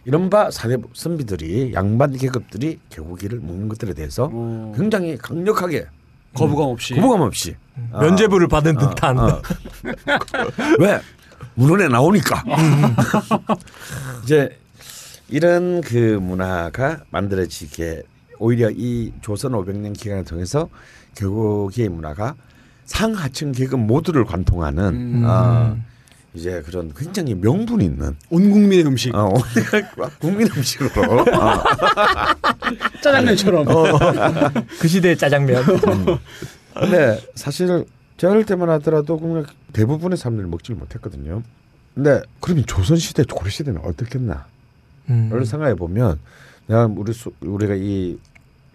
[0.06, 4.30] 이른바 사대 선비들이 양반 계급들이 개고기를 먹는 것들에 대해서
[4.74, 5.86] 굉장히 강력하게
[6.34, 6.94] 거부감 없이.
[6.94, 7.54] 거부감 없이
[7.92, 9.18] 어, 면죄부를 받은 듯한.
[9.18, 9.42] 어.
[10.80, 10.98] 왜
[11.54, 12.42] 문헌에 나오니까
[14.24, 14.56] 이제
[15.34, 18.04] 이런 그 문화가 만들어지게
[18.38, 20.68] 오히려 이 조선 500년 기간을 통해서
[21.16, 22.36] 개고기의 문화가
[22.84, 25.24] 상하층 계급 모두를 관통하는 음.
[25.26, 25.76] 어,
[26.34, 29.12] 이제 그런 굉장히 명분 있는 온 국민의 음식.
[29.12, 29.34] 어,
[30.20, 31.02] 국민 음식으로
[31.34, 31.64] 어,
[33.02, 33.66] 짜장면처럼.
[34.78, 35.64] 그 시대의 짜장면.
[36.74, 37.84] 근데 사실
[38.18, 41.42] 제가 어릴 때만 하더라도 그냥 대부분의 사람들이 먹지를 못했거든요.
[41.92, 44.53] 근데 그러면 조선 시대 고려 시대는 어떻겠나?
[45.10, 45.28] 음.
[45.32, 46.18] 를 생각해 보면
[46.66, 48.18] 내가 우리 소, 우리가 이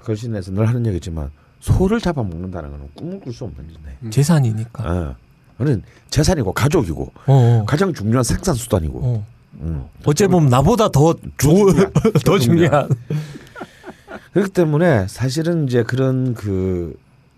[0.02, 4.12] 걸신에서 늘 하는 얘기지만 소를 잡아 먹는다는 건 꿈을 꿀 수 없는 일이네.
[4.12, 4.84] 재산이니까.
[4.92, 5.16] 어.
[5.58, 7.66] 그는 재산이고 가족이고 어, 어.
[7.68, 9.00] 가장 중요한 생산 수단이고.
[9.04, 9.26] 어.
[9.62, 9.86] 음.
[10.06, 11.74] 어째 보면 나보다 더 좋은
[12.26, 12.88] 더 중요한.
[14.34, 16.96] 그렇기 때문에 사실은 이제 그런 그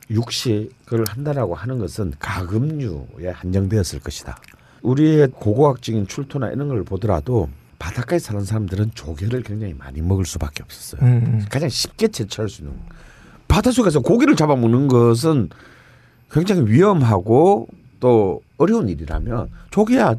[0.09, 4.38] 육식을 한다라고 하는 것은 가금류에 한정되었을 것이다.
[4.81, 7.49] 우리의 고고학적인 출토나 이런 걸 보더라도
[7.81, 11.01] 바닷가에 사는 사람들은 조개를 굉장히 많이 먹을 수밖에 없었어요.
[11.01, 11.43] 음.
[11.49, 12.75] 가장 쉽게 채취할 수 있는
[13.47, 15.49] 바닷속에서 고기를 잡아먹는 것은
[16.31, 17.67] 굉장히 위험하고
[17.99, 20.15] 또 어려운 일이라면 조개야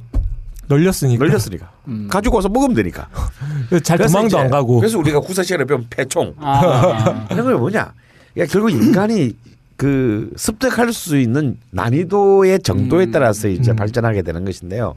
[0.66, 1.24] 널렸으니까.
[1.24, 1.70] 널렸으니까
[2.10, 3.08] 가지고 와서 먹으면 되니까.
[3.84, 4.80] 잘 그래서 도망도 안 가고.
[4.80, 7.28] 그래서 우리가 구사 시간에 배운 패총 아.
[7.30, 7.92] 이런 건 뭐냐?
[8.34, 9.36] 그러니까 결국 인간이
[9.76, 13.76] 그 습득할 수 있는 난이도의 정도에 따라서 이제 음.
[13.76, 14.96] 발전하게 되는 것인데요.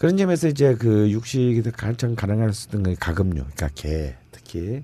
[0.00, 4.82] 그런 점에서 이제 그 육식이 가장 가능할 수 있는 게 가금류, 그러니까 개 특히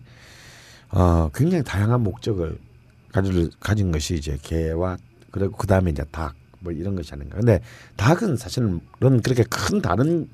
[0.90, 2.58] 어 굉장히 다양한 목적을
[3.12, 4.98] 가질 가진 것이 이제 개와
[5.30, 7.36] 그리고 그 다음에 이제 닭 뭐 이런 것이 아닌가.
[7.36, 7.60] 근데
[7.96, 10.28] 닭은 사실은 그렇게 큰 다른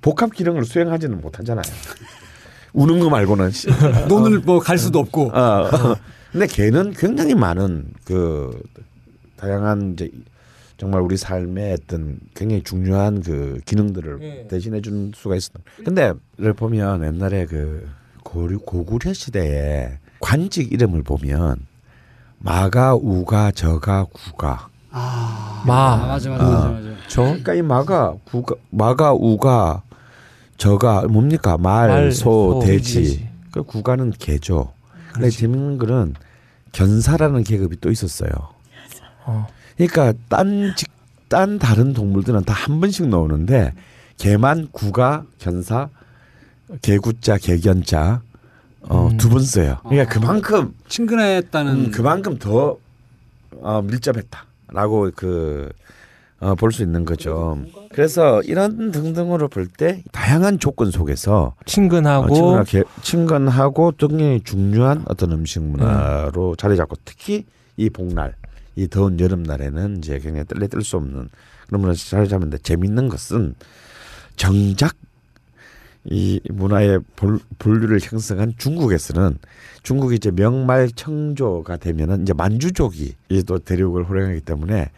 [0.00, 1.62] 복합 기능을 수행하지는 못하잖아요.
[2.74, 3.50] 우는 거 말고는
[4.08, 5.30] 논을 뭐 갈 수도 없고.
[5.32, 5.96] 어, 어.
[6.30, 8.62] 근데 개는 굉장히 많은 그
[9.36, 10.10] 다양한 이제
[10.82, 14.48] 정말 우리 삶의 어떤 굉장히 중요한 그 기능들을 예.
[14.48, 15.50] 대신해 줄 수가 있어.
[15.84, 17.88] 근데 를 보면 옛날에 그
[18.24, 21.66] 고려, 고구려 시대에 관직 이름을 보면
[22.38, 24.70] 마가, 우가, 저가, 구가.
[24.90, 26.04] 아, 마.
[26.04, 26.88] 맞아 맞아 맞아 맞아.
[27.06, 29.84] 저 그러니까 이 마가, 구가, 마가, 우가,
[30.56, 31.58] 저가 뭡니까?
[31.58, 32.94] 말, 말, 소, 소, 돼지.
[32.94, 33.28] 돼지.
[33.52, 34.72] 그 구가는 개죠.
[35.12, 36.14] 근데 재밌는 거는
[36.72, 38.30] 견사라는 계급이 또 있었어요.
[39.24, 39.46] 어.
[39.76, 40.88] 그러니까 딴, 직,
[41.28, 43.72] 딴 다른 동물들은 다 한 번씩 나오는데
[44.18, 45.88] 개만 구가, 견사,
[46.82, 48.22] 개구자, 개견자
[48.82, 49.16] 어, 음.
[49.16, 49.78] 두번 써요.
[49.84, 50.20] 그러니까 아.
[50.20, 52.76] 그만큼 친근했다는 음, 그만큼 더
[53.60, 55.70] 어, 밀접했다라고 그
[56.40, 57.58] 어, 볼 수 있는 거죠.
[57.92, 65.30] 그래서 이런 등등으로 볼 때 다양한 조건 속에서 친근하고 어, 친근하게, 친근하고 굉장히 중요한 어떤
[65.32, 67.44] 음식 문화로 자리 잡고 특히
[67.76, 68.34] 이 복날,
[68.76, 71.28] 이 더운 여름날에는 이제 굉장히 뗄래 뗄수 없는
[71.70, 73.54] 문화에서 자리 잡는데 재밌는 것은
[74.36, 74.96] 정작
[76.04, 79.38] 이 문화의 볼- 본류를 형성한 중국에서는
[79.82, 84.90] 중국이 이제 명말 청조가 되면은 이제 만주족이 이또 대륙을 호령하기 때문에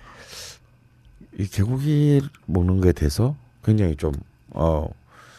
[1.39, 4.13] 이 개고기 먹는 거에 대해서 굉장히 좀
[4.57, 4.89] 어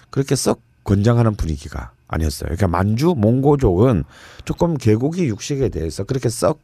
[0.10, 2.48] 그렇게 썩 권장하는 분위기가 아니었어요.
[2.48, 4.04] 그러니까 만주 몽고족은
[4.44, 6.62] 조금 개고기 육식에 대해서 그렇게 썩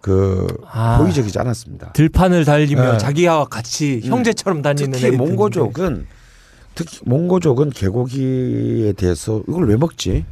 [0.00, 0.96] 그 아.
[0.96, 1.92] 호의적이지 않았습니다.
[1.92, 2.98] 들판을 달리며 네.
[2.98, 4.10] 자기와 같이 음.
[4.10, 5.16] 형제처럼 다니는 특히.
[5.16, 6.06] 몽고족은
[6.74, 10.24] 특히 몽고족은 개고기에 대해서 이걸 왜 먹지?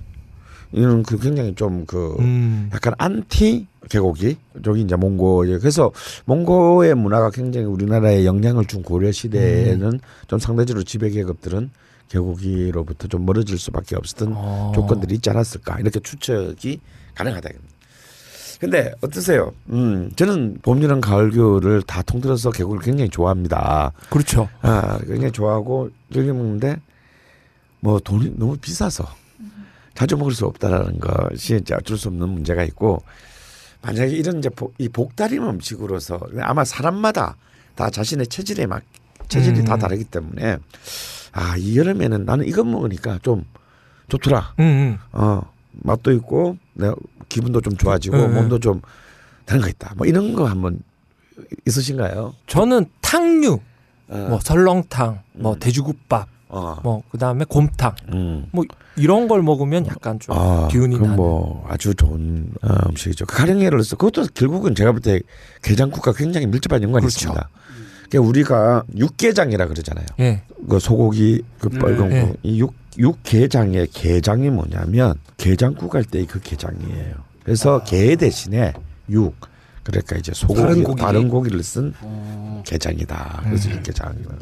[0.72, 2.70] 이런 그 굉장히 좀그 음.
[2.74, 5.92] 약간 안티 개고기 저기 이제 몽고 그래서
[6.26, 10.00] 몽고의 문화가 굉장히 우리나라에 영향을 준 고려 시대에는 음.
[10.26, 11.70] 좀 상대적으로 지배 계급들은
[12.10, 14.72] 개고기로부터 좀 멀어질 수밖에 없었던 어.
[14.74, 16.80] 조건들이 있지 않았을까 이렇게 추측이
[17.14, 17.50] 가능하다.
[18.60, 19.52] 근데 어떠세요?
[19.70, 23.92] 음, 저는 봄, 여름, 가을, 겨울을 다 통틀어서 개고기를 굉장히 좋아합니다.
[24.10, 24.48] 그렇죠.
[24.62, 26.80] 아, 굉장히 좋아하고 즐겨 먹는데
[27.80, 29.06] 뭐 돈이 너무 비싸서
[29.94, 33.02] 자주 먹을 수 없다라는 것이 이제 어쩔 수 없는 문제가 있고
[33.82, 37.36] 만약에 이런 이제 복- 이 복다림 음식으로서 아마 사람마다
[37.76, 38.82] 다 자신의 체질에 막
[39.28, 39.78] 체질이 다 음.
[39.78, 40.58] 다르기 때문에
[41.32, 43.44] 아, 이 여름에는 나는 이것 먹으니까 좀
[44.08, 44.54] 좋더라.
[44.58, 44.98] 음, 음.
[45.12, 45.42] 어,
[45.78, 46.94] 맛도 있고 내가
[47.28, 48.34] 기분도 좀 좋아지고 네, 네.
[48.34, 48.80] 몸도 좀
[49.44, 49.94] 다른 거 있다.
[49.96, 50.80] 뭐 이런 거 한번
[51.66, 52.34] 있으신가요?
[52.46, 53.60] 저는 탕류,
[54.08, 54.26] 어.
[54.28, 55.58] 뭐 설렁탕, 뭐 음.
[55.58, 56.76] 돼지국밥, 어.
[56.82, 58.46] 뭐 그다음에 곰탕, 음.
[58.52, 58.64] 뭐
[58.96, 61.16] 이런 걸 먹으면 약간 좀 아, 기운이 나는.
[61.16, 63.26] 뭐 아주 좋은 어, 음식이죠.
[63.26, 65.20] 그 가령 예를 들어서 그것도 결국은 제가 볼 때
[65.62, 67.18] 게장국과 굉장히 밀접한 연관이 그렇죠.
[67.18, 67.48] 있습니다.
[68.10, 70.06] 그러니까 우리가 육게장이라 그러잖아요.
[70.20, 70.42] 예.
[70.68, 72.22] 그 소고기 그 빨간 네.
[72.22, 72.34] 거.
[72.42, 77.14] 이 육, 육게장의 게장이 뭐냐면 게장국 할 때 그 게장이에요.
[77.44, 78.72] 그래서 게 대신에
[79.10, 79.34] 육
[79.84, 81.48] 그러니까 이제 소고기 다른 다른, 고기.
[81.48, 81.50] 고기.
[81.50, 82.62] 를 쓴 어.
[82.66, 83.42] 게장이다.
[83.44, 84.38] 그래서 육게장이라는.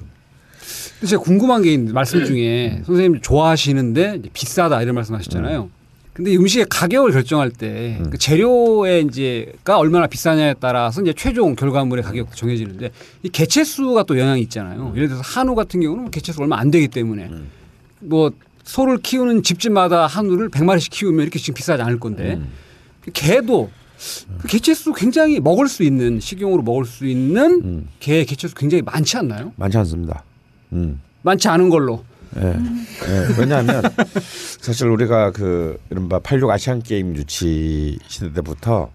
[0.99, 5.71] 근데 제가 궁금한 게 있는데 말씀 중에 선생님 좋아하시는데 비싸다 이런 말씀하셨잖아요.
[6.15, 8.09] 근데 이 음식의 가격을 결정할 때 음.
[8.11, 12.91] 그 재료의 이제가 얼마나 비싸냐에 따라서 이제 최종 결과물의 가격도 정해지는데
[13.23, 14.93] 이 개체 수가 또 영향이 있잖아요.
[14.97, 17.49] 예를 들어서 한우 같은 경우는 뭐 개체 수 얼마 안 되기 때문에 음.
[18.01, 18.31] 뭐
[18.67, 22.49] 소를 키우는 집집마다 한우를 100마리씩 키우면 이렇게 지금 비싸지 않을 건데 음.
[23.13, 23.71] 개도
[24.39, 27.89] 그 개체수 굉장히 먹을 수 있는 식용으로 먹을 수 있는 음.
[28.01, 29.53] 개 개체수 굉장히 많지 않나요?
[29.57, 30.25] 많지 않습니다.
[30.73, 31.01] 음.
[31.23, 32.05] 많지 않은 걸로.
[32.37, 32.43] 예.
[32.43, 33.41] 예.
[33.41, 33.83] 왜냐하면
[34.61, 38.91] 사실 우리가 그 이른바 86 아시안 게임 유치 시대 때부터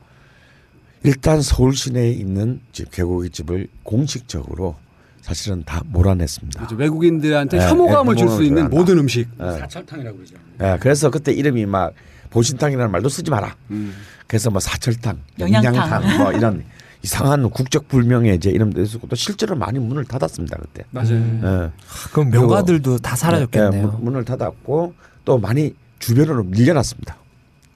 [1.04, 4.76] 일단 서울 시내에 있는 집 개고기 집을 공식적으로
[5.22, 6.60] 사실은 다 몰아냈습니다.
[6.60, 6.76] 그렇죠.
[6.76, 9.28] 외국인들한테 예, 혐오감을 예, 줄수 혐오감을 있는 모든 음식.
[9.40, 9.52] 예.
[9.60, 10.36] 사철탕이라고 그러죠.
[10.62, 11.94] 예, 그래서 그때 이름이 막
[12.32, 13.56] 보신탕이라는 말도 쓰지 마라.
[13.72, 13.94] 음.
[14.28, 15.76] 그래서 뭐 사철탕, 영양탕.
[15.76, 16.64] 영양탕 뭐 이런
[17.04, 20.84] 이상한 국적 불명의 이제 이름도 있었고 또 실제로 많이 문을 닫았습니다 그때.
[20.92, 21.16] 맞아요.
[21.16, 21.70] 예.
[22.14, 23.88] 그럼 명가들도 다 예, 사라졌겠네요.
[23.88, 24.94] 문- 문을 닫았고
[25.26, 27.18] 또 많이 주변으로 밀려났습니다.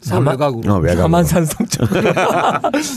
[0.02, 0.74] 서울 외곽으로.
[0.74, 1.02] 어, 외곽으로.
[1.04, 2.12] 남한산 성 쪽으로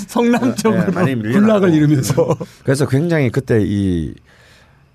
[0.09, 1.41] 성남 쪽으로 예, 많이 밀려나고.
[1.41, 2.37] 군락을 이루면서.
[2.63, 4.15] 그래서 굉장히 그때 이,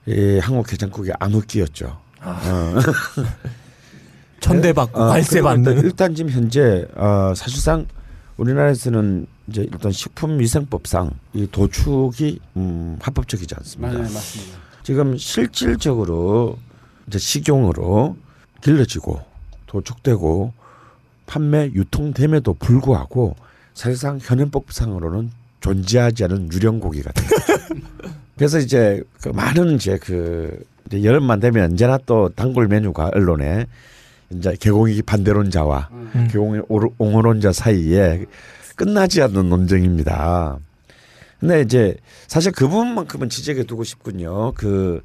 [0.05, 1.97] 이 한국 게장국이 암흑기였죠.
[2.21, 2.73] 어.
[4.41, 5.77] 천대받고 어, 그리고 일단.
[5.77, 7.87] 일단 지금 현재 어, 사실상
[8.37, 13.93] 우리나라에서는 이제 일단 식품위생법상 이 도축이 음, 합법적이지 않습니다.
[13.93, 14.57] 맞아요, 맞습니다.
[14.83, 16.57] 지금 실질적으로
[17.07, 18.17] 이제 식용으로
[18.61, 19.21] 길러지고
[19.67, 20.53] 도축되고
[21.25, 23.35] 판매 유통됨에도 불구하고
[23.73, 25.31] 사실상 현행법상으로는
[25.61, 27.29] 존재하지 않은 유령 고기가 돼요.
[28.43, 33.67] 그래서 이제 그 많은 이제 그 이제 여름만 되면 언제나 또 단골 메뉴가 언론에
[34.31, 36.27] 이제 개고기 반대론자와 음.
[36.67, 38.25] 오르- 옹호론자 사이에
[38.75, 40.57] 끝나지 않는 논쟁입니다.
[41.39, 41.95] 근데 이제
[42.27, 44.51] 사실 그 부분만큼은 지적해 두고 싶군요.
[44.55, 45.01] 그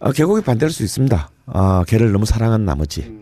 [0.00, 1.30] 어, 개고기 반대할 수 있습니다.
[1.46, 3.16] 아, 개를 너무 사랑한 나머지.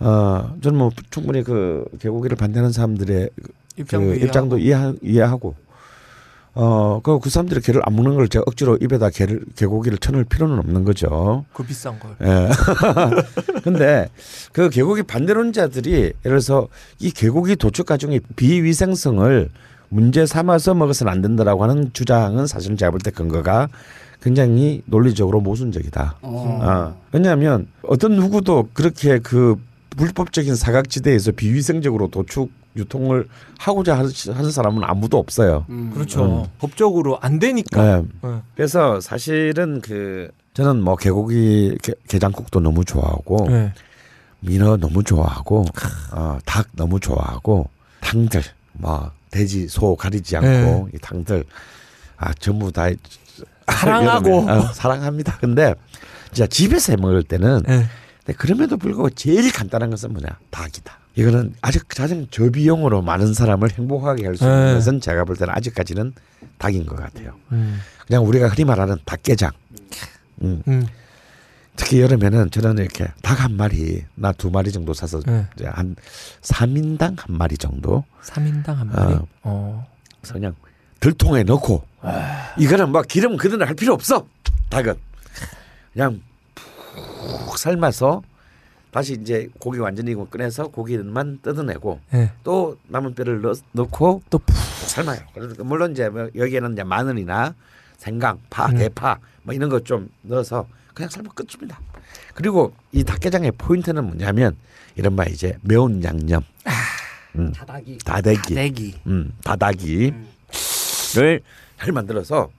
[0.00, 3.52] 어, 저는 뭐 충분히 그 개고기를 반대하는 사람들의 그
[3.82, 5.54] 입장도 입장도 이해하, 이해하고
[6.60, 10.58] 어, 그, 그 사람들이 개를 안 먹는 걸 제가 억지로 입에다 개를, 개고기를 쳐넣을 필요는
[10.58, 11.44] 없는 거죠.
[11.52, 12.16] 그 비싼 걸.
[12.20, 12.48] 예.
[13.62, 14.08] 근데
[14.52, 16.66] 그 개고기 반대론자들이 예를 들어서
[16.98, 19.50] 이 개고기 도축 과정의 비위생성을
[19.88, 23.68] 문제 삼아서 먹어서는 안 된다라고 하는 주장은 사실 제가 볼 때 근거가
[24.20, 26.16] 굉장히 논리적으로 모순적이다.
[26.22, 26.58] 어.
[26.60, 29.54] 아, 왜냐하면 어떤 누구도 그렇게 그
[29.96, 33.28] 불법적인 사각지대에서 비위생적으로 도축 유통을
[33.58, 35.66] 하고자 하- 하는 사람은 아무도 없어요.
[35.68, 35.90] 음.
[35.92, 36.42] 그렇죠.
[36.44, 36.46] 음.
[36.58, 37.82] 법적으로 안 되니까.
[38.00, 38.02] 네.
[38.22, 38.38] 네.
[38.54, 43.72] 그래서 사실은 그 저는 뭐 개고기 게, 게장국도 너무 좋아하고 네.
[44.40, 45.64] 민어 너무 좋아하고
[46.12, 47.68] 어, 닭 너무 좋아하고
[48.00, 48.42] 탕들
[48.72, 50.86] 뭐 돼지 소 가리지 않고 네.
[50.94, 51.44] 이 탕들
[52.16, 52.86] 아 전부 다
[53.70, 54.48] 사랑하고.
[54.50, 55.38] 어, 사랑합니다.
[55.38, 55.74] 근데
[56.32, 57.84] 진짜 집에서 해 먹을 때는 네.
[58.24, 60.97] 근데 그럼에도 불구하고 제일 간단한 것은 뭐냐 닭이다.
[61.18, 64.74] 이거는 아직 가장 저비용으로 많은 사람을 행복하게 할 수 있는 네.
[64.74, 66.12] 것은 제가 볼 때는 아직까지는
[66.58, 67.34] 닭인 것 같아요.
[67.50, 67.80] 음.
[68.06, 69.50] 그냥 우리가 흔히 말하는 닭게장.
[70.42, 70.62] 음.
[70.68, 70.86] 음.
[71.74, 75.44] 특히 여름에는 저는 이렇게 닭 한 마리, 나 두 마리 정도 사서 네.
[75.64, 75.96] 한
[76.42, 79.14] 3인당 한 마리 정도 3인당 한 마리.
[79.14, 79.26] 어.
[79.42, 79.86] 어.
[80.32, 80.54] 그냥
[81.00, 81.84] 들통에 넣고
[82.58, 84.24] 이거는 막 기름 그대로 할 필요 없어.
[84.70, 84.94] 닭은
[85.92, 86.20] 그냥
[86.54, 88.22] 푹 삶아서
[88.90, 92.32] 다시 이제 고기 완전히 꺼내서 고기만 뜯어내고 네.
[92.42, 94.56] 또 남은 뼈를 넣, 넣고 또 푹.
[94.56, 95.20] 삶아요.
[95.64, 97.54] 물론 이제 뭐 여기에는 이제 마늘이나
[97.98, 98.78] 생강, 파, 음.
[98.78, 101.80] 대파 뭐 이런 것 좀 넣어서 그냥 삶아 끝입니다.
[102.34, 104.56] 그리고 이 닭게장의 포인트는 뭐냐면
[104.96, 106.42] 이른바 이제 매운 양념,
[107.36, 107.98] 음, 다닥이.
[107.98, 108.94] 다대기, 내기.
[109.06, 111.42] 음, 다다기를
[111.78, 112.50] 잘 만들어서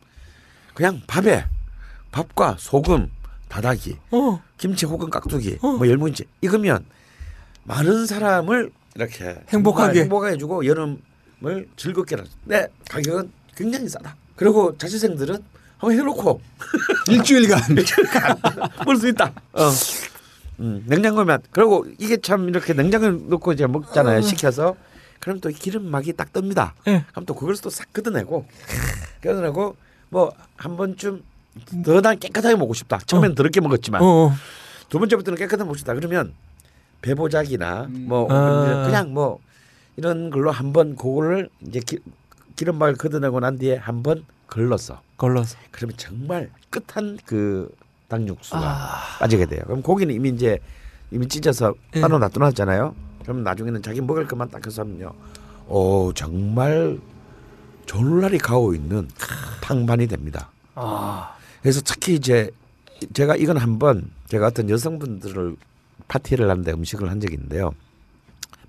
[0.74, 1.44] 그냥 밥에
[2.12, 3.10] 밥과 소금,
[3.50, 4.42] 다다기, 어.
[4.58, 6.86] 김치 혹은 깍두기, 뭐 열무김치 익으면
[7.64, 10.02] 많은 사람을 이렇게 행복하게.
[10.02, 12.30] 행복하게 해주고 여름을 즐겁게 하는.
[12.46, 14.16] 네, 가격은 굉장히 싸다.
[14.36, 15.44] 그리고 자취생들은
[15.78, 16.42] 한번 해놓고
[17.10, 17.62] 일주일간.
[18.86, 19.34] 볼수 있다.
[19.54, 19.70] 어.
[20.60, 24.22] 음, 냉장고면 그리고 이게 참 이렇게 냉장고에 넣고 이제 먹잖아요.
[24.22, 24.76] 식혀서
[25.20, 26.72] 그럼 또 기름막이 딱 뜹니다.
[26.88, 27.04] 예.
[27.12, 28.46] 그럼 또 그걸 또 싹 걷어내고
[29.24, 29.76] 걷어내고
[30.10, 31.24] 뭐 한 번쯤
[31.84, 33.00] 더 난 깨끗하게 먹고 싶다.
[33.06, 34.32] 처음엔 더럽게 먹었지만 어.
[34.90, 35.94] 두 번째부터는 깨끗하게 먹고 싶다.
[35.94, 36.34] 그러면
[37.02, 38.84] 배보자기나 뭐 아.
[38.86, 39.40] 그냥 뭐
[39.98, 42.00] 이런 걸로 한번 그거를 이제 기,
[42.56, 45.58] 기름막을 걷어내고 난 뒤에 한번 걸러서 걸러서.
[45.72, 47.70] 그러면 정말 끝한 그
[48.08, 49.18] 닭육수가 아.
[49.20, 49.62] 빠지게 돼요.
[49.66, 50.60] 그럼 고기는 이미 이제
[51.12, 52.02] 이미 찢어서 예.
[52.02, 52.96] 따로 놔둬놨잖아요.
[53.24, 55.14] 그럼 나중에는 자기 먹을 것만 딱 해서 하면요.
[55.68, 57.00] 오 정말
[57.86, 59.08] 전날이 가고 있는
[59.62, 60.50] 탕반이 됩니다.
[60.76, 61.36] 아.
[61.62, 62.52] 그래서 특히 이제
[63.14, 65.56] 제가 이건 한번 제가 어떤 여성분들을
[66.08, 67.72] 파티를 하는데 음식을 한 적이 있는데요.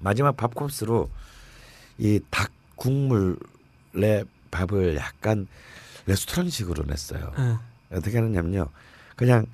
[0.00, 1.10] 마지막 밥 코스로
[1.98, 5.46] 이 닭 국물에 밥을 약간
[6.06, 7.32] 레스토랑식으로 냈어요.
[7.38, 7.96] 예.
[7.96, 8.68] 어떻게 하느냐면요.
[9.16, 9.44] 그냥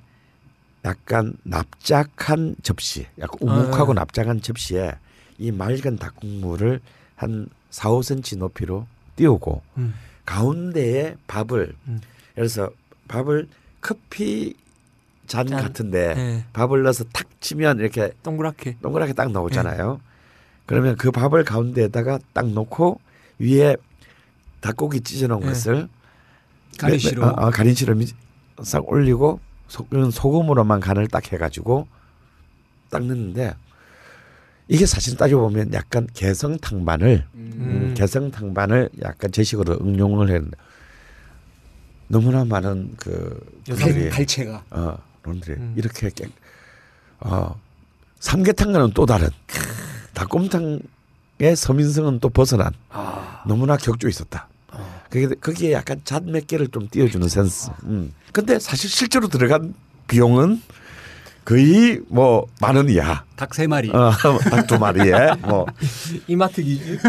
[0.85, 3.95] 약간 납작한 접시, 약간 우묵하고 아.
[3.95, 4.93] 납작한 접시에
[5.37, 6.79] 이 맑은 닭국물을
[7.15, 8.87] 한 4, 5cm 높이로
[9.17, 9.93] 띄우고 음.
[10.25, 11.99] 가운데에 밥을 음.
[12.33, 12.69] 그래서
[13.07, 13.47] 밥을
[13.81, 14.55] 커피
[15.27, 15.61] 잔, 잔.
[15.61, 16.45] 같은데 네.
[16.53, 18.77] 밥을 넣어서 탁 치면 이렇게 동그랗게.
[18.81, 19.99] 동그랗게 딱 나오잖아요.
[20.65, 22.99] 그러면 그 밥을 가운데에다가 딱 놓고
[23.39, 23.75] 위에
[24.61, 25.47] 닭고기 찢어놓은 네.
[25.47, 25.87] 것을
[26.79, 27.23] 가니쉬로.
[27.25, 27.51] 어, 어,
[27.95, 28.07] 미-
[28.63, 31.87] 싹 올리고 소, 소금으로만 간을 딱 해가지고
[32.89, 33.53] 딱 넣는데
[34.67, 40.57] 이게 사실 따져 보면 약간 개성탕반을 음, 개성탕반을 약간 제식으로 응용을 했는데
[42.07, 44.63] 너무나 많은 그 분들이 갈채가.
[44.71, 45.73] 어, 론들이 음.
[45.77, 46.25] 이렇게 깨,
[47.19, 47.59] 어,
[48.19, 49.29] 삼계탕과는 또 다른
[50.13, 53.43] 닭곰탕의 서민성은 또 벗어난 아.
[53.47, 54.47] 너무나 격조 있었다.
[55.09, 57.69] 그게 거기에 약간 잣 몇 개를 좀 띄워주는 센스.
[57.83, 58.13] 음.
[58.33, 59.73] 근데 사실 실제로 들어간
[60.07, 60.61] 비용은
[61.45, 63.23] 거의 뭐만 원이야.
[63.37, 63.89] 닭 세 마리.
[63.89, 64.11] 어,
[64.49, 65.65] 닭두 마리에 뭐
[66.27, 66.99] 이마트 기준.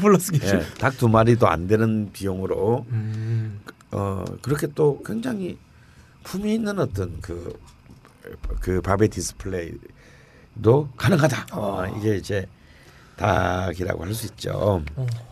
[0.00, 0.60] 플러스 기준.
[0.60, 3.58] 예, 닭두 마리도 안 되는 비용으로 음.
[3.90, 5.58] 어 그렇게 또 굉장히
[6.24, 7.58] 품위 있는 어떤 그,
[8.60, 9.78] 그 밥의 디스플레이도
[10.96, 11.46] 가능하다.
[11.52, 12.46] 어, 이게 이제
[13.16, 14.82] 닭이라고 할 수 있죠.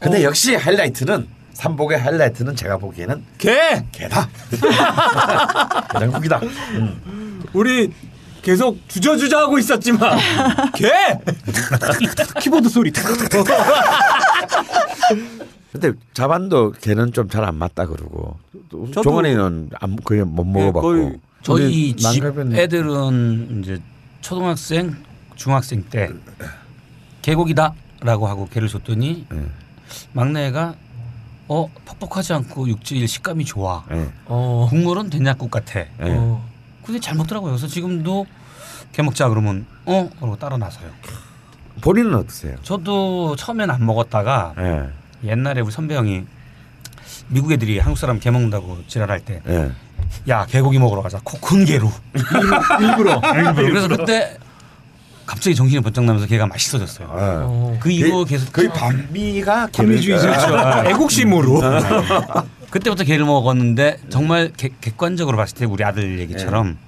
[0.01, 3.85] 근데 역시 하이라이트는 삼복의 하이라이트는 제가 보기에는 개.
[3.93, 4.29] 개다.
[5.93, 6.39] 개장국이다.
[6.39, 7.43] 음.
[7.53, 7.93] 우리
[8.43, 10.19] 계속 주저주저 하고 있었지만
[10.75, 10.91] 개.
[12.41, 12.93] 키보드 소리.
[15.79, 18.39] 근데 자반도 개는 좀 잘 안 맞다 그러고
[18.93, 23.81] 종원이는 안 거의 못 먹어봤고 거의 저희 집 애들은 이제
[24.21, 24.97] 초등학생,
[25.37, 26.11] 중학생 때
[27.23, 29.47] 개고기다라고 하고 개를 줬더니 예,
[30.13, 30.75] 막내가
[31.49, 33.85] 어 퍽퍽하지 않고 육질 식감이 좋아.
[33.93, 34.67] 예, 어.
[34.69, 35.81] 국물은 된장국 같아.
[35.81, 35.87] 예.
[36.01, 36.45] 어.
[36.85, 37.53] 근데 잘 먹더라고요.
[37.53, 38.27] 그래서 지금도
[38.93, 40.91] 개 먹자 그러면 어 그러고 따라 나서요.
[41.83, 42.57] 본인은 어떠세요?
[42.63, 44.89] 저도 처음엔 안 먹었다가 예,
[45.29, 46.25] 옛날에 우리 선배 형이
[47.29, 49.71] 미국 애들이 한국 사람 개 먹는다고 지랄할 때 예.
[50.29, 51.91] 야 개고기 먹으러 가자 코 큰 개로
[52.81, 54.37] 일부러 일부러 그래서 그때
[55.25, 57.09] 갑자기 정신이 번쩍 나면서 개가 맛있어졌어요.
[57.09, 57.77] 아, 어.
[57.81, 60.25] 그 이후 계속 거의 반미가 반미주의죠.
[60.31, 61.61] 개를- 애국심으로.
[62.71, 66.79] 그때부터 개를 먹었는데 정말 개- 객관적으로 봤을 때 우리 아들 얘기처럼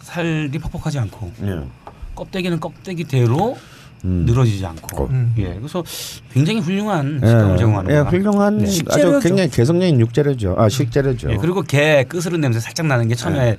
[0.00, 1.60] 살이 퍽퍽하지 않고 예.
[2.16, 3.56] 껍데기는 껍데기대로
[4.04, 4.24] 음.
[4.26, 5.34] 늘어지지 않고 음.
[5.38, 5.82] 예 그래서
[6.32, 7.98] 굉장히 훌륭한 식감을 제공하는 예.
[8.00, 8.64] 훌륭한 네.
[8.64, 9.20] 아주 식재료죠.
[9.20, 10.54] 굉장히 개성적인 육재료죠.
[10.58, 11.32] 아 식재료죠.
[11.32, 13.56] 예, 그리고 개 끄스른 냄새 살짝 나는 게 처음에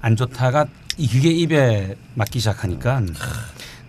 [0.00, 0.66] 안 좋다가
[0.96, 3.02] 이 그게 입에 맞기 시작하니까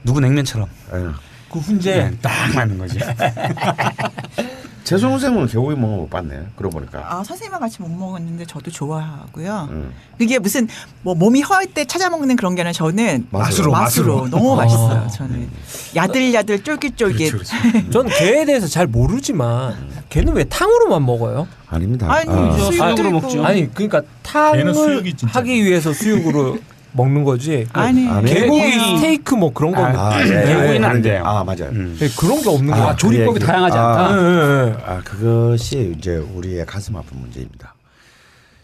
[0.04, 1.08] 누구 냉면처럼 예.
[1.52, 3.00] 그 훈제 딱 맞는 거지.
[4.84, 6.40] 재성 선생은 개고기 먹는 거 못 봤네.
[6.56, 7.00] 그러고 보니까.
[7.08, 9.68] 아 선생님과 같이 못 먹었는데 저도 좋아하고요.
[9.72, 9.92] 음.
[10.18, 10.68] 그게 무슨
[11.02, 14.30] 뭐 몸이 허할 때 찾아 먹는 그런 게 아니라 저는 맛으로, 맛으로, 맛으로.
[14.30, 14.64] 너무 아.
[14.64, 15.08] 맛있어요.
[15.14, 15.50] 저는
[15.96, 17.34] 야들야들 쫄깃쫄깃.
[17.92, 19.76] 전 개에 대해서 잘 모르지만
[20.10, 21.48] 개는 왜 탕으로만 먹어요?
[21.68, 22.12] 아닙니다.
[22.12, 23.12] 아니, 아, 저 수육으로 있고.
[23.22, 23.46] 먹죠.
[23.46, 25.40] 아니 그러니까 탕을 수육이 진짜.
[25.40, 26.58] 하기 위해서 수육으로
[26.94, 27.68] 먹는 거지.
[27.72, 28.06] 그 아니.
[28.26, 28.96] 개고기.
[28.98, 29.84] 스테이크 뭐 그런 거.
[29.86, 31.24] 아, 개고기는 안 돼요.
[31.26, 31.70] 아 맞아요.
[31.72, 31.98] 음.
[32.20, 32.92] 그런 게 없는 아, 거야.
[32.92, 33.46] 그 조리법이 얘기.
[33.46, 34.18] 다양하지 아, 않다.
[34.18, 34.84] 예, 예, 예.
[34.86, 37.76] 아 그것이 이제 우리의 가슴 아픈 문제입니다.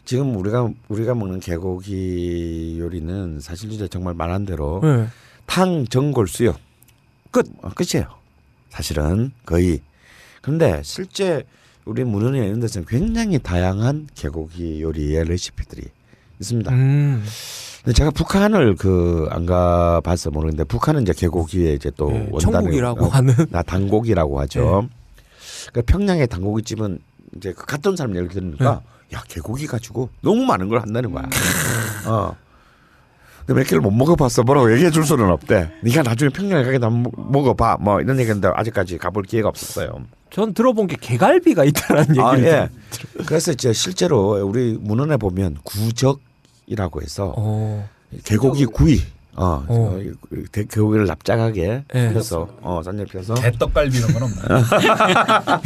[0.06, 5.08] 지금 우리가 우리가 먹는 개고기 요리는 사실 이제 정말 말한 대로 예.
[5.46, 6.58] 탕, 전골, 수육
[7.32, 8.08] 끝 어, 끝이에요.
[8.70, 9.82] 사실은 거의.
[10.42, 11.44] 그런데 실제
[11.86, 15.84] 우리 문헌에 있는 데서는 굉장히 다양한 개고기 요리의 레시피들이
[16.40, 16.72] 있습니다.
[16.72, 17.24] 음.
[17.84, 23.06] 근데 제가 북한을 그 안 가봐서 모르는데 북한은 이제 개고기에 이제 또 예, 원단을 천국이라고
[23.06, 23.34] 어, 하는.
[23.50, 24.88] 나 단고기라고 하죠.
[25.74, 27.00] 그 평양의 단고기 집은
[27.38, 28.82] 이제 그 갔던 사람 얘기를 들으니까
[29.14, 31.28] 야 개고기 가지고 너무 많은 걸 한다는 거야.
[32.08, 32.36] 어.
[33.46, 34.44] 근데 몇 개를 못 먹어봤어.
[34.44, 35.70] 뭐라고 얘기해 줄 수는 없대.
[35.82, 37.78] 네가 나중에 평양에 가게 되면 먹- 먹어봐.
[37.80, 39.90] 뭐 이런 얘기인데 아직까지 가볼 기회가 없었어요.
[40.32, 42.26] 전 들어본 게 개갈비가 있다라는 얘기를.
[42.26, 42.70] 아, 예.
[42.90, 47.88] 들- 그래서 이제 실제로 우리 문헌에 보면 구적이라고 해서 어.
[48.24, 49.00] 개고기 구이.
[49.38, 49.68] 어, 어.
[49.68, 50.00] 어.
[50.52, 52.00] 개고기를 납작하게 예.
[52.00, 54.64] 해서 어, 짠yap해서 개떡갈비 이런 건 없나요?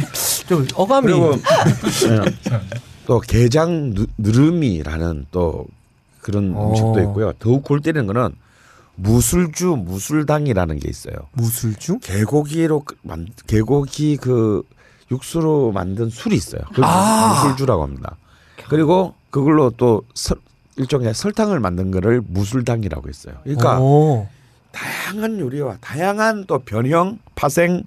[0.48, 1.06] 좀 어감이.
[1.06, 2.60] 그리고 예.
[3.06, 5.66] 또 게장 누- 누름이라는 또
[6.20, 6.68] 그런 어.
[6.70, 7.32] 음식도 있고요.
[7.38, 8.34] 더욱 골 때리는 거는
[8.96, 11.14] 무술주 무술당이라는 게 있어요.
[11.32, 12.00] 무술중?
[12.00, 14.62] 개고기로 그- 만 개고기 그
[15.10, 16.60] 육수로 만든 술이 있어요.
[16.68, 17.42] 그걸 아.
[17.44, 18.16] 무술주라고 합니다.
[18.68, 20.36] 그리고 그걸로 또 설,
[20.76, 23.34] 일종의 설탕을 만든 거를 무술당이라고 했어요.
[23.42, 24.28] 그러니까 어.
[24.72, 27.82] 다양한 요리와 다양한 또 변형 파생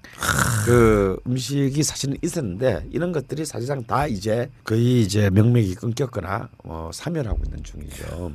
[0.64, 7.40] 그 음식이 사실은 있었는데 이런 것들이 사실상 다 이제 거의 이제 명맥이 끊겼거나 어, 사멸하고
[7.46, 8.32] 있는 중이죠.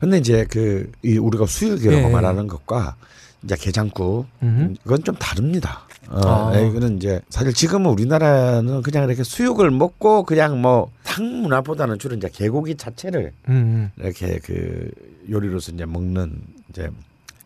[0.00, 2.12] 근데 이제 그 이 우리가 수육이라고 예.
[2.12, 2.96] 말하는 것과
[3.42, 4.76] 이제 게장국 음.
[4.84, 5.86] 이건 좀 다릅니다.
[6.08, 6.52] 어, 아.
[6.58, 12.14] 예, 이거는 이제 사실 지금은 우리나라는 그냥 이렇게 수육을 먹고 그냥 뭐 탕 문화보다는 주로
[12.14, 13.90] 이제 개고기 자체를 음.
[13.98, 14.88] 이렇게 그
[15.28, 16.88] 요리로서 이제 먹는 이제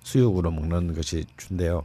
[0.09, 1.83] 수육으로 먹는 것이 주인데요.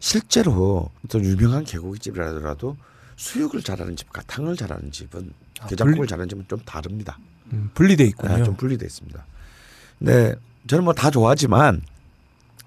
[0.00, 2.76] 실제로 또 유명한 개고기 집이라도
[3.16, 7.18] 수육을 잘하는 집과 탕을 잘하는 집은 아, 게장국을 분리- 잘하는 집은 좀 다릅니다.
[7.52, 8.32] 음, 분리돼 있군요.
[8.34, 9.24] 아, 좀 분리돼 있습니다.
[9.98, 10.34] 근데
[10.66, 11.82] 저는 뭐 다 좋아하지만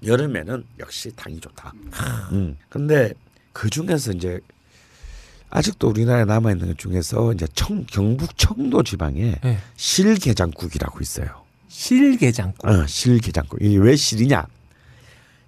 [0.04, 1.72] 여름에는 역시 탕이 좋다.
[2.32, 2.56] 음.
[2.68, 3.12] 근데
[3.52, 4.38] 그 중에서 이제
[5.50, 9.58] 아직도 우리나라에 남아 있는 것 중에서 이제 청 경북 청도 지방에 네.
[9.76, 11.44] 실게장국이라고 있어요.
[11.68, 12.66] 실게장국.
[12.66, 13.60] 어, 실게장국.
[13.62, 14.46] 이게 왜 실이냐?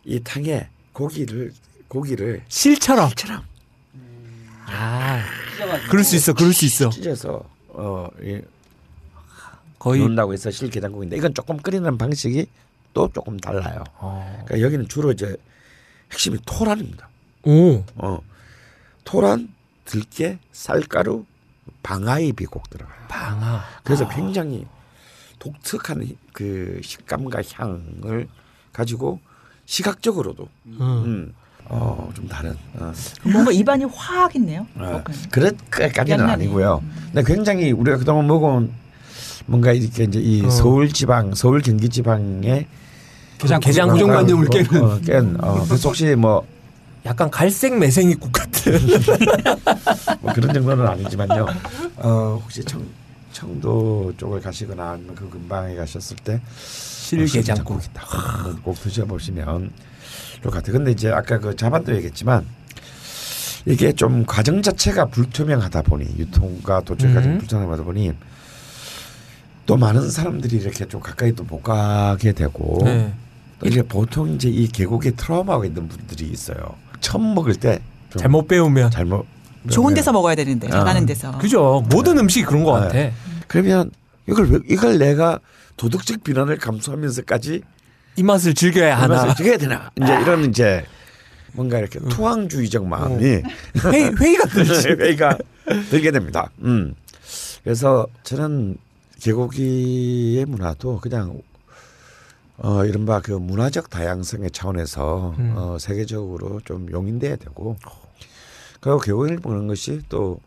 [0.05, 1.53] 이 탕에 고기를
[1.89, 3.09] 고기를 실처럼.
[3.09, 3.43] 실처럼
[4.71, 5.23] 아,
[5.89, 6.91] 그럴 수 있어, 그럴 수 있어.
[6.91, 8.41] 찢어서 어, 이
[9.79, 12.47] 거의 넣는다고 해서 실게장국인데 이건 조금 끓이는 방식이
[12.93, 13.85] 또 조금 달라요.
[13.99, 14.43] 어.
[14.47, 15.37] 그러니까 여기는 주로 이제
[16.13, 17.09] 핵심이 토란입니다.
[17.45, 18.21] 오, 어,
[19.05, 19.53] 토란,
[19.85, 21.25] 들깨, 쌀가루,
[21.83, 23.07] 방아잎이 꼭 들어가요.
[23.09, 23.65] 방아.
[23.85, 24.67] 그래서 굉장히
[25.39, 28.29] 독특한 이- 그 식감과 향을
[28.73, 29.21] 가지고
[29.73, 30.77] 시각적으로도 음.
[30.81, 31.35] 음,
[31.67, 32.57] 어, 좀 다른.
[32.79, 32.91] 어.
[33.23, 34.67] 뭔가 입안이 화하겠네요.
[34.77, 35.17] 어, 볶음.
[35.31, 36.33] 그릇까지는 양념이.
[36.33, 36.83] 아니고요.
[37.13, 38.73] 근데 굉장히 우리가 그동안 먹어온
[39.45, 40.49] 뭔가 이렇게 이제 이 어.
[40.51, 42.67] 서울 지방, 서울 경기 지방의
[43.37, 45.37] 게장 게장 고정관념을 깨는 어, 깬.
[45.45, 46.47] 어, 그래서 혹시 뭐,
[47.05, 48.73] 약간 갈색 매생이국 같은.
[50.21, 51.47] 뭐 그런 정도는 아니지만요.
[51.97, 52.83] 어, 혹시 청
[53.33, 56.41] 청도 쪽을 가시거나 아니면 그 근방에 가셨을 때
[57.17, 57.83] 실게장국.
[57.85, 58.03] 있다.
[58.05, 59.45] 한번 꼭 드셔보시면
[60.43, 60.73] 좋을 것 같아요.
[60.75, 62.45] 근데 이제 아까 그 자반도 얘기했지만
[63.67, 67.39] 이게 좀 과정 자체가 불투명하다 보니 유통과 도출 과정 음.
[67.39, 68.13] 불투명하다 보니
[69.67, 73.13] 또 많은 사람들이 이렇게 좀 가까이 또 못 가게 되고 네.
[73.59, 76.57] 또 이게 보통 이제 이 계곡에 트라우마가 있는 분들이 있어요.
[77.01, 77.83] 처음 먹을 때좀
[78.17, 78.91] 잘못 배우면.
[78.91, 79.27] 잘못
[79.71, 80.71] 좋은 데서 먹어야 되는데 아.
[80.71, 81.37] 잘하는 데서.
[81.39, 81.85] 그죠.
[81.91, 82.89] 모든 음식이 그런 것 같아.
[82.95, 83.13] 네.
[83.49, 83.91] 그러면
[84.27, 85.39] 이걸 왜- 이걸 내가
[85.79, 87.63] 도덕적 비난을 감수하면서까지
[88.17, 89.23] 이 맛을 즐겨야 하나.
[89.23, 89.31] 아.
[89.31, 90.85] 어떻게 해야 되나 이제 이런 이제
[91.53, 93.25] 뭔가 이렇게 투항주의적 마음이
[93.93, 94.89] 회의, 회의가 들지.
[94.89, 95.39] 회의가
[95.89, 96.51] 들게 됩니다.
[96.63, 96.95] 음.
[97.65, 98.77] 그래서 저는
[99.21, 101.41] 개고기의 문화도 그냥
[102.59, 105.55] 어 이른바 그 문화적 다양성의 차원에서 음.
[105.57, 107.77] 어 세계적으로 좀 용인돼야 되고
[108.81, 110.41] 그리고 개고기를 먹는 것이 또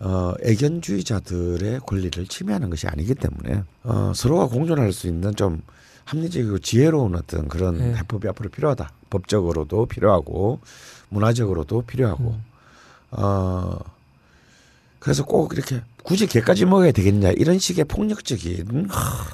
[0.00, 5.62] 어, 애견주의자들의 권리를 침해하는 것이 아니기 때문에 어, 서로가 공존할 수 있는 좀
[6.04, 7.94] 합리적이고 지혜로운 어떤 그런 네.
[7.94, 8.90] 해법이 앞으로 필요하다.
[9.10, 10.60] 법적으로도 필요하고
[11.08, 12.44] 문화적으로도 필요하고 음.
[13.12, 13.78] 어
[14.98, 18.88] 그래서 꼭 이렇게 굳이 개까지 먹어야 되겠냐 이런 식의 폭력적인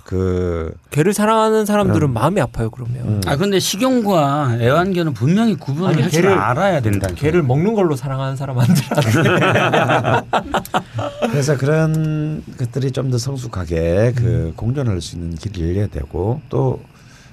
[0.05, 2.13] 그 개를 사랑하는 사람들은 음.
[2.15, 2.71] 마음이 아파요.
[2.71, 3.03] 그러면.
[3.09, 7.09] 음, 아 근데 식용과 애완견은 분명히 구분을 아니, 개를- 알아야 된다.
[7.17, 8.83] 개를 먹는 걸로 사랑하는 사람한테
[11.31, 16.81] 그래서 그런 것들이 좀 더 성숙하게 그 공존할 수 있는 길을 열려야 되고 또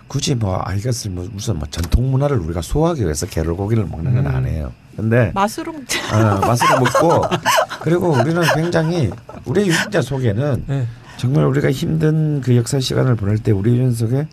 [0.07, 4.25] 굳이 뭐 알겠을 뭐 무슨 뭐 전통 문화를 우리가 소화하기 위해서 개를 고기를 먹는 건
[4.25, 4.35] 음.
[4.35, 4.71] 아니에요.
[4.97, 5.99] 근데 맛으로 먹자.
[6.35, 7.25] 어, 맛으로 먹고
[7.81, 9.09] 그리고 우리는 굉장히
[9.45, 10.87] 우리 유전자 속에는 네.
[11.17, 14.27] 정말 우리가 힘든 그 역사 시간을 보낼 때 우리 유전 속에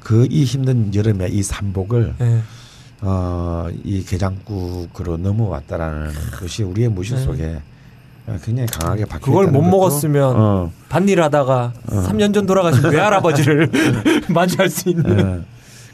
[0.00, 2.40] 그 이 힘든 여름에 이 삼복을 네.
[3.02, 6.10] 어이 게장국으로 넘어왔다라는
[6.40, 7.22] 것이 우리의 무심 네.
[7.22, 7.62] 속에
[8.26, 12.06] 어, 굉장히 강하게 박혀 그걸 못 것도, 먹었으면 어, 반일하다가 어.
[12.08, 13.70] 3년 전 돌아가신 외할아버지를
[14.28, 15.44] 맞이할 수 있는.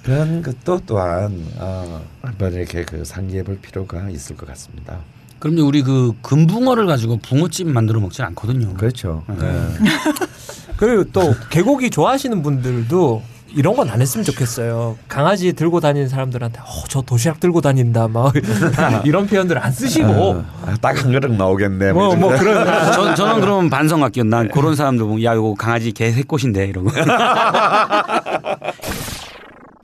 [0.07, 4.99] 어, 그런 것도 또한 어, 한번 이렇게 그 상기해 볼 필요가 있을 것 같습니다.
[5.39, 8.73] 그럼요 우리 그 금붕어를 가지고 붕어찜 만들어 먹지 않거든요.
[8.75, 9.23] 그렇죠.
[9.29, 9.37] 네.
[9.37, 9.91] 네.
[10.79, 13.23] 그리고 또 개고기 좋아하시는 분들도
[13.55, 14.99] 이런 건 안 했으면 좋겠어요.
[15.09, 18.33] 강아지 들고 다니는 사람들한테 어, 저 도시락 들고 다닌다 막
[19.05, 21.93] 이런 표현들 안 쓰시고 어, 아, 딱한 그릇 나오겠네.
[21.93, 24.25] 뭐 뭐 그런 저, 저는 그러면 반성 할게요.
[24.25, 26.91] 난 그런 사람들 보면 야 이거 강아지 개 새꽃인데 이러고.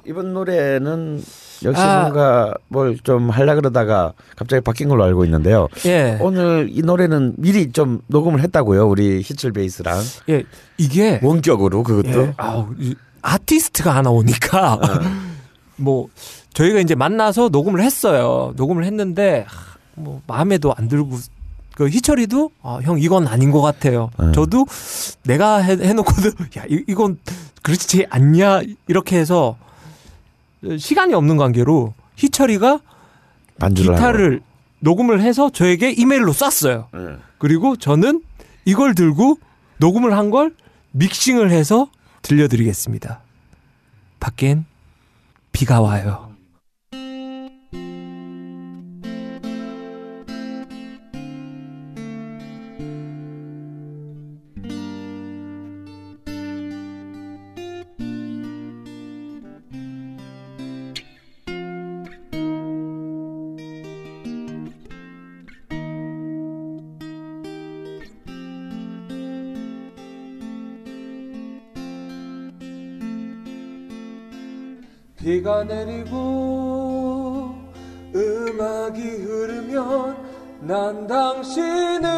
[0.07, 1.23] 이번 노래는
[1.65, 2.01] 역시 아.
[2.03, 5.69] 뭔가 뭘 좀 하려 그러다가 갑자기 바뀐 걸로 알고 있는데요.
[5.87, 6.19] 예.
[6.21, 8.89] 오늘 이 노래는 미리 좀 녹음을 했다고요.
[8.89, 10.45] 우리 히철 베이스랑 예.
[10.79, 12.21] 이게 원격으로 그것도.
[12.23, 14.81] 예, 아우, 이 아티스트가 하나 오니까
[15.77, 16.09] 뭐
[16.55, 18.53] 저희가 이제 만나서 녹음을 했어요.
[18.57, 21.17] 녹음을 했는데 하, 뭐 마음에도 안 들고
[21.75, 24.11] 그 희철이도 아, 형 이건 아닌 것 같아요.
[24.19, 24.33] 네.
[24.33, 24.67] 저도
[25.25, 27.19] 내가 해, 해놓고도 야 이, 이건
[27.63, 29.57] 그렇지 않냐 이렇게 해서
[30.79, 32.81] 시간이 없는 관계로 희철이가
[33.95, 34.43] 기타를
[34.81, 36.89] 녹음을 해서 저에게 이메일로 쐈어요.
[36.95, 37.17] 예.
[37.39, 38.23] 그리고 저는
[38.65, 39.39] 이걸 들고
[39.79, 40.55] 녹음을 한 걸
[40.93, 41.89] 믹싱을 해서
[42.23, 43.21] 들려드리겠습니다.
[44.21, 44.65] 밖엔
[45.53, 46.32] 비가 와요.
[75.23, 77.55] 비가 내리고
[78.13, 80.17] 음악이 흐르면
[80.63, 82.09] 난 당신을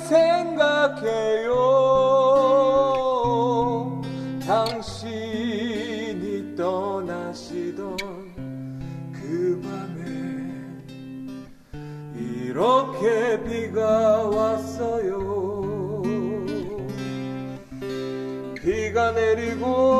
[0.00, 1.54] 생각해요.
[4.46, 5.34] 당신이
[6.56, 7.96] 떠나시던
[9.14, 10.04] 그 밤에
[12.20, 16.02] 이렇게 비가 왔어요.
[18.62, 19.93] 비가 내리고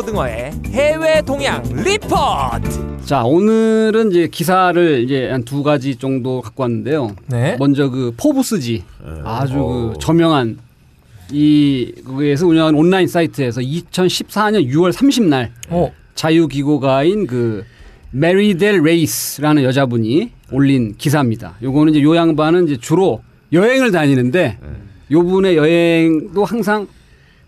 [0.00, 3.04] 고등어의 해외 동향 리포트.
[3.04, 7.14] 자 오늘은 이제 기사를 이제 한 두 가지 정도 갖고 왔는데요.
[7.26, 7.56] 네.
[7.58, 8.82] 먼저 그 포브스지
[9.24, 9.66] 아주 어.
[9.92, 10.58] 그 저명한
[11.32, 15.92] 이 그에서 운영하는 온라인 사이트에서 2014년 6월 30날 어.
[16.14, 17.64] 자유기고가인 그
[18.10, 21.56] 메리델 레이스라는 여자분이 올린 기사입니다.
[21.62, 23.20] 요거는 이제 요 양반은 이제 주로
[23.52, 24.56] 여행을 다니는데
[25.10, 26.86] 요분의 여행도 항상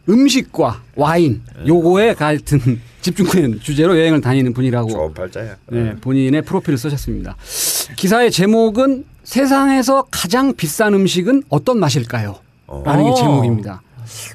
[0.08, 5.56] 음식과 와인 요거에 같은 집중된 주제로 여행을 다니는 분이라고 좋은 팔자야.
[5.70, 7.36] 네, 본인의 프로필을 쓰셨습니다.
[7.96, 12.36] 기사의 제목은 세상에서 가장 비싼 음식은 어떤 맛일까요?
[12.84, 13.14] 라는 게 어.
[13.14, 13.82] 제목입니다.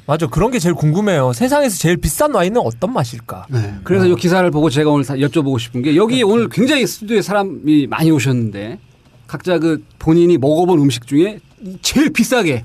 [0.06, 1.34] 맞아 그런 게 제일 궁금해요.
[1.34, 3.45] 세상에서 제일 비싼 와인은 어떤 맛일까?
[3.49, 7.22] 네, 그래서 이 기사를 보고 제가 오늘 다 여쭤보고 싶은 게 여기 오늘 굉장히 스튜디오에
[7.22, 8.80] 사람이 많이 오셨는데
[9.27, 11.39] 각자 그 본인이 먹어본 음식 중에
[11.81, 12.64] 제일 비싸게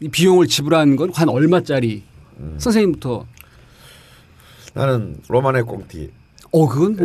[0.00, 2.02] 이 비용을 지불한 건 한 얼마짜리
[2.58, 3.26] 선생님부터
[4.74, 6.10] 나는 로마네 꽁티.
[6.52, 6.96] 어 그건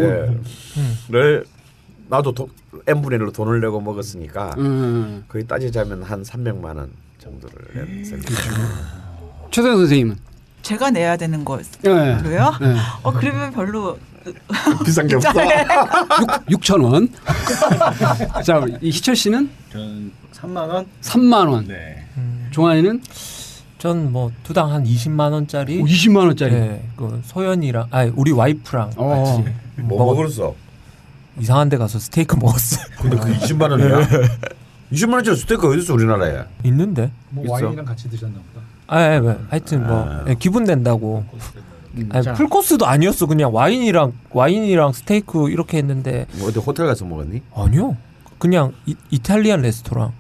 [1.07, 1.45] 뭐를
[2.07, 2.49] 나도 도,
[2.87, 5.23] n 분의 1로 돈을 내고 먹었으니까 음.
[5.27, 8.31] 거의 따지자면 한 300만 원 정도를 냈습니다.
[9.51, 10.17] 최소영 선생님은
[10.61, 11.63] 제가 내야 되는 거예요?
[11.81, 12.21] 네.
[12.23, 12.75] 네.
[13.03, 13.97] 어 그러면 별로
[14.83, 15.29] 비싼 게 없어.
[16.49, 17.09] 6천 원.
[18.43, 20.85] 자, 이 희철 씨는 저는 3만 원.
[21.01, 21.67] 3만 원.
[21.67, 22.07] 네.
[22.51, 23.01] 종환이는
[23.85, 25.79] 전 뭐 두당 한 20만 원짜리.
[25.79, 26.53] 20만 원짜리.
[26.53, 29.07] 네, 그 소연이랑 아니 우리 와이프랑 어.
[29.09, 29.53] 같이
[29.83, 30.55] 뭐 먹었- 먹었어?
[31.39, 32.83] 이상한 데 가서 스테이크 먹었어요.
[32.99, 34.07] 근데 그 20만 원이야?
[34.91, 36.45] 20만 원짜리 스테이크 어디 있어 우리나라에?
[36.63, 37.11] 있는데?
[37.29, 37.53] 뭐 있어?
[37.53, 38.65] 와인이랑 같이 드셨나 보다.
[38.87, 39.37] 아, 예, 예.
[39.49, 41.23] 하여튼 뭐 예, 기분 된다고.
[42.09, 42.33] 아니, 자.
[42.33, 43.25] 풀 코스도 아니었어.
[43.27, 47.41] 그냥 와인이랑 와인이랑 스테이크 이렇게 했는데 뭐 어디 호텔 가서 먹었니?
[47.55, 47.95] 아니요.
[48.39, 50.11] 그냥 이, Italian 레스토랑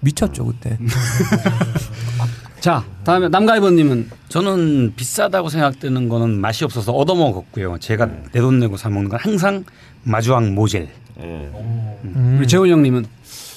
[0.00, 0.78] 미쳤죠 그때.
[2.60, 7.78] 자, 다음에 남가이버님은 저는 비싸다고 생각되는 거는 맛이 없어서 얻어먹었고요.
[7.78, 9.64] 제가 내돈 내고 사 먹는 건 항상
[10.02, 10.88] 마주앙 모젤.
[11.18, 12.36] 음.
[12.38, 13.06] 우리 재훈 형님은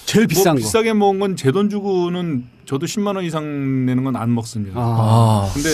[0.05, 0.65] 제일 비싼 뭐 거.
[0.65, 4.79] 비싸게 먹은 건 제 돈 주고는 저도 10만 원 이상 내는 건 안 먹습니다.
[4.79, 5.49] 아.
[5.53, 5.69] 근데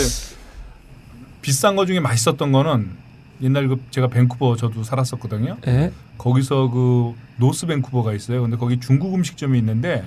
[1.42, 2.90] 비싼 거 중에 맛있었던 거는
[3.42, 5.58] 옛날 그 제가 밴쿠버 저도 살았었거든요.
[5.68, 5.92] 예?
[6.18, 8.42] 거기서 그 노스 밴쿠버가 있어요.
[8.42, 10.06] 근데 거기 중국 음식점이 있는데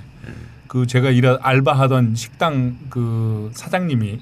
[0.71, 4.21] 그 제가 일하 알바하던 식당 그 사장님이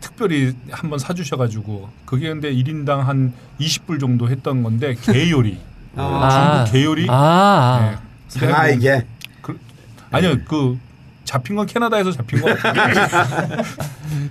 [0.00, 5.58] 특 특별히 한번 사주셔가지고 그게 근데 1인당 한 20불 정도 했던 건데 게 요리
[5.96, 6.64] 아.
[6.64, 7.98] 중국 게 요리 아.
[8.38, 8.52] 네.
[8.52, 9.04] 아 이게
[9.42, 9.58] 그,
[10.12, 10.78] 아니요 그
[11.24, 12.94] 잡힌 건 캐나다에서 잡힌 거 같은데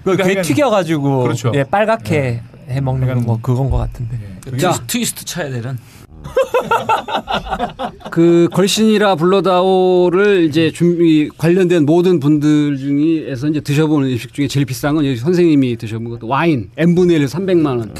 [0.02, 1.52] 그게 그러니까 튀겨가지고 그렇죠.
[1.56, 4.18] 예, 빨갛게 해 먹는 거뭐 그건 것 같은데.
[4.60, 4.72] 자.
[4.72, 5.78] 트위스트, 트위스트 쳐야 되는.
[8.12, 14.96] 그 걸신이라 불러다오를 이제 준비 관련된 모든 분들 중에서 이제 드셔본 음식 중에 제일 비싼
[14.96, 17.92] 건 여기 선생님이 드셔본 것도 와인 n 분의 1 300만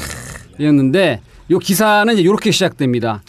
[0.58, 3.22] 원이었는데 이 기사는 이제 이렇게 시작됩니다.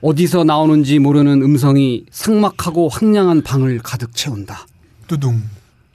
[0.00, 4.66] 어디서 나오는지 모르는 음성이 상막하고 황량한 방을 가득 채운다.
[5.08, 5.42] 뚜둥.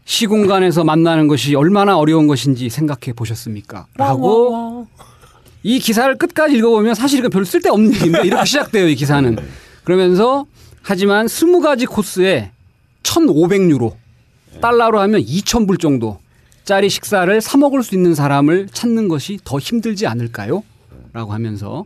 [0.06, 3.88] 시공간에서 만나는 것이 얼마나 어려운 것인지 생각해 보셨습니까?
[3.96, 4.88] 라고
[5.64, 9.38] 이 기사를 끝까지 읽어보면 사실 이건 별로 쓸데없는 얘기인데 이렇게 시작돼요 이 기사는
[9.84, 10.46] 그러면서
[10.82, 12.52] 하지만 20가지 코스에
[13.04, 13.94] 1,500유로
[14.62, 16.20] 달러로 하면 2,000불 정도
[16.64, 20.64] 짜리 식사를 사 먹을 수 있는 사람을 찾는 것이 더 힘들지 않을까요?
[21.14, 21.86] 라고 하면서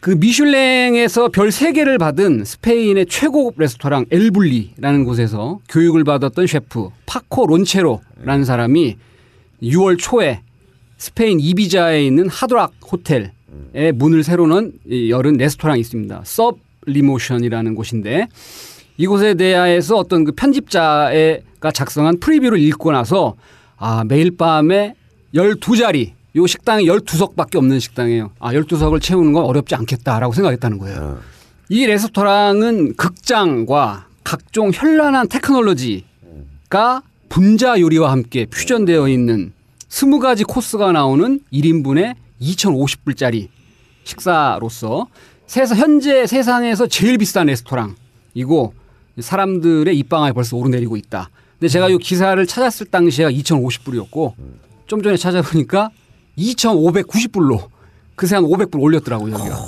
[0.00, 8.44] 그 미슐랭에서 별 3개를 받은 스페인의 최고급 레스토랑 엘블리라는 곳에서 교육을 받았던 셰프 파코 론체로라는
[8.44, 8.96] 사람이
[9.62, 10.40] 6월 초에
[11.00, 13.32] 스페인 이비자에 있는 하드락 호텔에
[13.94, 16.20] 문을 새로 는 열은 레스토랑이 있습니다.
[16.24, 18.28] 서블리모션이라는 곳인데
[18.98, 23.34] 이곳에 대하여서 어떤 그 편집자가 작성한 프리뷰를 읽고 나서
[23.78, 24.94] 아 매일 밤에
[25.34, 28.32] 12자리 요 식당이 12석밖에 없는 식당이에요.
[28.38, 31.18] 아 12석을 채우는 건 어렵지 않겠다라고 생각했다는 거예요.
[31.70, 39.54] 이 레스토랑은 극장과 각종 현란한 테크놀로지가 분자 요리와 함께 퓨전되어 있는
[39.90, 43.48] 20가지 코스가 나오는 1인분에 2,050불짜리
[44.04, 45.08] 식사로서
[45.46, 48.74] 세상 현재 세상에서 제일 비싼 레스토랑이고
[49.18, 51.28] 사람들의 입방아에 벌써 오르내리고 있다.
[51.58, 54.32] 근데 제가 이 기사를 찾았을 당시에가 2,050불이었고
[54.86, 55.90] 좀 전에 찾아보니까
[56.38, 57.68] 2,590불로
[58.14, 59.66] 그새 한 500불 올렸더라고요, 여기가.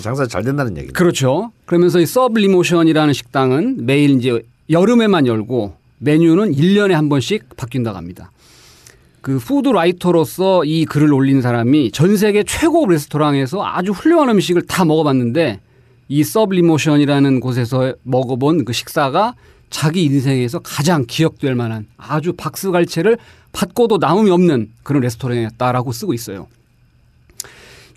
[0.00, 0.88] 장사 잘 된다는 얘기.
[0.92, 1.52] 그렇죠.
[1.64, 8.30] 그러면서 이 서블리모션이라는 식당은 매일 이제 여름에만 열고 메뉴는 1년에 한 번씩 바뀐다고 합니다.
[9.26, 14.84] 그 food writer로서 이 글을 올린 사람이 전 세계 최고 레스토랑에서 아주 훌륭한 음식을 다
[14.84, 15.58] 먹어봤는데
[16.08, 19.34] 이 서블리모션이라는 곳에서 먹어본 그 식사가
[19.68, 23.18] 자기 인생에서 가장 기억될 만한 아주 박수갈채를
[23.50, 26.46] 받고도 남음이 없는 그런 레스토랑이었다라고 쓰고 있어요.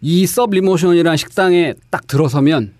[0.01, 2.73] 이 서블리모션이라는 식당에 딱 들어서면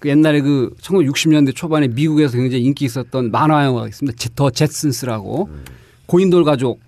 [0.00, 4.18] 그 옛날에 그 1960년대 초반에 미국에서 굉장히 인기 있었던 만화 영화가 있습니다.
[4.18, 5.48] 제- 더 제슨스라고
[6.06, 6.80] 고인돌 가족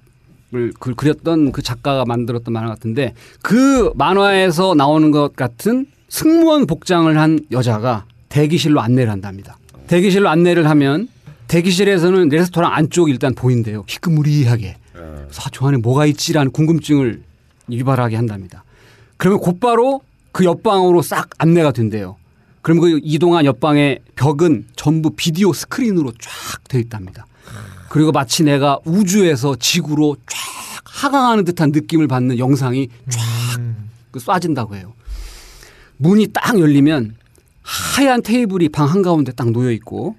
[0.54, 3.12] 을 그- 그렸던 그 작가가 만들었던 만화 같은데
[3.42, 9.58] 그 만화에서 나오는 것 같은 승무원 복장을 한 여자가 대기실로 안내를 한답니다.
[9.88, 11.08] 대기실로 안내를 하면
[11.48, 13.84] 대기실에서는 레스토랑 안쪽이 일단 보인대요.
[13.86, 14.76] 희끄무리하게.
[14.92, 17.22] 그래서 아, 저 안에 뭐가 있지라는 궁금증을
[17.70, 18.64] 유발하게 한답니다.
[19.18, 20.00] 그러면 곧바로
[20.32, 22.16] 그 옆방으로 싹 안내가 된대요.
[22.62, 27.26] 그럼 그 이동한 옆방의 벽은 전부 비디오 스크린으로 쫙돼 있답니다.
[27.88, 30.38] 그리고 마치 내가 우주에서 지구로 쫙
[30.84, 34.94] 하강하는 듯한 느낌을 받는 영상이 쫙그 쏴진다고 해요.
[35.96, 37.16] 문이 딱 열리면
[37.62, 40.16] 하얀 테이블이 방 한가운데 딱 놓여 있고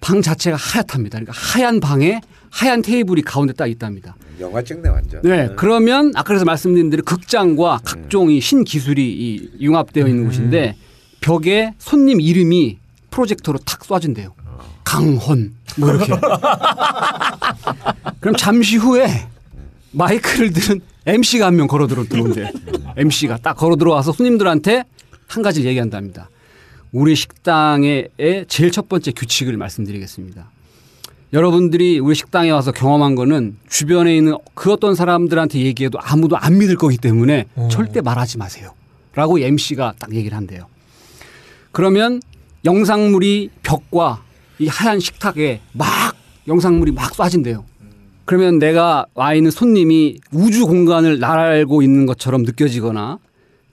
[0.00, 1.18] 방 자체가 하얗답니다.
[1.18, 2.20] 그러니까 하얀 방에
[2.50, 4.16] 하얀 테이블이 가운데 딱 있답니다.
[4.40, 5.20] 영화 찍네 완전.
[5.22, 10.76] 네, 그러면 아까 그래서 말씀드린 대로 극장과 각종 이 신기술이 이 융합되어 있는 곳인데
[11.20, 12.78] 벽에 손님 이름이
[13.10, 14.32] 프로젝터로 탁 쏴진대요.
[14.84, 16.12] 강헌 뭐 이렇게.
[18.20, 19.06] 그럼 잠시 후에
[19.92, 22.52] 마이크를 들은 MC가 한 명 걸어 들어 들어온대.
[22.96, 24.84] MC가 딱 걸어 들어와서 손님들한테
[25.26, 26.28] 한 가지 얘기한답니다.
[26.92, 28.08] 우리 식당의
[28.48, 30.50] 제일 첫 번째 규칙을 말씀드리겠습니다.
[31.32, 36.76] 여러분들이 우리 식당에 와서 경험한 거는 주변에 있는 그 어떤 사람들한테 얘기해도 아무도 안 믿을
[36.76, 38.72] 거기 때문에 절대 말하지 마세요.
[39.14, 40.66] 라고 MC가 딱 얘기를 한대요.
[41.72, 42.22] 그러면
[42.64, 44.22] 영상물이 벽과
[44.58, 46.16] 이 하얀 식탁에 막
[46.46, 47.64] 영상물이 막 쏴진대요.
[48.24, 53.18] 그러면 내가 와 있는 손님이 우주 공간을 날고 있는 것처럼 느껴지거나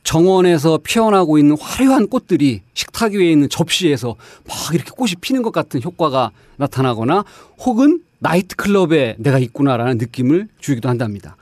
[0.03, 4.15] 정원에서 피어나고 있는 화려한 꽃들이 식탁 위에 있는 접시에서
[4.47, 7.25] 막 이렇게 꽃이 피는 것 같은 효과가 나타나거나
[7.59, 11.35] 혹은 나이트클럽에 내가 있구나라는 느낌을 주기도 한답니다.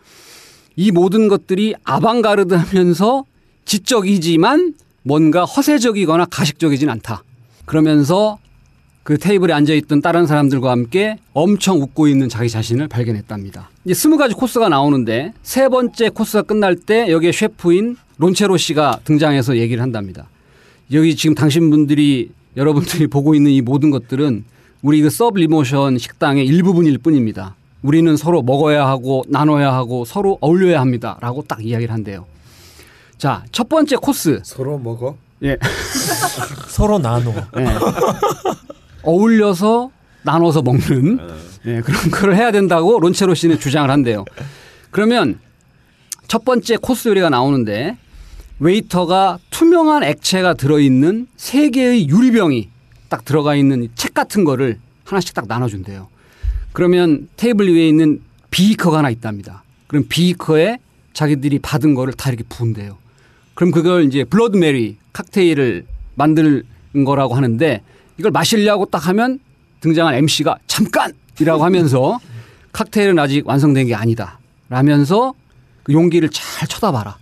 [0.76, 3.26] 이 모든 것들이 아방가르드 하면서
[3.65, 7.24] 지적이지만 뭔가 허세적이거나 가식적이진 않다.
[7.65, 8.38] 그러면서
[9.03, 13.69] 그 테이블에 앉아 있던 다른 사람들과 함께 엄청 웃고 있는 자기 자신을 발견했답니다.
[13.84, 19.57] 이제 스무 가지 코스가 나오는데 세 번째 코스가 끝날 때 여기에 셰프인 론체로 씨가 등장해서
[19.57, 20.27] 얘기를 한답니다.
[20.93, 24.45] 여기 지금 당신 분들이 여러분들이 보고 있는 이 모든 것들은
[24.81, 27.55] 우리 그 서블리모션 식당의 일부분일 뿐입니다.
[27.81, 32.25] 우리는 서로 먹어야 하고 나눠야 하고 서로 어울려야 합니다라고 딱 이야기를 한대요.
[33.17, 34.41] 자, 첫 번째 코스.
[34.43, 35.17] 서로 먹어?
[35.43, 35.57] 예.
[36.69, 37.34] 서로 나눠.
[37.57, 37.65] 예.
[39.03, 39.91] 어울려서
[40.23, 41.19] 나눠서 먹는
[41.65, 44.25] 예, 그런 거를 해야 된다고 론체로 씨는 주장을 한대요.
[44.91, 45.39] 그러면
[46.27, 47.97] 첫 번째 코스 요리가 나오는데
[48.59, 52.69] 웨이터가 투명한 액체가 들어있는 세 개의 유리병이
[53.09, 56.07] 딱 들어가 있는 책 같은 거를 하나씩 딱 나눠준대요.
[56.71, 59.63] 그러면 테이블 위에 있는 비커가 하나 있답니다.
[59.88, 60.80] 그럼 비커에
[61.13, 62.97] 자기들이 받은 거를 다 이렇게 부은대요.
[63.53, 65.85] 그럼 그걸 이제 Bloody Mary 칵테일을
[66.15, 66.63] 만드는
[67.05, 67.81] 거라고 하는데
[68.18, 69.40] 이걸 마시려고 딱 하면
[69.81, 72.19] 등장한 MC가 잠깐이라고 하면서
[72.72, 74.40] 칵테일은 아직 완성된 게 아니다.
[74.69, 75.34] 라면서
[75.84, 77.18] 그 용기를 잘 쳐다봐라.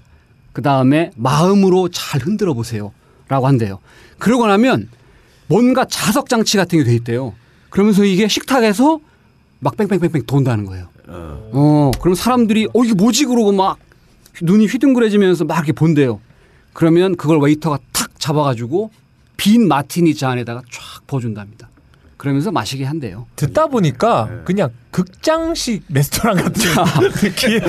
[0.53, 2.93] 그 다음에 마음으로 잘 흔들어 보세요.
[3.27, 3.79] 라고 한대요.
[4.19, 4.89] 그러고 나면
[5.47, 7.33] 뭔가 자석 장치 같은 게 돼 있대요.
[7.69, 8.99] 그러면서 이게 식탁에서
[9.59, 10.87] 막 뺑뺑뺑뺑 돈다는 거예요.
[11.53, 13.77] 어, 그럼 사람들이 어 이게 뭐지 그러고 막
[14.41, 16.19] 눈이 휘둥그레지면서 막 이렇게 본대요.
[16.73, 18.91] 그러면 그걸 웨이터가 탁 잡아가지고
[19.41, 21.67] 빈 마티니 잔 안에다가 쫙 부어준답니다.
[22.17, 23.25] 그러면서 마시게 한대요.
[23.35, 26.61] 듣다 보니까 그냥 극장식 레스토랑 같은
[27.15, 27.59] 느낌.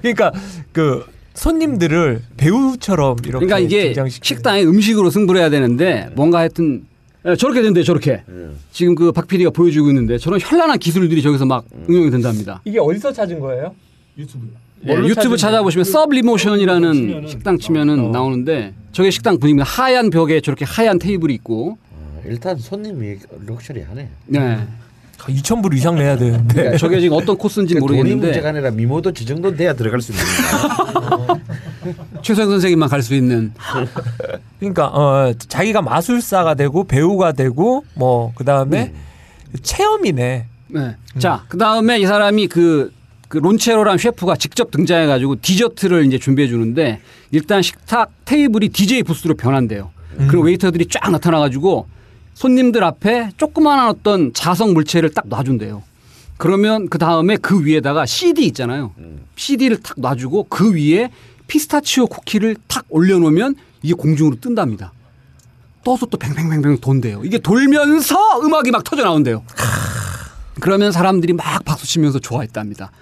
[0.00, 0.30] 그러니까
[0.70, 1.04] 그
[1.34, 4.24] 손님들을 배우처럼 이렇게 그러니까 이게 등장시키는.
[4.24, 6.84] 식당에 음식으로 승부를 해야 되는데 뭔가 하여튼
[7.26, 8.22] 예, 저렇게 된대요 저렇게
[8.70, 12.60] 지금 그 박 PD가 보여주고 있는데 저런 현란한 기술들이 저기서 막 응용이 된답니다.
[12.64, 13.74] 이게 어디서 찾은 거예요?
[14.16, 14.46] 유튜브.
[14.88, 19.64] 예, 유튜브 찾아보시면 서블리모션이라는 식당 치면은 나오는데 저게 식당 분위기입니다.
[19.68, 21.78] 하얀 벽에 저렇게 하얀 테이블이 있고
[22.24, 24.08] 일단 손님이 럭셔리하네.
[24.26, 24.66] 네.
[25.18, 26.54] 2천 불 이상 내야 되는데.
[26.54, 30.10] 그러니까 저게 지금 어떤 코스인지 그 모르겠는데 문제가 아니라 미모도 저 정도 돼야 들어갈 수
[30.12, 30.24] 있는.
[32.22, 33.52] 최성 선생님만 갈 수 있는
[34.60, 38.92] 그러니까 어 자기가 마술사가 되고 배우가 되고 뭐 그다음에
[39.62, 40.46] 체험이네.
[40.68, 40.96] 네.
[41.18, 42.92] 자, 그 다음에 이 사람이 그,
[43.32, 47.00] 그 론체로란 셰프가 직접 등장해 가지고 디저트를 이제 준비해 주는데
[47.30, 49.90] 일단 식탁 테이블이 DJ 부스로 변한대요.
[50.28, 51.86] 그리고 웨이터들이 쫙 나타나 가지고
[52.34, 55.82] 손님들 앞에 조그마한 어떤 자석 물체를 딱 놔준대요.
[56.36, 58.92] 그러면 그 다음에 그 위에다가 CD 있잖아요.
[59.36, 61.08] CD를 탁 놔주고 그 위에
[61.46, 64.92] 피스타치오 쿠키를 탁 올려놓으면 이게 공중으로 뜬답니다.
[65.84, 67.22] 떠서 또 뱅뱅뱅뱅 돈대요.
[67.24, 69.42] 이게 돌면서 음악이 막 터져 나온대요.
[70.60, 72.92] 그러면 사람들이 막 박수 치면서 좋아했답니다.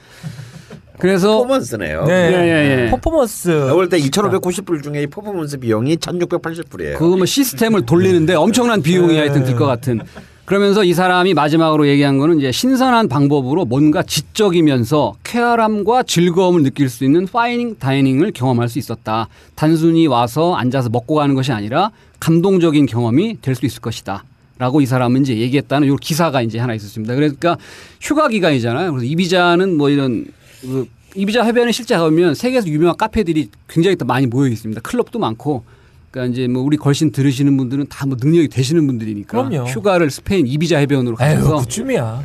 [1.01, 2.05] 그래서 퍼포먼스네요.
[2.05, 2.13] 네.
[2.13, 2.91] 예, 예, 예.
[2.91, 3.49] 퍼포먼스.
[3.49, 6.97] 나올 때 2,590불 중에 이 퍼포먼스 비용이 1,680불이에요.
[6.99, 10.01] 그거 뭐 시스템을 돌리는데 엄청난 비용이 하여튼 들 것 같은.
[10.45, 17.05] 그러면서 이 사람이 마지막으로 얘기한 거는 이제 신선한 방법으로 뭔가 지적이면서 쾌활함과 즐거움을 느낄 수
[17.05, 19.29] 있는 fine dining을 경험할 수 있었다.
[19.55, 24.25] 단순히 와서 앉아서 먹고 가는 것이 아니라 감동적인 경험이 될 수 있을 것이다.
[24.59, 27.15] 라고 이 사람은 이제 얘기했다는 요 기사가 이제 하나 있었습니다.
[27.15, 27.57] 그러니까
[28.01, 28.91] 휴가 기간이잖아요.
[28.93, 30.27] 그래서 이 비자는 뭐 이런
[30.61, 34.81] 그 이비자 해변에 실제 가보면 세계에서 유명한 카페들이 굉장히 또 많이 모여 있습니다.
[34.83, 35.65] 클럽도 많고.
[36.11, 39.69] 그러니까 이제 뭐 우리 걸신 들으시는 분들은 다 뭐 능력이 되시는 분들이니까 그럼요.
[39.69, 42.25] 휴가를 스페인 이비자 해변으로 에휴 가셔서 그쯤이야.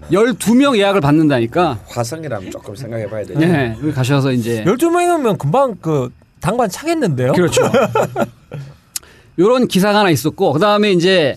[0.00, 1.78] 뭐 12명 예약을 받는다니까.
[1.88, 3.38] 화성이라면 조금 생각해 봐야 되죠.
[3.38, 3.76] 네.
[3.80, 7.32] 여기 가셔서 이제 12명이면 금방 그 당관 차겠는데요?
[7.32, 7.62] 그렇죠.
[9.38, 11.36] 요런 기사가 하나 있었고 그다음에 이제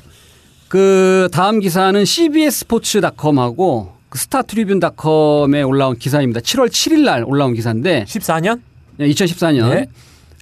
[0.67, 6.39] 그 다음 기사는 CBS 스포츠닷컴하고 그 스타트리뷴닷컴에 올라온 기사입니다.
[6.39, 8.61] 7월 7일 날 올라온 기사인데 14년?
[8.95, 9.87] 네, 2014년 네.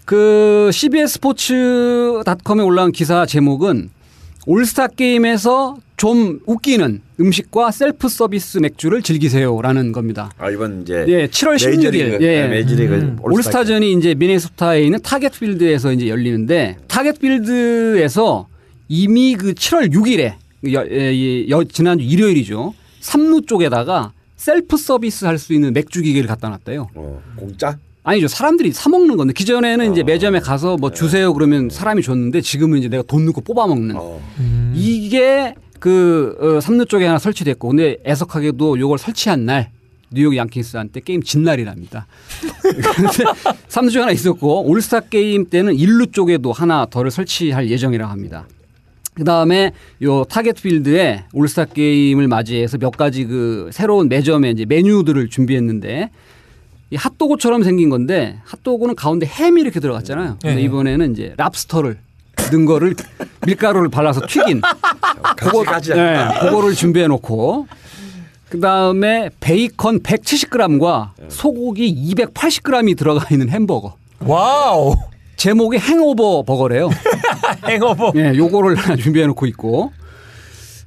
[0.06, 3.90] 그 CBS 스포츠닷컴에 올라온 기사 제목은
[4.46, 10.32] 올스타 게임에서 좀 웃기는 음식과 셀프 서비스 맥주를 즐기세요라는 겁니다.
[10.38, 12.20] 아 이번 이제 예, 7월 메이저리그, 16일.
[12.20, 12.48] 네, 예.
[12.48, 13.18] 메이저리그 음.
[13.24, 18.48] 올스타 올스타전이 이제 미네소타에 있는 Target Field에서 이제 열리는데 Target Field에서
[18.90, 20.34] 이미 그 7월 6일에
[20.74, 22.76] 여, 예, 여, 지난주 일요일이죠.
[23.04, 26.88] 삼루 쪽에다가 셀프 서비스 할 수 있는 맥주 기계를 갖다 놨대요.
[26.96, 27.78] 어, 공짜?
[28.04, 28.28] 아니죠.
[28.28, 29.92] 사람들이 사 먹는 건데 기존에는 어.
[29.92, 33.96] 이제 매점에 가서 뭐 주세요 그러면 사람이 줬는데 지금은 이제 내가 돈 넣고 뽑아 먹는
[33.98, 34.22] 어.
[34.74, 39.72] 이게 그 어, 삼루 쪽에 하나 설치됐고 근데 애석하게도 요걸 설치한 날
[40.12, 42.08] 뉴욕 양키스한테 게임 진 날이랍니다.
[42.62, 43.24] 그런데
[43.68, 48.46] 삼루 쪽에 하나 있었고 올스타 게임 때는 일루 쪽에도 하나 더를 설치할 예정이라고 합니다.
[49.14, 49.72] 그 다음에
[50.02, 56.10] 요 Target Field에 올스타 게임을 맞이해서 몇 가지 그 새로운 매점에 이제 메뉴들을 준비했는데
[56.90, 60.38] 이 핫도그처럼 생긴 건데 핫도그는 가운데 햄이 이렇게 들어갔잖아요.
[60.42, 60.62] 근데 네.
[60.62, 61.98] 이번에는 이제 랍스터를
[62.52, 62.96] 넣은 거를
[63.46, 64.62] 밀가루를 발라서 튀긴
[65.38, 65.94] 그거 가지.
[65.94, 67.68] 네, 그거를 준비해 놓고
[68.50, 73.96] 그 다음에 베이컨 170g과 소고기 280g이 들어가 있는 햄버거.
[74.20, 74.96] 와우.
[75.44, 76.90] 제목이 Hangover Burger래요.
[77.68, 78.14] Hangover.
[78.16, 79.92] 예, 요거를 준비해 놓고 있고.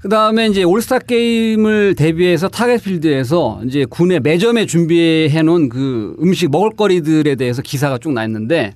[0.01, 6.51] 그 다음에 이제 올스타 게임을 대비해서 Target Field에서 이제 구내 매점에 준비해 놓은 그 음식
[6.51, 8.73] 먹을거리들에 대해서 기사가 쭉 나 있는데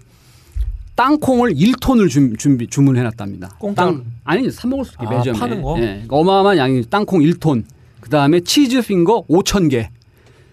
[0.97, 3.57] 땅콩을 1톤을 준, 준비 주문해 놨답니다.
[3.75, 5.39] 땅 아니 사 먹을 수 있게 아, 매점에.
[5.39, 5.77] 파는 거?
[5.79, 7.65] 예, 그러니까 어마어마한 양이 땅콩 1톤.
[8.01, 9.89] 그 다음에 cheese finger 5천 개.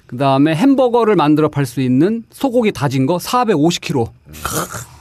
[0.05, 4.09] 그 다음에 햄버거를 만들어 팔 수 있는 소고기 다진 거 450kg.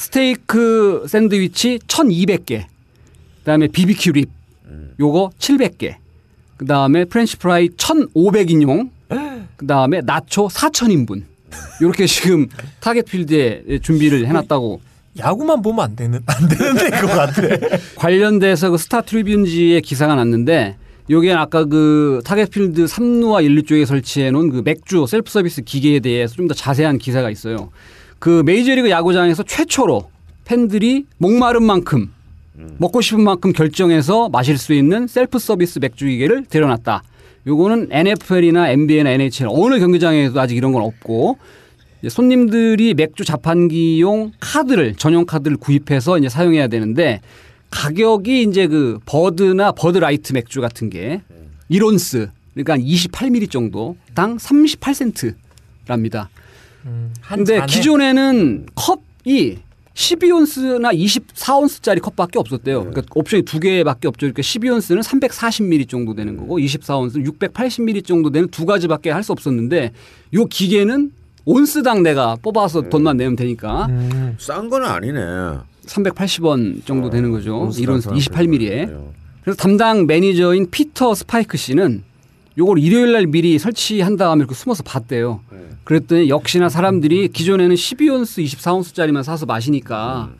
[0.00, 2.64] 스테이크 샌드위치 1,200개.
[3.40, 4.30] 그다음에 BBQ rib
[4.98, 5.96] 요거 700개.
[6.56, 8.88] 그다음에 프렌치 프라이 1,500인용.
[9.56, 11.24] 그다음에 나초 4,000인분.
[11.82, 12.48] 요렇게 지금
[12.80, 14.80] Target Field에 준비를 해 놨다고
[15.18, 17.42] 야구만 보면 안 되는 안 되는데 그거 같아.
[17.96, 20.76] 관련돼서 그 Star Tribune지에 기사가 났는데
[21.10, 26.00] 요게 아까 그 Target Field 3루와 1루 쪽에 설치해 놓은 그 맥주 셀프 서비스 기계에
[26.00, 27.70] 대해서 좀 더 자세한 기사가 있어요.
[28.20, 30.10] 그 메이저리그 야구장에서 최초로
[30.44, 32.12] 팬들이 목마른 만큼
[32.76, 37.02] 먹고 싶은 만큼 결정해서 마실 수 있는 셀프 서비스 맥주 기계를 들여놨다.
[37.46, 41.38] 요거는 NFL이나 NBA나 NHL 어느 경기장에도 아직 이런 건 없고
[42.06, 47.22] 손님들이 맥주 자판기용 카드를 전용 카드를 구입해서 이제 사용해야 되는데
[47.70, 51.22] 가격이 이제 그 Bud나 Bud Light 맥주 같은 게
[51.70, 56.28] 1온스 그러니까 한 28ml 정도 당 38센트랍니다.
[57.20, 57.66] 한 근데 잔에?
[57.66, 59.58] 기존에는 컵이
[59.94, 62.80] 12온스나 24온스짜리 컵밖에 없었대요.
[62.80, 64.20] 그러니까 옵션이 두 개밖에 없죠.
[64.26, 69.92] 그러니까 12온스는 340ml 정도 되는 거고 24온스는 680ml 정도 되는 두 가지밖에 할 수 없었는데
[70.34, 71.12] 요 기계는
[71.44, 74.36] 온스당 내가 뽑아서 돈만 내면 되니까 음.
[74.38, 75.20] 싼건 아니네.
[75.86, 77.58] 380원 정도 되는 거죠.
[77.58, 78.88] 온스당 이런 28ml에.
[78.88, 79.12] 380원.
[79.42, 82.04] 그래서 담당 매니저인 피터 스파이크 씨는
[82.58, 85.40] 요걸 일요일 날 미리 설치한 다음에 이렇게 숨어서 봤대요.
[85.84, 90.30] 그랬더니 역시나 사람들이 기존에는 12온스, 24온스짜리만 사서 마시니까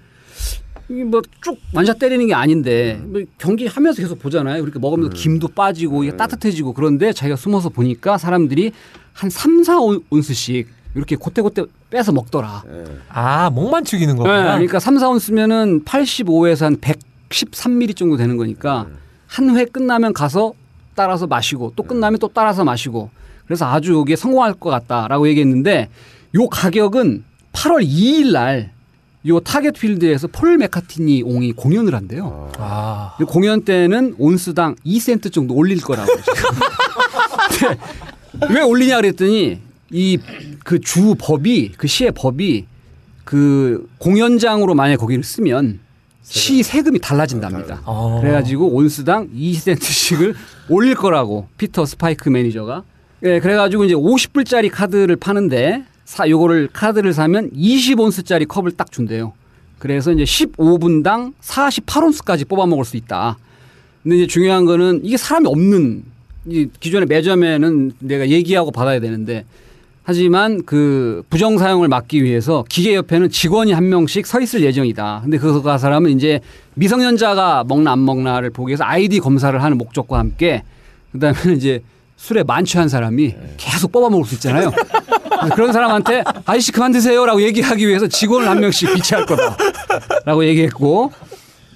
[0.88, 4.60] 이게 뭐 쭉 완샷 때리는 게 아닌데 뭐 경기 하면서 계속 보잖아요.
[4.62, 8.72] 그렇게 먹으면서 김도 빠지고 이게 따뜻해지고 그런데 자기가 숨어서 보니까 사람들이
[9.12, 10.66] 한 3, 4온스씩
[10.96, 12.64] 이렇게 고때고때 빼서 먹더라.
[13.08, 14.42] 아 목만 죽이는 네, 거구나.
[14.54, 18.88] 그러니까 3, 4온스면은 85에서 한 113ml 정도 되는 거니까
[19.28, 20.52] 한 회 끝나면 가서
[20.94, 23.10] 따라서 마시고 또 끝나면 또 따라서 마시고
[23.46, 25.88] 그래서 아주 여기에 성공할 것 같다라고 얘기했는데
[26.34, 28.70] 요 가격은 8월 2일 날
[29.28, 32.50] 요 Target Field에서 폴 매카트니 옹이 공연을 한대요.
[32.56, 33.16] 아.
[33.28, 36.10] 공연 때는 온스당 2센트 정도 올릴 거라고.
[37.58, 37.78] 근데
[38.54, 39.60] 왜 올리냐 그랬더니
[39.92, 40.18] 이
[40.64, 42.64] 그 주 법이 그 시의 법이
[43.24, 45.80] 그 공연장으로 만약 거기를 쓰면
[46.22, 47.82] 시 세금이 달라진답니다.
[47.84, 48.20] 어.
[48.22, 50.34] 그래가지고 온스당 2센트씩을
[50.70, 52.84] 올릴 거라고 피터 스파이크 매니저가.
[53.24, 59.32] 예, 그래가지고 이제 50불짜리 카드를 파는데 사 요거를 카드를 사면 20온스짜리 컵을 딱 준대요.
[59.78, 63.36] 그래서 이제 15분당 48온스까지 뽑아 먹을 수 있다.
[64.02, 66.04] 근데 이제 중요한 거는 이게 사람이 없는
[66.46, 69.44] 이 기존의 매점에는 내가 얘기하고 받아야 되는데
[70.02, 75.20] 하지만 그 부정 사용을 막기 위해서 기계 옆에는 직원이 한 명씩 서 있을 예정이다.
[75.22, 76.40] 근데 그 사람은 이제
[76.80, 80.62] 미성년자가 먹나 안 먹나를 보기 위해서 아이디 검사를 하는 목적과 함께
[81.12, 81.82] 그다음에 이제
[82.16, 84.72] 술에 만취한 사람이 계속 뽑아 먹을 수 있잖아요.
[85.54, 91.12] 그런 사람한테 아저씨 그만 드세요라고 얘기하기 위해서 직원을 한 명씩 비치할 거다라고 얘기했고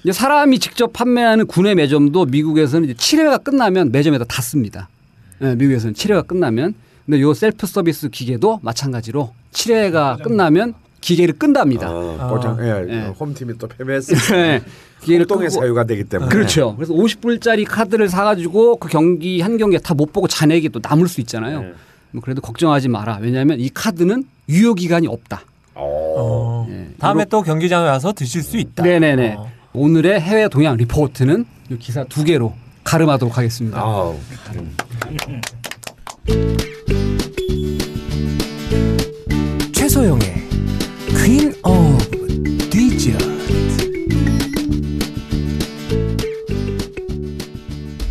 [0.03, 4.89] 이제 사람이 직접 판매하는 군의 매점도 미국에서는 이제 7회가 끝나면 매점에다 닫습니다.
[5.39, 6.73] 네, 미국에서는 7회가 끝나면
[7.05, 10.73] 근데 요 셀프 서비스 기계도 마찬가지로 7회가 끝나면
[11.05, 11.87] 기계를 끈답니다.
[11.91, 13.07] 어, 보장, 예, 네.
[13.19, 14.61] 홈팀이 또 패배했으니까 네.
[15.01, 16.29] 기계를 공동의 끄고 사유가 되기 때문에.
[16.31, 16.75] 그렇죠.
[16.75, 21.21] 그래서 50불짜리 카드를 사가지고 그 경기 한 경기에 다 못 보고 잔액이 또 남을 수
[21.21, 21.61] 있잖아요.
[21.61, 21.73] 네.
[22.11, 23.19] 뭐 그래도 걱정하지 마라.
[23.21, 25.41] 왜냐하면 이 카드는 유효 기간이 없다.
[25.75, 26.65] 어.
[26.69, 26.87] 예.
[26.99, 28.83] 다음에 또 경기장에 와서 드실 수 있다.
[28.83, 29.35] 네네네.
[29.37, 29.51] 어.
[29.73, 32.53] 오늘의 해외 동향 리포트는 이 기사 두 개로
[32.83, 33.79] 가름하도록 하겠습니다.
[33.79, 34.17] 아우,
[39.73, 40.44] 최소영의
[41.25, 43.17] Queen of Dessert.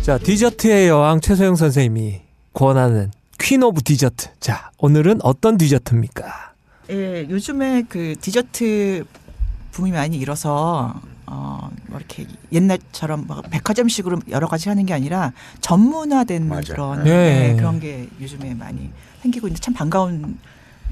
[0.01, 4.31] 자, 디저트의 여왕 최소영 선생님이 권하는 Queen of Dessert.
[4.41, 6.55] 자, 오늘은 어떤 디저트입니까?
[6.89, 9.05] 예, 요즘에 그 디저트
[9.71, 15.31] 붐이 많이 일어서 어, 뭐 이렇게 옛날처럼 막 백화점식으로 여러 가지 하는 게 아니라
[15.61, 16.63] 전문화된 맞아요.
[16.67, 17.51] 그런 네.
[17.51, 18.89] 예, 그런 게 요즘에 많이
[19.21, 20.37] 생기고 있는데 참 반가운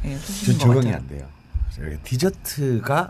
[0.06, 0.96] 예, 전 소식인 것 적응이 같아요.
[0.96, 1.43] 안 돼요.
[1.76, 3.10] 저기 디저트가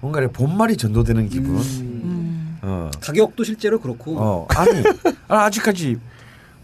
[0.00, 1.56] 뭔가 이렇게 본말이 전도되는 기분.
[1.56, 2.58] 음.
[2.62, 2.90] 어.
[3.00, 4.82] 가격도 실제로 그렇고 어, 아니,
[5.28, 5.96] 아, 아직까지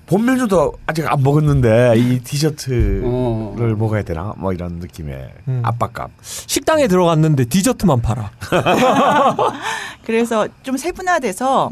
[0.06, 3.54] 본 메뉴도 아직 안 먹었는데 이 디저트를 어.
[3.76, 4.34] 먹어야 되나?
[4.36, 5.62] 뭐 이런 느낌의 음.
[5.64, 6.10] 압박감.
[6.20, 8.30] 식당에 들어갔는데 디저트만 팔아.
[10.04, 11.70] 그래서 좀 세분화돼서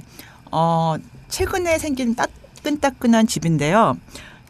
[0.50, 0.94] 어
[1.28, 3.96] 최근에 생긴 따끈따끈한 집인데요.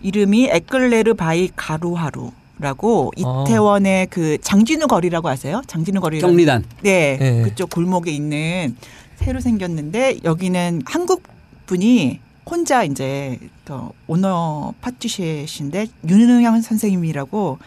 [0.00, 2.32] 이름이 Eclair by 가루하루
[2.62, 3.44] 라고 아.
[3.44, 5.60] 이태원의 그 장진우 거리라고 아세요?
[5.66, 6.64] 장진우 거리 경리단.
[6.82, 7.42] 네, 네.
[7.42, 8.76] 그쪽 골목에 있는
[9.16, 11.24] 새로 생겼는데 여기는 한국
[11.66, 17.58] 분이 혼자 이제 그 오너 파티셰신데 윤은영 선생님이라고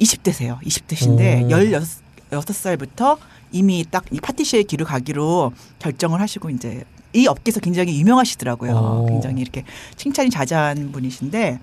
[0.00, 0.58] 20대세요.
[0.62, 2.38] 20대신데 오.
[2.40, 3.18] 16살부터
[3.52, 8.72] 이미 딱 이 파티시에 길을 가기로 결정을 하시고 이제 이 업계에서 굉장히 유명하시더라고요.
[8.72, 9.06] 오.
[9.06, 9.64] 굉장히 이렇게
[9.96, 11.60] 칭찬이 자자한 분이신데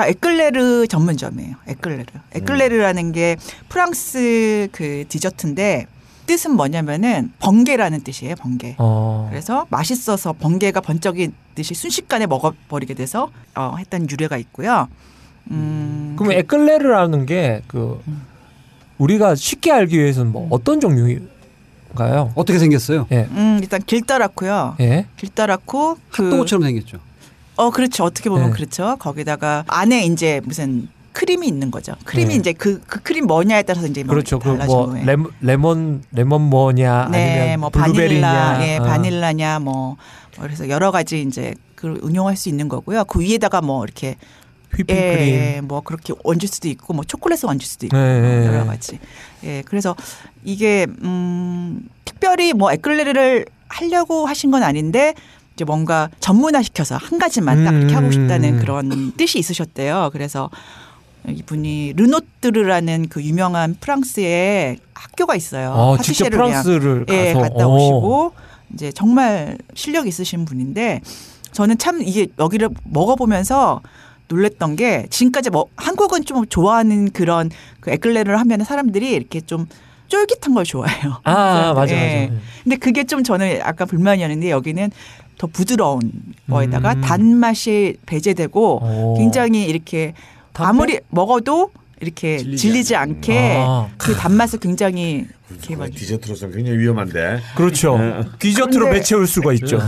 [0.00, 1.56] 그러니까 에클레르 전문점이에요.
[1.66, 2.04] 에클레르.
[2.34, 3.36] 에클레르라는 게
[3.68, 5.86] 프랑스 그 디저트인데
[6.26, 8.36] 뜻은 뭐냐면은 번개라는 뜻이에요.
[8.36, 8.76] 번개.
[8.78, 9.26] 어.
[9.30, 14.88] 그래서 맛있어서 번개가 번쩍이듯이 순식간에 먹어버리게 돼서 어, 했던 유래가 있고요.
[15.50, 18.02] 음, 그럼 에클레르라는 게그
[18.98, 22.32] 우리가 쉽게 알기 위해서는 뭐 어떤 종류인가요?
[22.34, 23.06] 어떻게 생겼어요?
[23.10, 23.26] 예.
[23.30, 24.76] 음, 일단 길다랗고요.
[24.80, 25.06] 예.
[25.16, 27.09] 길다랗고 그 핫도그처럼 생겼죠.
[27.60, 28.04] 어 그렇죠.
[28.04, 28.52] 어떻게 보면 네.
[28.52, 28.96] 그렇죠.
[28.98, 31.94] 거기다가 안에 이제 무슨 크림이 있는 거죠.
[32.04, 32.34] 크림이 네.
[32.36, 34.38] 이제 그, 그 크림 뭐냐에 따라서 이제 뭐 그렇죠.
[34.38, 35.04] 그뭐 예.
[35.04, 38.82] 레몬 레몬 레몬 뭐냐 네, 아니면 뭐 바닐라, 예, 어.
[38.82, 39.98] 바닐라냐 뭐
[40.40, 43.04] 그래서 여러 가지 이제 그 응용할 수 있는 거고요.
[43.04, 44.16] 그 위에다가 뭐 이렇게
[44.74, 45.28] 휘핑크림.
[45.28, 48.66] 예, 뭐 그렇게 얹을 수도 있고 뭐 초콜릿을 얹을 수도 있고 네, 네, 여러 네.
[48.66, 48.98] 가지.
[49.44, 49.94] 예, 그래서
[50.44, 55.14] 이게 음 특별히 뭐 에클레르를 하려고 하신 건 아닌데
[55.60, 58.12] 이제 뭔가 전문화 시켜서 한 가지만 딱 이렇게 하고 음.
[58.12, 60.08] 싶다는 그런 뜻이 있으셨대요.
[60.10, 60.48] 그래서
[61.28, 65.72] 이분이 르노뜨르라는 그 유명한 프랑스의 학교가 있어요.
[65.72, 66.30] 어, 직접.
[66.30, 67.74] 프랑스를 예, 가서 갔다 어.
[67.74, 68.32] 오시고
[68.72, 71.02] 이제 정말 실력 있으신 분인데
[71.52, 73.82] 저는 참 이게 여기를 먹어보면서
[74.28, 77.50] 놀랬던 게 지금까지 뭐 한국은 좀 좋아하는 그런
[77.80, 79.66] 그 에클레르를 하면 사람들이 이렇게 좀
[80.10, 81.20] 쫄깃한 걸 좋아해요.
[81.24, 82.28] 아 맞아 예.
[82.28, 82.40] 맞아.
[82.64, 84.90] 근데 그게 좀 저는 약간 불만이었는데 여기는
[85.40, 86.02] 더 부드러운
[86.50, 87.00] 거에다가 음.
[87.00, 89.16] 단맛이 배제되고 오.
[89.16, 90.12] 굉장히 이렇게
[90.52, 90.68] 담배?
[90.68, 91.70] 아무리 먹어도
[92.02, 93.88] 이렇게 질리지, 않게 아.
[93.96, 95.26] 그 단맛을 굉장히
[95.94, 97.40] 디저트로서는 굉장히 위험한데.
[97.56, 97.98] 그렇죠.
[98.38, 99.78] 디저트로 근데- 배채울 수가 있죠.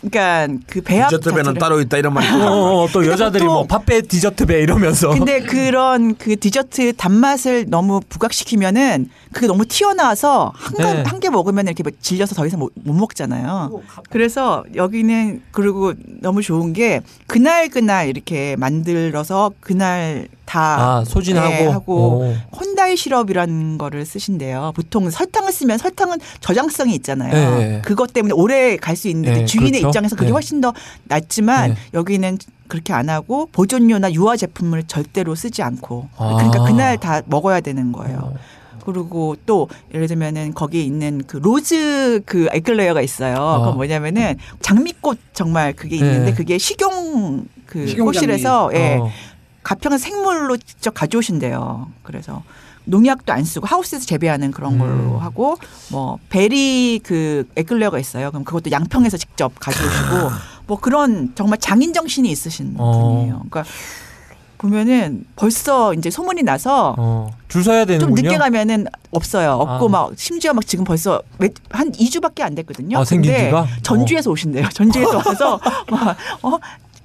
[0.00, 3.66] 그러니까 그 배합 디저트 배는 따로 있다 이런 말이 어, 어, 또 근데 여자들이 뭐
[3.66, 11.02] 팥배 디저트 배 이러면서 근데 그런 그 디저트 단맛을 너무 부각시키면은 그게 너무 튀어나와서 네.
[11.02, 13.82] 한개 먹으면 이렇게 뭐 질려서 더 이상 못, 못 먹잖아요.
[14.08, 20.54] 그래서 여기는 그리고 너무 좋은 게 그날 그날 이렇게 만들어서 그날 다
[21.00, 22.36] 아 소진하고 예, 하고 오.
[22.56, 24.72] 혼다이 시럽이라는 거를 쓰신대요.
[24.76, 27.32] 보통 설탕을 쓰면 설탕은 저장성이 있잖아요.
[27.58, 27.82] 네.
[27.84, 29.88] 그것 때문에 오래 갈 수 있는데 네, 주인의 그렇죠.
[29.88, 30.32] 입장에서 그게 네.
[30.32, 30.72] 훨씬 더
[31.04, 31.76] 낫지만 네.
[31.94, 32.38] 여기는
[32.68, 36.36] 그렇게 안 하고 보존료나 유화 제품을 절대로 쓰지 않고 아.
[36.36, 38.34] 그러니까 그날 다 먹어야 되는 거예요.
[38.84, 38.92] 어.
[38.92, 43.36] 그리고 또 예를 들면은 거기에 있는 그 rose 그 eclair가 있어요.
[43.36, 43.58] 아.
[43.58, 46.34] 그건 뭐냐면은 장미꽃 정말 그게 있는데 네.
[46.34, 48.96] 그게 식용 그 식용 꽃이라서 예.
[48.96, 49.10] 어.
[49.62, 51.88] 가평은 생물로 직접 가져오신대요.
[52.02, 52.42] 그래서
[52.84, 55.18] 농약도 안 쓰고 하우스에서 재배하는 그런 걸로 음.
[55.18, 55.56] 하고
[55.90, 58.30] 뭐 베리 그 에클레어가 있어요.
[58.30, 60.30] 그럼 그것도 양평에서 직접 가져오시고
[60.66, 62.92] 뭐 그런 정말 장인 정신이 있으신 어.
[62.92, 63.44] 분이에요.
[63.48, 63.64] 그러니까
[64.58, 67.30] 보면은 벌써 이제 소문이 나서 어.
[67.48, 68.22] 줄 서야 좀 되는군요.
[68.22, 69.52] 늦게 가면은 없어요.
[69.52, 69.88] 없고 아.
[69.88, 72.98] 막 심지어 막 지금 벌써 몇- 한 2주밖에 안 됐거든요.
[72.98, 73.66] 아, 생긴 근데 지가?
[73.82, 74.68] 전주에서 오신대요.
[74.70, 75.60] 전주에서 와서
[75.90, 76.58] 막 어?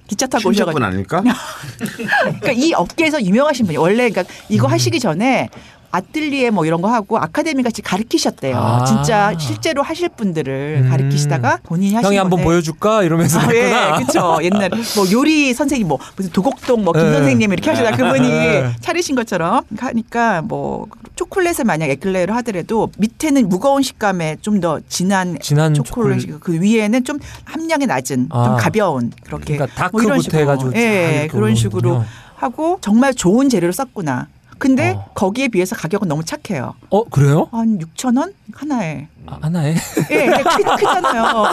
[0.07, 1.21] 기차 타고 오셔가지고 아닙니까?
[2.17, 4.71] 그러니까 이 업계에서 유명하신 분이 원래 그러니까 이거 음.
[4.71, 5.49] 하시기 전에
[5.91, 8.55] 아뜰리에 뭐 이런 거 하고 아카데미 같이 가르치셨대요.
[8.57, 8.83] 아.
[8.85, 10.89] 진짜 실제로 하실 분들을 음.
[10.89, 12.43] 가르치시다가 본인이 하신 형이 한번.
[12.43, 13.73] 보여줄까 이러면서 아, 예.
[13.97, 14.37] 그렇죠.
[14.43, 17.11] 옛날 뭐 요리 선생님 뭐 무슨 도곡동 뭐김 예.
[17.13, 18.75] 선생님 이렇게 하시다 그분이 예.
[18.81, 20.85] 차리신 것처럼 하니까 뭐
[21.15, 26.39] 초콜릿을 만약 에클레르 하더라도 밑에는 무거운 식감에 좀 더 진한 진한 초콜릿 초콜릿.
[26.41, 28.43] 그 위에는 좀 함량이 낮은 아.
[28.43, 30.41] 좀 가벼운 그렇게 그러니까 뭐 다크부터 식으로.
[30.41, 32.03] 해가지고 잘 예, 그런 식으로.
[32.35, 34.27] 하고 정말 좋은 재료를 썼구나.
[34.59, 35.05] 근데 어.
[35.15, 36.73] 거기에 비해서 가격은 너무 착해요.
[36.89, 37.47] 어 그래요?
[37.51, 39.07] 한 6천 원 하나에.
[39.25, 39.75] 아, 하나에?
[40.11, 41.45] 예, 예, 크, 크잖아요.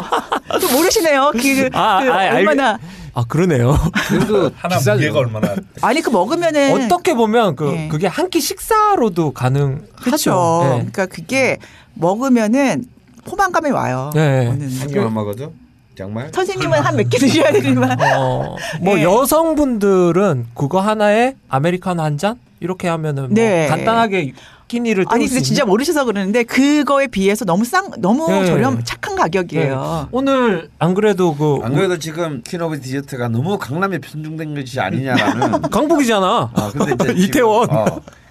[0.61, 1.31] 또 모르시네요.
[1.33, 2.79] 그, 아, 그 아, 알- 얼마나
[3.15, 3.77] 아 그러네요.
[4.09, 4.99] 그래도 하나 비싸죠.
[4.99, 7.89] 무게가 얼마나 아니 그 먹으면은 어떻게 보면 그 예.
[7.89, 9.87] 그게 한 끼 식사로도 가능하죠.
[10.03, 10.61] 그렇죠.
[10.65, 10.69] 예.
[10.71, 11.59] 그러니까 그게
[11.95, 12.85] 먹으면은
[13.25, 14.11] 포만감이 와요.
[14.15, 14.49] 네.
[14.49, 14.71] 오는.
[14.79, 15.53] 한 개만 먹어도
[15.97, 16.31] 정말.
[16.33, 19.03] 선생님은 한 몇 개 드셔야 되지만 어, 뭐 예.
[19.05, 23.67] 여성분들은 그거 하나에 아메리카노 한 잔 이렇게 하면은 뭐 네.
[23.69, 24.33] 간단하게
[24.69, 28.47] 끼니를 아니 수 근데 진짜 모르셔서 그러는데 그거에 비해서 너무 쌍 너무 네.
[28.47, 30.09] 저렴 착한 가격이에요.
[30.11, 35.63] 오늘 안 그래도 그 안 그래도 지금 Queen of 디저트가 너무 강남에 편중된 것이 아니냐라는.
[35.71, 36.27] 강북이잖아.
[36.53, 37.71] 어, 근데 이태원.
[37.71, 37.85] 어,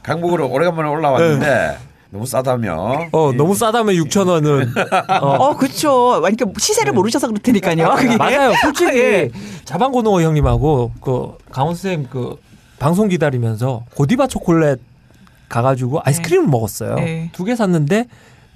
[0.03, 1.77] 강북으로 오래간만에 올라왔는데
[2.09, 3.07] 너무 싸다며.
[3.11, 4.73] 어 너무 싸다면 6천 원은
[5.21, 6.19] 어, 어, 그쵸.
[6.21, 7.95] 그러니까 시세를 모르셔서 그렇다니까요.
[7.97, 8.17] 그게.
[8.17, 8.53] 맞아요.
[8.61, 9.29] 솔직히 예.
[9.65, 12.37] 자방고노 형님하고 그 강원 쌤그
[12.79, 14.79] 방송 기다리면서 고디바 초콜릿
[15.49, 16.95] 가가지고 아이스크림을 먹었어요.
[16.95, 17.29] 네.
[17.33, 18.05] 두개 샀는데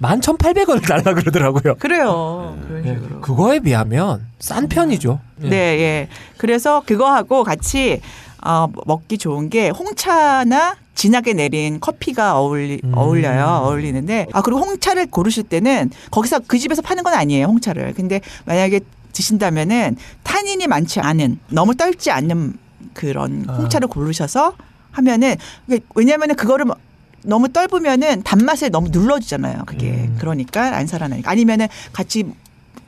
[0.02, 1.74] 11,800원을 달라 그러더라고요.
[1.78, 2.56] 그래요.
[2.66, 3.20] 그런 예, 식으로.
[3.20, 5.20] 그거에 비하면 싼 편이죠.
[5.44, 5.48] 예.
[5.48, 6.08] 네, 예.
[6.38, 8.00] 그래서 그거하고 같이
[8.42, 12.92] 어, 먹기 좋은 게 홍차나 진하게 내린 커피가 어울리, 음.
[12.94, 13.62] 어울려요.
[13.64, 17.46] 어울리는데 아 그리고 홍차를 고르실 때는 거기서 그 집에서 파는 건 아니에요.
[17.46, 17.94] 홍차를.
[17.94, 18.80] 근데 만약에
[19.12, 22.54] 드신다면은 탄닌이 많지 않은 너무 떨지 않는
[22.94, 23.54] 그런 아.
[23.54, 24.54] 홍차를 고르셔서
[24.92, 25.36] 하면은
[25.94, 26.76] 왜냐면은 그거를 뭐
[27.22, 29.62] 너무 떫으면은 단맛을 너무 눌러주잖아요.
[29.66, 30.16] 그게 음.
[30.18, 32.24] 그러니까 안 살아나니까 아니면은 같이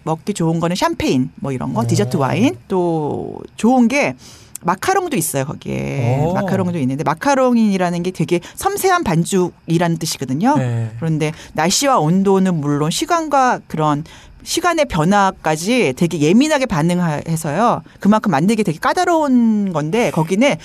[0.05, 4.17] 먹기 좋은 거는 샴페인 뭐 이런 거 디저트 와인 또 좋은 게
[4.65, 6.35] 마카롱도 있어요 거기에 오.
[6.35, 10.57] 마카롱도 있는데 마카롱이라는 게 되게 섬세한 반죽이라는 뜻이거든요.
[10.57, 10.91] 네.
[10.99, 14.05] 그런데 날씨와 온도는 물론 시간과 그런
[14.45, 17.83] 시간의 변화까지 되게 예민하게 반응해서요.
[18.01, 20.57] 그만큼 만들기 되게 까다로운 건데 거기는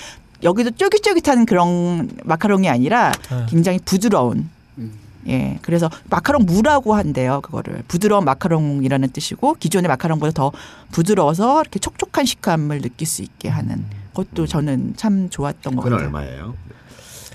[0.42, 3.46] 여기도 쫄깃쫄깃한 그런 마카롱이 아니라 네.
[3.48, 4.50] 굉장히 부드러운
[5.26, 5.58] 예.
[5.62, 7.40] 그래서 마카롱 무라고 한대요.
[7.42, 7.82] 그거를.
[7.88, 10.52] 부드러운 마카롱이라는 뜻이고 기존의 마카롱보다 더
[10.92, 13.84] 부드러워서 이렇게 촉촉한 식감을 느낄 수 있게 하는
[14.14, 16.06] 것도 저는 참 좋았던 것 그건 같아요.
[16.08, 16.54] 얼마예요?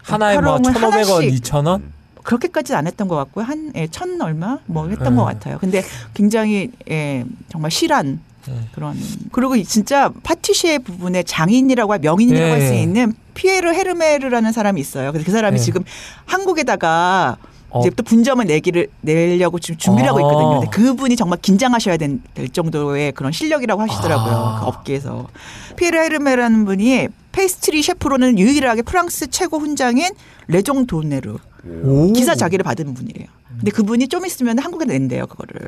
[0.04, 1.82] 하나에 뭐 마카롱은 1,500원, 하나씩 2,000원?
[2.24, 3.46] 그렇게까지는 안 했던 것 같고요.
[3.46, 4.60] 한, 예, 천 얼마?
[4.66, 5.16] 뭐 했던 네.
[5.18, 5.58] 것 같아요.
[5.60, 5.84] 근데
[6.14, 8.54] 굉장히, 예, 정말 실한 네.
[8.74, 8.98] 그런.
[9.32, 12.52] 그리고 이 진짜 파티시에 부분에 장인이라고 할 명인이라고 네.
[12.52, 15.12] 할수 있는 피에르 헤르메르라는 사람이 있어요.
[15.12, 15.64] 그래서 그 사람이 네.
[15.64, 15.84] 지금
[16.26, 17.38] 한국에다가
[17.74, 17.80] 어.
[17.80, 20.22] 이제 또 분점을 내기를 내려고 지금 준비를 하고 어.
[20.22, 20.60] 있거든요.
[20.60, 24.34] 근데 그분이 정말 긴장하셔야 된, 될 정도의 그런 실력이라고 하시더라고요.
[24.34, 24.60] 아.
[24.60, 25.28] 그 업계에서.
[25.76, 30.12] 피에르 에르메라는 분이 페이스트리 셰프로는 유일하게 프랑스 최고 훈장인
[30.48, 31.36] 레지옹 도뇌르
[31.84, 32.14] 오.
[32.14, 33.28] 기사 작위를 받은 분이래요.
[33.58, 35.68] 근데 그분이 좀 있으면 한국에 낸대요, 그거를.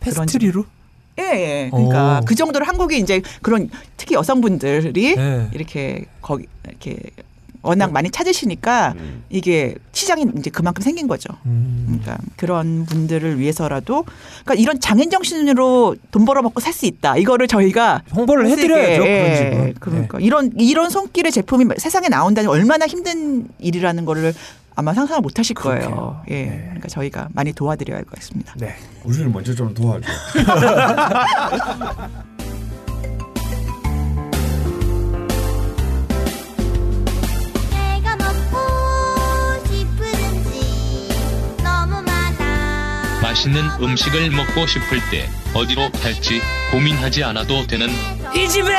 [0.00, 0.64] 페이스트리로?
[1.20, 1.70] 예, 예.
[1.70, 2.24] 그러니까 오.
[2.24, 5.48] 그 정도로 한국이 이제 그런 특히 여성분들이 네.
[5.52, 6.96] 이렇게 거기 이렇게
[7.64, 8.94] 워낙 많이 찾으시니까
[9.30, 11.28] 이게 시장이 이제 그만큼 생긴 거죠.
[11.46, 12.00] 음.
[12.02, 14.04] 그러니까 그런 분들을 위해서라도
[14.44, 17.16] 그러니까 이런 장인 정신으로 돈 벌어 먹고 살 수 있다.
[17.16, 19.06] 이거를 저희가 홍보를 해드려야죠.
[19.06, 19.50] 예, 그런 집은.
[19.50, 19.74] 네.
[19.80, 24.34] 그러니까 이런 이런 손길의 제품이 세상에 나온다니 얼마나 힘든 일이라는 거를
[24.76, 25.80] 아마 상상을 못 하실 거예요.
[25.80, 26.22] 그렇게요.
[26.30, 26.34] 예.
[26.46, 26.62] 네.
[26.66, 28.54] 그러니까 저희가 많이 도와드려야 할 것 같습니다.
[28.56, 28.74] 네.
[29.04, 30.04] 우리를 먼저 좀 도와줘.
[43.24, 47.88] 맛있는 음식을 먹고 싶을 때 어디로 갈지 고민하지 않아도 되는
[48.36, 48.70] 이 집에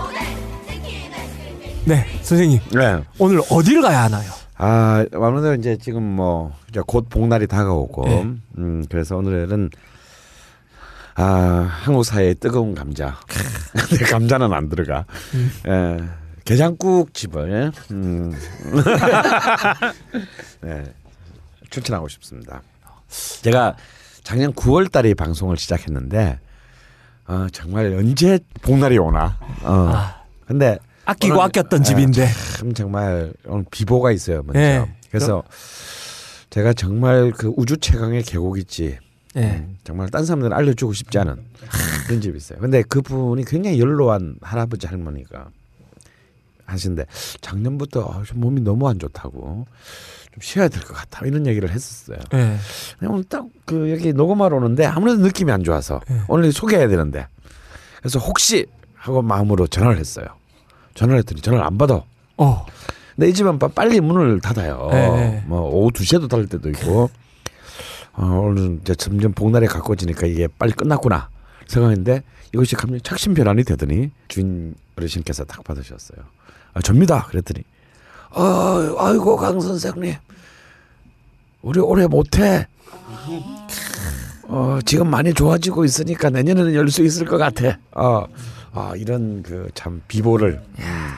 [0.00, 0.22] 오뎅
[0.68, 2.60] 치킨 아이스크림 네, 선생님.
[2.70, 3.02] 네.
[3.18, 4.30] 오늘 어디를 가야 하나요?
[4.56, 8.34] 아, 아무래도 이제 지금 뭐 이제 곧 복날이 다가오고, 네.
[8.58, 9.70] 음, 그래서 오늘은
[11.16, 13.16] 아 한국 사회의 뜨거운 감자.
[13.88, 15.04] 근데 감자는 안 들어가.
[15.66, 18.32] 예, 게장국 집을 음.
[20.62, 20.84] 네,
[21.70, 22.62] 추천하고 싶습니다.
[23.42, 23.76] 제가
[24.22, 26.38] 작년 9월 달에 방송을 시작했는데,
[27.26, 29.36] 어, 정말 언제 복날이 오나.
[29.62, 29.90] 어.
[29.92, 30.22] 아.
[30.46, 32.28] 근데 아끼고 오늘- 아꼈던 예, 집인데.
[32.58, 34.60] 참 정말 오늘 비보가 있어요 먼저.
[34.60, 34.94] 네.
[35.10, 35.42] 그래서
[36.50, 38.98] 제가 정말 그 우주 최강의 계곡있지.
[39.34, 39.50] 네.
[39.56, 41.44] 음, 정말 딴 사람들은 알려주고 싶지 않은
[42.06, 42.60] 그런 집이 있어요.
[42.60, 45.48] 근데 그분이 굉장히 연로한 할아버지 할머니가
[46.66, 47.06] 하신데
[47.40, 49.66] 작년부터 아, 좀 몸이 너무 안 좋다고
[50.32, 52.18] 좀 쉬어야 될 것 같다 이런 얘기를 했었어요.
[52.32, 52.56] 네.
[53.02, 56.20] 오늘 딱 그 여기 녹음하러 오는데 아무래도 느낌이 안 좋아서 네.
[56.28, 57.26] 오늘 소개해야 되는데
[57.98, 60.26] 그래서 혹시 하고 마음으로 전화를 했어요.
[60.94, 62.02] 전화를 했더니 전화를 안 받아.
[62.36, 62.66] 어.
[63.16, 64.88] 근데 이 집은 빠- 빨리 문을 닫아요.
[64.92, 65.42] 네.
[65.46, 67.10] 뭐 오후 2 시에도 닫을 때도 있고.
[68.12, 71.28] 어, 오늘 이제 점점 복날에 가까워지니까 이게 빨리 끝났구나
[71.66, 72.22] 생각했는데
[72.54, 76.18] 이것이 갑자기 착신 변환이 되더니 주인 어르신께서 딱 받으셨어요.
[76.76, 77.24] 아, 접니다.
[77.30, 77.64] 그랬더니
[78.32, 80.14] 어, 아이고 강 선생님
[81.62, 82.66] 우리 오래 못해.
[84.48, 87.78] 어, 지금 많이 좋아지고 있으니까 내년에는 열 수 있을 것 같아.
[87.92, 88.26] 어,
[88.72, 91.12] 아, 이런 그 참 비보를 음,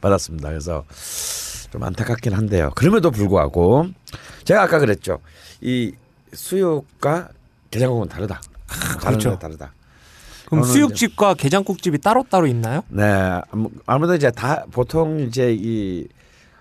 [0.00, 0.48] 받았습니다.
[0.48, 0.84] 그래서
[1.70, 2.70] 좀 안타깝긴 한데요.
[2.74, 3.86] 그럼에도 불구하고
[4.44, 5.18] 제가 아까 그랬죠.
[5.60, 5.92] 이
[6.32, 7.28] 수육과
[7.70, 8.40] 게장국은 다르다.
[8.66, 9.30] 다른 그렇죠.
[9.32, 9.72] 게 다르다.
[10.48, 12.82] 그럼 수육집과 게장국집이 따로따로 있나요?
[12.88, 13.02] 네,
[13.50, 16.06] 아무- 아무래도 이제 다 보통 이제 이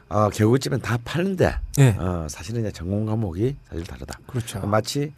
[0.09, 1.89] 어, 개고기집은 다 파는데 예.
[1.99, 4.19] 어, 사실은 이제 전공 과목이 사실 다르다.
[4.25, 4.59] 그렇죠.
[4.65, 5.11] 마치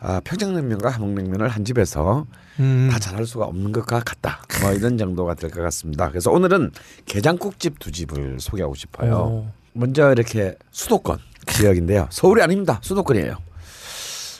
[0.00, 2.26] 아, 평양냉면과 함흥냉면을 한 집에서
[2.58, 2.88] 음.
[2.90, 4.42] 다 잘할 수가 없는 것과 같다.
[4.60, 6.08] 뭐 이런 정도가 될 것 같습니다.
[6.08, 6.72] 그래서 오늘은
[7.06, 9.16] 게장국집 두 집을 소개하고 싶어요.
[9.16, 9.52] 어.
[9.72, 11.18] 먼저 이렇게 수도권
[11.52, 12.08] 지역인데요.
[12.10, 12.80] 서울이 아닙니다.
[12.82, 13.36] 수도권이에요.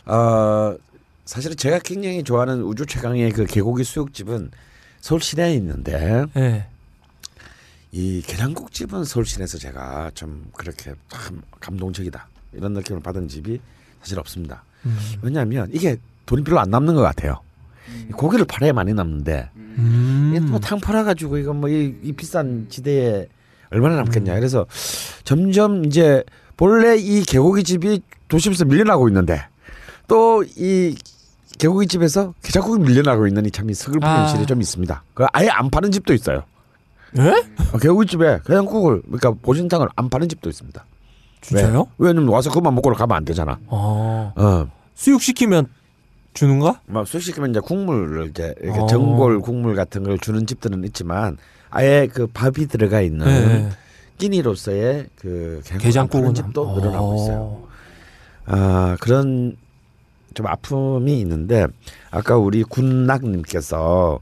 [0.06, 0.74] 어,
[1.24, 4.50] 사실은 제가 굉장히 좋아하는 우주 최강의 그 개고기 수육집은
[5.00, 6.66] 서울 시내에 있는데 예.
[7.92, 13.60] 이 게장국집은 서울 시내에서 제가 좀 그렇게 참 감동적이다 이런 느낌을 받은 집이
[14.00, 14.64] 사실 없습니다.
[14.84, 14.98] 음.
[15.22, 15.96] 왜냐하면 이게
[16.26, 17.40] 돈이 별로 안 남는 것 같아요.
[18.08, 20.32] 이 고기를 팔아야 많이 남는데 음.
[20.34, 23.28] 이게 뭐탕 팔아가지고 이거 뭐이 비싼 지대에
[23.70, 24.34] 얼마나 남겠냐.
[24.34, 24.66] 그래서
[25.24, 26.22] 점점 이제
[26.56, 29.46] 본래 이 개고기 집이 도심에서 밀려나고 있는데
[30.06, 30.94] 또 이
[31.58, 34.22] 개고기 집에서 게장국이 밀려나고 있는 이참이 서글픈 아.
[34.22, 35.02] 현실이 좀 있습니다.
[35.14, 36.42] 그 아예 안 파는 집도 있어요.
[37.18, 37.28] 예?
[37.72, 40.84] 어, 개고기 집에 게장국을 그러니까 보신탕을 안 파는 집도 있습니다.
[41.40, 41.86] 진짜요?
[41.98, 42.08] 왜?
[42.08, 43.58] 왜냐면 와서 그만 먹고 가면 안 되잖아.
[43.66, 44.32] 어.
[44.36, 44.66] 어.
[44.94, 45.66] 수육 시키면
[46.32, 46.80] 주는가?
[46.86, 48.86] 막 수시키면 이제 국물을 이제 이렇게 어.
[48.86, 51.36] 전골 국물 같은 걸 주는 집들은 있지만
[51.70, 53.68] 아예 그 밥이 들어가 있는 네.
[54.18, 57.16] 끼니로서의 그 게장국은 집도 안- 늘어나고 어.
[57.16, 57.62] 있어요.
[58.46, 59.56] 아 그런
[60.34, 61.66] 좀 아픔이 있는데
[62.10, 64.20] 아까 우리 군낙님께서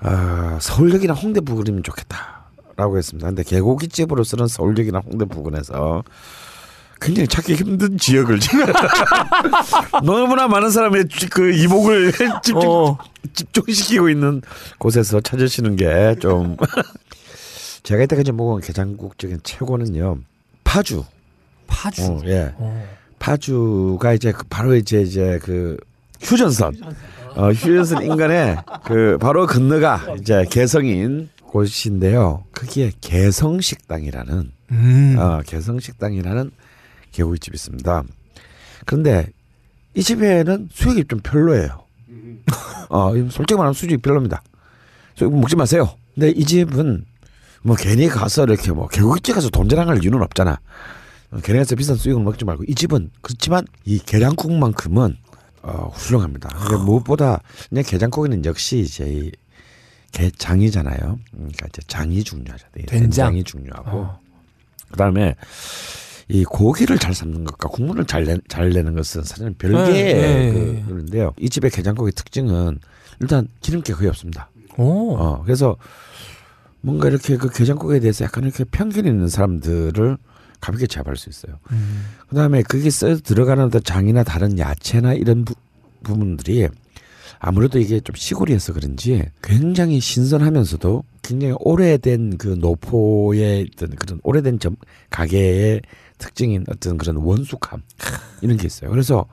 [0.00, 3.28] 아, 서울역이나 홍대 부근이면 좋겠다라고 했습니다.
[3.28, 6.04] 근데 개고기 집으로서는 서울역이나 홍대 부근에서
[7.00, 8.66] 굉장히 찾기 힘든 지역을 지금
[10.04, 12.12] 너무나 많은 사람의 그 이목을
[12.42, 12.98] 집중 어.
[13.34, 14.42] 집중시키고 있는
[14.78, 16.56] 곳에서 찾으시는 게 좀
[17.84, 20.18] 제가 이때까지 먹은 게장국 중에 최고는요
[20.64, 21.04] 파주.
[21.68, 22.02] 파주.
[22.04, 22.52] 어, 예.
[22.56, 22.97] 어.
[23.28, 25.76] 파주가 이제 그 바로 이제 이제 그
[26.22, 26.80] 휴전선,
[27.36, 32.44] 어, 휴전선 인근에 그 바로 건너가 이제 개성인 곳인데요.
[32.52, 35.16] 거기에 개성식당이라는 음.
[35.18, 36.50] 어, 개성식당이라는
[37.12, 38.02] 개구이집이 있습니다.
[38.86, 39.26] 그런데
[39.94, 41.82] 이 집에는 수육이 좀 별로예요.
[42.88, 44.42] 어, 솔직히 말하면 수육이 별로입니다.
[45.14, 45.90] 수육 먹지 마세요.
[46.14, 47.04] 근데 이 집은
[47.60, 50.60] 뭐 괜히 가서 이렇게 뭐 개고기집 가서 돈 자랑할 이유는 없잖아.
[51.30, 55.16] 어, 가서 비싼 수육을 먹지 말고 이 집은 그렇지만 이 게장국만큼은
[55.62, 56.48] 어, 훌륭합니다.
[56.48, 59.32] 근데 무엇보다 그냥 게장국에는 역시 이제 이
[60.12, 61.18] 게장이잖아요.
[61.32, 62.66] 그러니까 이제 장이 중요하죠.
[62.76, 62.98] 이 된장.
[63.00, 64.20] 된장 이 중요하고 어.
[64.90, 65.34] 그다음에
[66.28, 70.58] 이 고기를 잘 삶는 것과 국물을 잘, 내, 잘 내는 것은 사실은 별개의 네, 그
[70.58, 70.84] 네.
[70.86, 71.32] 그런데요.
[71.38, 72.78] 이 집의 게장국의 특징은
[73.20, 74.50] 일단 기름기 거의 없습니다.
[74.76, 75.16] 오.
[75.16, 75.76] 어, 그래서
[76.80, 80.16] 뭔가 이렇게 그 게장국에 대해서 약간 이렇게 편견이 있는 사람들을
[80.60, 81.58] 가볍게 제압할 수 있어요.
[81.72, 82.04] 음.
[82.28, 85.54] 그다음에 그게 써 들어가는 장이나 다른 야채나 이런 부,
[86.02, 86.68] 부분들이
[87.40, 94.76] 아무래도 이게 좀 시골이어서 그런지 굉장히 신선하면서도 굉장히 오래된 그 노포의 어떤 그런 오래된 점
[95.10, 95.82] 가게의
[96.18, 97.82] 특징인 어떤 그런 원숙함
[98.42, 98.90] 이런 게 있어요.
[98.90, 99.26] 그래서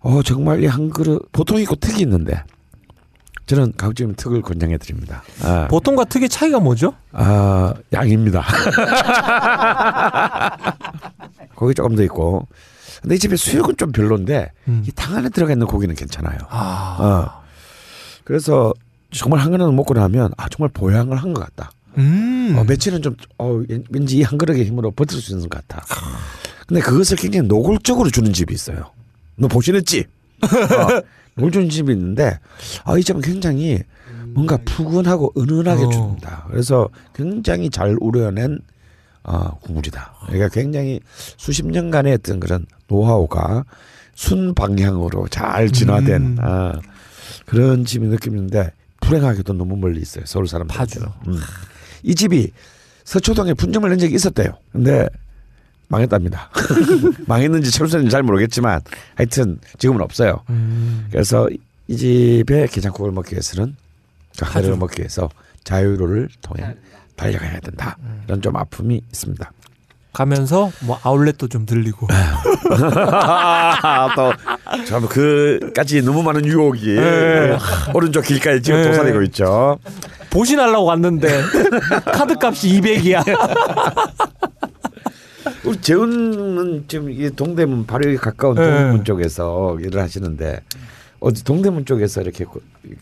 [0.00, 2.42] 어 정말 이 한 그릇 보통 있고 특이 있는데
[3.50, 5.24] 저는 가급적이면 특을 권장해 드립니다.
[5.42, 6.94] 아, 보통과 특의 차이가 뭐죠?
[7.10, 8.44] 아 양입니다.
[11.56, 12.46] 고기 조금 더 있고.
[13.02, 14.84] 근데 이 집에 수육은 좀 별론데 음.
[14.86, 16.38] 이탕 안에 들어가 있는 고기는 괜찮아요.
[16.48, 16.96] 아.
[17.00, 17.40] 어.
[18.24, 18.72] 그래서
[19.10, 21.72] 정말 한 그릇 먹고 나면 아 정말 보양을 한 것 같다.
[21.98, 22.54] 음.
[22.56, 23.60] 어, 며칠은 좀 어,
[23.90, 25.84] 왠지 이 한 그릇의 힘으로 버틸 수 있는 것 같아.
[26.68, 28.92] 근데 그것을 굉장히 노골적으로 주는 집이 있어요.
[29.36, 30.04] 너 보시는지
[30.44, 31.02] 어,
[31.34, 32.38] 노골 주는 집이 있는데
[32.84, 33.80] 아, 이 집은 굉장히
[34.28, 35.90] 뭔가 푸근하고 은은하게 어.
[35.90, 36.46] 줍니다.
[36.50, 38.60] 그래서 굉장히 잘 우려낸
[39.22, 40.14] 어, 국물이다.
[40.26, 41.00] 그러니까 굉장히
[41.36, 43.64] 수십 년간의 어떤 그런 노하우가
[44.14, 46.36] 순 방향으로 잘 진화된 음.
[46.40, 46.72] 아,
[47.46, 48.70] 그런 집이 느끼는데
[49.00, 50.24] 불행하게도 너무 멀리 있어요.
[50.26, 50.74] 서울 사람들.
[50.76, 51.00] 파주.
[51.26, 51.38] 음.
[52.02, 52.52] 이 집이
[53.04, 54.52] 서초동에 분점을 낸 적이 있었대요.
[54.72, 55.08] 근데
[55.90, 56.48] 망했답니다.
[57.26, 58.80] 망했는지 철수했는지 잘 모르겠지만
[59.16, 60.40] 하여튼 지금은 없어요.
[60.48, 61.06] 음.
[61.10, 61.48] 그래서
[61.88, 63.76] 이 집에 게장국을 먹기 위해서는.
[64.40, 65.28] 하루를 먹기 위해서
[65.64, 66.74] 자유로를 통해
[67.16, 67.98] 달려가야 된다.
[68.26, 69.52] 이런 좀 아픔이 있습니다.
[70.12, 72.06] 가면서 뭐 아울렛도 좀 들리고.
[74.16, 77.58] 또참 그까지 너무 많은 유혹이 네.
[77.92, 78.88] 오른쪽 길가에 지금 네.
[78.88, 79.78] 도사리고 있죠.
[80.30, 81.42] 보신하려고 왔는데
[82.04, 83.24] 카드값이 200이야.
[85.64, 88.62] 우리 재훈은 지금 이 동대문 바로 여기 가까운 네.
[88.62, 90.60] 동대문 쪽에서 일을 하시는데
[91.20, 92.60] 어디 동대문 쪽에서 이렇게 고-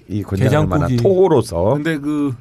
[0.09, 2.35] 이 권장할 만한 게장국이- 토로서 근데 그,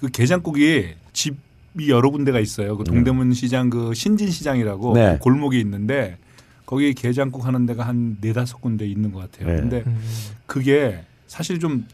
[0.00, 2.76] 그 게장국이 집이 여러 군데가 있어요.
[2.76, 4.94] 그 동대문 시장 그 신진 시장이라고 음.
[4.94, 5.12] 네.
[5.14, 6.18] 그 골목이 있는데
[6.66, 9.54] 거기 게장국 하는 데가 한 네다섯 군데 있는 것 같아요.
[9.54, 9.60] 네.
[9.60, 9.98] 근데 음.
[10.46, 11.84] 그게 사실 좀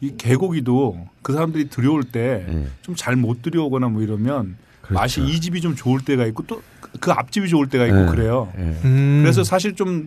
[0.00, 2.46] 이 개고기도 그 사람들이 들여올 때
[2.82, 3.20] 좀잘 네.
[3.20, 4.56] 못 들여오거나 뭐 이러면
[4.90, 6.62] 맛이 이 집이 좀 좋을 때가 있고 또
[7.00, 8.06] 그 앞집이 좋을 때가 있고 네.
[8.06, 8.52] 그래요.
[8.56, 8.76] 네.
[8.84, 9.20] 음.
[9.22, 10.06] 그래서 사실 좀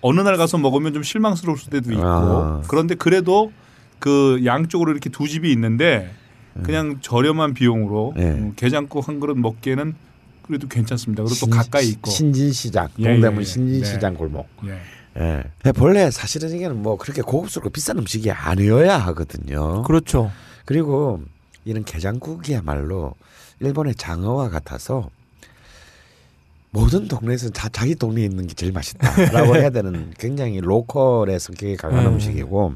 [0.00, 2.62] 어느 날 가서 먹으면 좀 실망스러울 때도 있고 아.
[2.68, 3.52] 그런데 그래도
[3.98, 6.10] 그 양쪽으로 이렇게 두 집이 있는데
[6.62, 8.30] 그냥 저렴한 비용으로 네.
[8.30, 9.94] 음, 게장국 한 그릇 먹기에는
[10.42, 11.22] 그래도 괜찮습니다.
[11.22, 12.10] 그리고 또 신- 가까이 있고.
[12.10, 13.44] 신진시장 예, 동대문 예, 예.
[13.44, 14.18] 신진시장 네.
[14.18, 14.48] 골목.
[14.66, 14.80] 예.
[15.20, 15.72] 예.
[15.72, 19.82] 본래 사실은 이게는 뭐 그렇게 고급스럽고 비싼 음식이 아니어야 하거든요.
[19.82, 20.30] 그렇죠.
[20.64, 21.22] 그리고
[21.64, 23.14] 이런 게장국이야말로
[23.60, 25.10] 일본의 장어와 같아서
[26.70, 32.06] 모든 동네에서 다 자기 동네에 있는 게 제일 맛있다라고 해야 되는 굉장히 로컬의 성격이 강한
[32.06, 32.14] 음.
[32.14, 32.74] 음식이고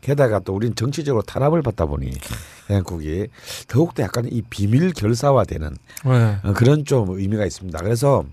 [0.00, 2.10] 게다가 또 우리는 정치적으로 탄압을 받다 보니
[2.68, 3.28] 게장국이
[3.68, 6.36] 더욱더 약간 이 비밀 결사화되는 네.
[6.42, 7.78] 어, 그런 좀 의미가 있습니다.
[7.80, 8.24] 그래서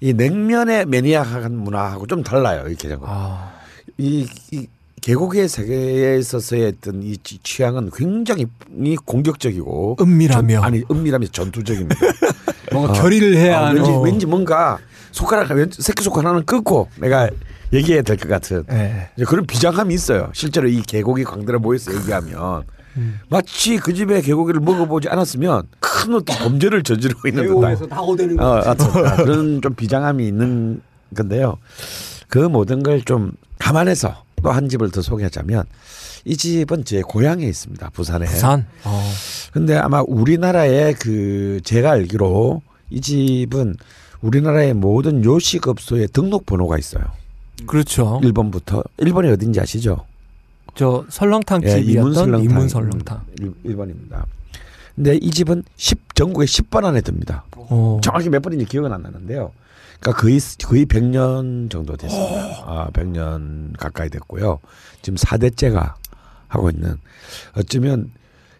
[0.00, 3.08] 이 냉면의 매니아한 문화하고 좀 달라요 이 게장국.
[3.08, 3.52] 아.
[3.98, 4.66] 이, 이
[5.06, 8.46] 계곡의 세계에 있어서의 어떤 이 취- 취향은 굉장히
[8.82, 10.54] 이 공격적이고 은밀하며.
[10.54, 11.96] 전- 아니 은밀하며 전투적입니다.
[12.72, 12.94] 뭔가 어.
[12.94, 13.82] 결의를 해야 어, 하는.
[13.82, 14.78] 왠지, 왠지 뭔가
[15.10, 17.28] 손가락 왼 새끼 손가락 하나는 끊고 내가
[17.72, 19.10] 얘기해야 될 것 같은 네.
[19.16, 20.30] 이제 그런 비장함이 있어요.
[20.34, 22.62] 실제로 이 계곡이 광대로 모여서 얘기하면
[22.96, 23.18] 음.
[23.28, 28.44] 마치 그 집의 계곡이를 먹어보지 않았으면 큰 어떤 범죄를 저지르고 있는 듯한 낙오되는 거.
[28.46, 30.80] 어, 하여튼 아, 그런 좀 비장함이 있는
[31.16, 31.56] 건데요.
[32.28, 35.64] 그 모든 걸 좀 감안해서 또 한 집을 더 소개하자면
[36.24, 37.90] 이 집은 제 고향에 있습니다.
[37.90, 38.26] 부산에.
[38.26, 38.66] 부산.
[38.84, 39.10] 어.
[39.52, 43.76] 근데 아마 우리나라의 그 제가 알기로 이 집은
[44.20, 47.04] 우리나라의 모든 요식업소에 등록 번호가 있어요.
[47.66, 48.20] 그렇죠.
[48.22, 50.04] 일본부터 일본이 어딘지 아시죠?
[50.74, 53.20] 저 설렁탕 예, 집이었던 이문 이문 설렁탕.
[53.40, 54.26] 일, 일본입니다.
[54.94, 57.44] 근데 이 집은 10 전국에 10번 안에 듭니다.
[57.56, 58.00] 어.
[58.02, 59.52] 정확히 몇 번인지 기억은 안 나는데요.
[60.02, 62.64] 그러니까 거의 거의 100년 정도 됐습니다.
[62.66, 64.58] 아, 100년 가까이 됐고요.
[65.00, 65.94] 지금 4대째가
[66.48, 66.96] 하고 있는
[67.54, 68.10] 어쩌면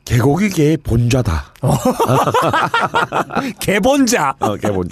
[0.04, 1.52] 개고기계의 본좌다.
[3.60, 4.34] 개본자.
[4.38, 4.88] 어, 개본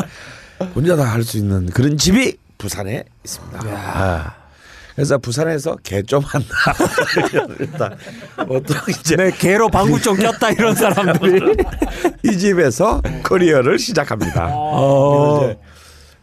[0.74, 3.60] 본좌다 할 수 있는 그런 집이 부산에 있습니다.
[3.64, 4.34] 아.
[4.94, 6.48] 그래서 부산에서 개 좀 한다.
[7.60, 7.96] 일단
[8.46, 11.54] 보통 이제 네, 개로 방구 좀 꼈다 이런 사람들이.
[12.24, 14.48] 이 집에서 커리어를 시작합니다.
[14.50, 15.54] 어.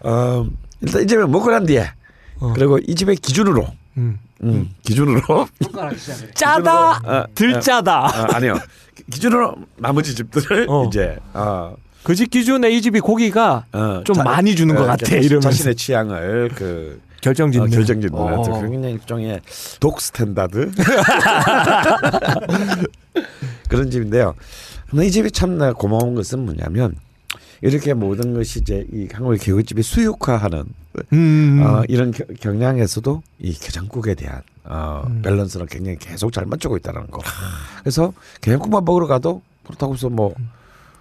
[0.03, 0.45] 어,
[0.82, 1.90] 일단 이 집에 먹고 난 뒤에
[2.53, 3.68] 그리고 이 집의 기준으로
[3.98, 4.19] 음.
[4.44, 6.32] 음, 기준으로 손가락 시작을.
[6.36, 6.91] 짜다.
[7.03, 8.06] 어, 들짜다.
[8.06, 8.57] 어, 아니요
[9.11, 10.86] 기준으로 나머지 집들을 어.
[10.88, 15.06] 이제 어, 그집 기준에 이 집이 고기가 어, 좀 자- 많이 주는 것 어, 같아,
[15.06, 15.49] 자신- 이러면서.
[15.49, 17.68] 자신의 취향을 그 결정짓는.
[17.68, 18.44] 어, 결정짓는 어.
[18.69, 19.41] 굉장히 일종의
[19.80, 20.72] gold standard
[23.69, 24.36] 그런 집인데요.
[24.90, 26.95] 근데 이 집이 참 고마운 것은 뭐냐면
[27.61, 30.63] 이렇게 모든 것이 이제 이 한국의 개고기집이 수육화하는
[31.13, 31.63] 음.
[31.65, 35.21] 어, 이런 겨- 경향에서도 이 개장국에 대한 어, 음.
[35.21, 37.19] 밸런스는 굉장히 계속 잘 맞추고 있다는 거.
[37.79, 40.34] 그래서 개장국만 먹으러 가도 그렇다고 해서 뭐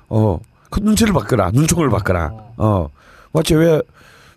[0.08, 0.38] 어,
[0.70, 2.88] 그 눈치를 받거나 눈총을 받거나 어,
[3.32, 3.80] 마치 왜,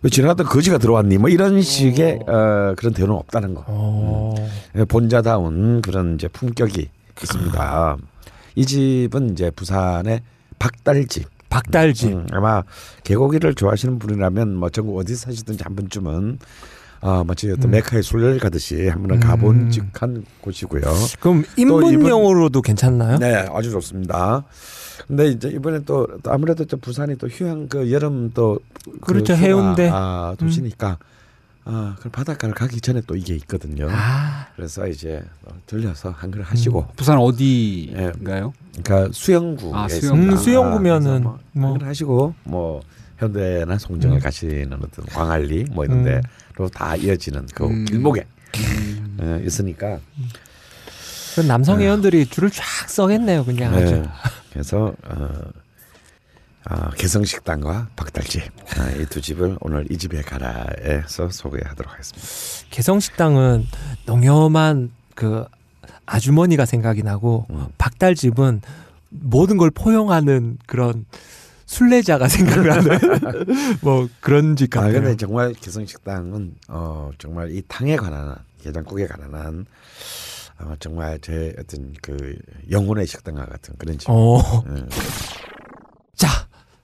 [0.02, 1.18] 왜 지나가던 거지가 들어왔니?
[1.18, 3.64] 뭐 이런 식의 어, 그런 대우는 없다는 거.
[3.66, 4.34] 어.
[4.76, 6.88] 예, 본자다운 그런 이제 품격이
[7.22, 7.96] 있습니다.
[8.56, 10.22] 이 집은 이제 부산의
[10.58, 11.28] 박달집.
[11.50, 12.12] 박달집.
[12.12, 12.62] 음, 아마
[13.04, 16.38] 개고기를 좋아하시는 분이라면 뭐 전국 어디 사시든지 한 번쯤은
[17.02, 17.70] 아 마치 어떤 음.
[17.72, 20.82] 메카의 순례를 가듯이 한 번은 가본 직한 곳이고요.
[21.20, 23.18] 그럼 입문용으로도 괜찮나요?
[23.18, 24.44] 네, 아주 좋습니다.
[25.06, 28.60] 근데 이제 이번에 또, 또 아무래도 또 부산이 또 휴양 그 여름 또
[29.00, 29.90] 그렇죠, 휴가, 해운대.
[29.92, 30.98] 아, 도시니까
[31.64, 33.88] 아, 그 바닷가를 가기 전에 또 이게 있거든요.
[33.90, 34.46] 아.
[34.56, 38.52] 그래서 이제 어, 들려서 한글 하시고 부산 어디인가요?
[38.82, 40.32] 그러니까 수영구 아, 수영구.
[40.32, 41.78] 음, 수영구면은 뭐, 뭐.
[41.80, 42.80] 하시고 뭐
[43.18, 44.20] 현대나 송정에 음.
[44.20, 46.04] 가시는 어떤 광안리 뭐 이런 음.
[46.04, 47.84] 데로 다 이어지는 그 음.
[47.84, 48.26] 길목에
[49.20, 50.00] 어, 있으니까
[51.34, 53.94] 그 남성 회원들이 줄을 쫙 서겠네요, 그냥 아주.
[53.94, 54.02] 네.
[54.52, 55.28] 그래서 어,
[56.68, 58.42] 어, 개성식당과 박달집
[58.78, 62.68] 아, 이두 집을 오늘 이 집에 가라에서 소개하도록 하겠습니다.
[62.70, 63.66] 개성식당은
[64.06, 65.46] 농염한 그
[66.06, 67.66] 아주머니가 생각이 나고 음.
[67.78, 68.62] 박달집은
[69.10, 71.06] 모든 걸 포용하는 그런
[71.66, 72.98] 순례자가 생각나는
[73.82, 75.00] 뭐 그런 집아 같아요.
[75.00, 79.66] 근데 정말 개성식당은 어 정말 이 탕에 관한 게장국에 관한 한
[80.60, 82.36] 어, 정말 제 어떤 그
[82.70, 84.10] 영혼의 식당과 같은 그런 집.
[84.10, 84.38] 어.
[84.66, 84.88] 음.
[86.14, 86.28] 자,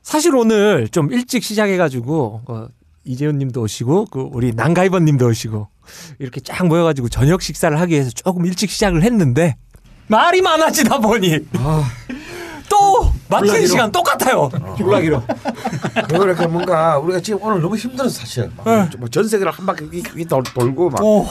[0.03, 2.69] 사실 오늘 좀 일찍 시작해가지고 어,
[3.05, 5.69] 이재훈 님도 오시고 그 우리 난가이번 님도 오시고
[6.19, 9.57] 이렇게 쫙 모여가지고 저녁 식사를 하기 위해서 조금 일찍 시작을 했는데
[10.09, 11.41] 말이 많아지다 보니
[12.69, 13.67] 또 막히는 불나기로.
[13.67, 14.51] 시간 똑같아요.
[14.77, 15.23] 졸라기로.
[16.09, 18.51] 그러니까 뭔가 우리가 지금 오늘 너무 힘들어 사실.
[18.57, 18.89] 막 네.
[18.99, 21.03] 뭐전 세계를 한 바퀴 돌- 돌고 막.
[21.03, 21.27] 오,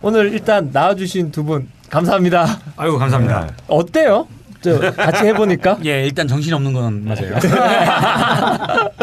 [0.00, 2.60] 오늘 일단 나와주신 두 분 감사합니다.
[2.76, 3.48] 아이고 감사합니다.
[3.66, 4.28] 어때요?
[4.60, 7.34] 저 같이 해보니까 예, 일단 정신 없는 건 맞아요.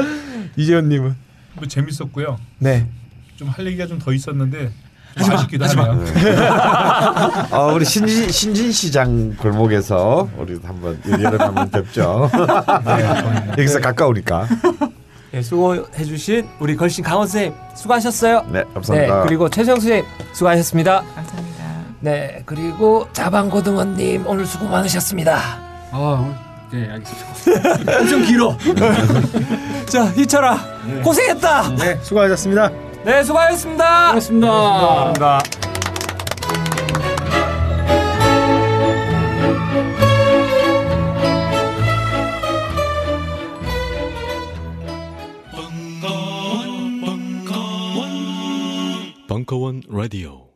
[0.58, 1.16] 이재현님은
[1.56, 2.38] 뭐 재밌었고요.
[2.60, 2.88] 네.
[3.38, 4.72] 좀 할 얘기가 좀 더 있었는데
[5.18, 6.04] 좀 아쉽기도 하네요.
[7.52, 12.30] 어, 우리 신진, 신진 시장 골목에서 우리 한번 얘기를 한번 뵙죠.
[13.58, 14.48] 여기서 가까우니까.
[15.32, 18.46] 네, 수고해주신 우리 걸신 강원 쌤 수고하셨어요.
[18.52, 19.16] 네, 감사합니다.
[19.18, 21.04] 네, 그리고 최정수 쌤 수고하셨습니다.
[21.16, 21.66] 감사합니다.
[22.02, 25.40] 네, 그리고 자방고등어님 오늘 수고 많으셨습니다.
[25.92, 26.36] 아,
[26.72, 28.00] 네, 알겠습니다.
[28.00, 28.58] 엄청 길어.
[29.88, 30.58] 자, 희철아
[31.04, 31.76] 고생했다.
[31.76, 32.70] 네, 수고하셨습니다.
[33.06, 34.08] 네, 수고하셨습니다.
[34.10, 34.48] 고맙습니다.
[34.48, 35.40] 감사합니다.
[49.28, 50.55] 벙커원 라디오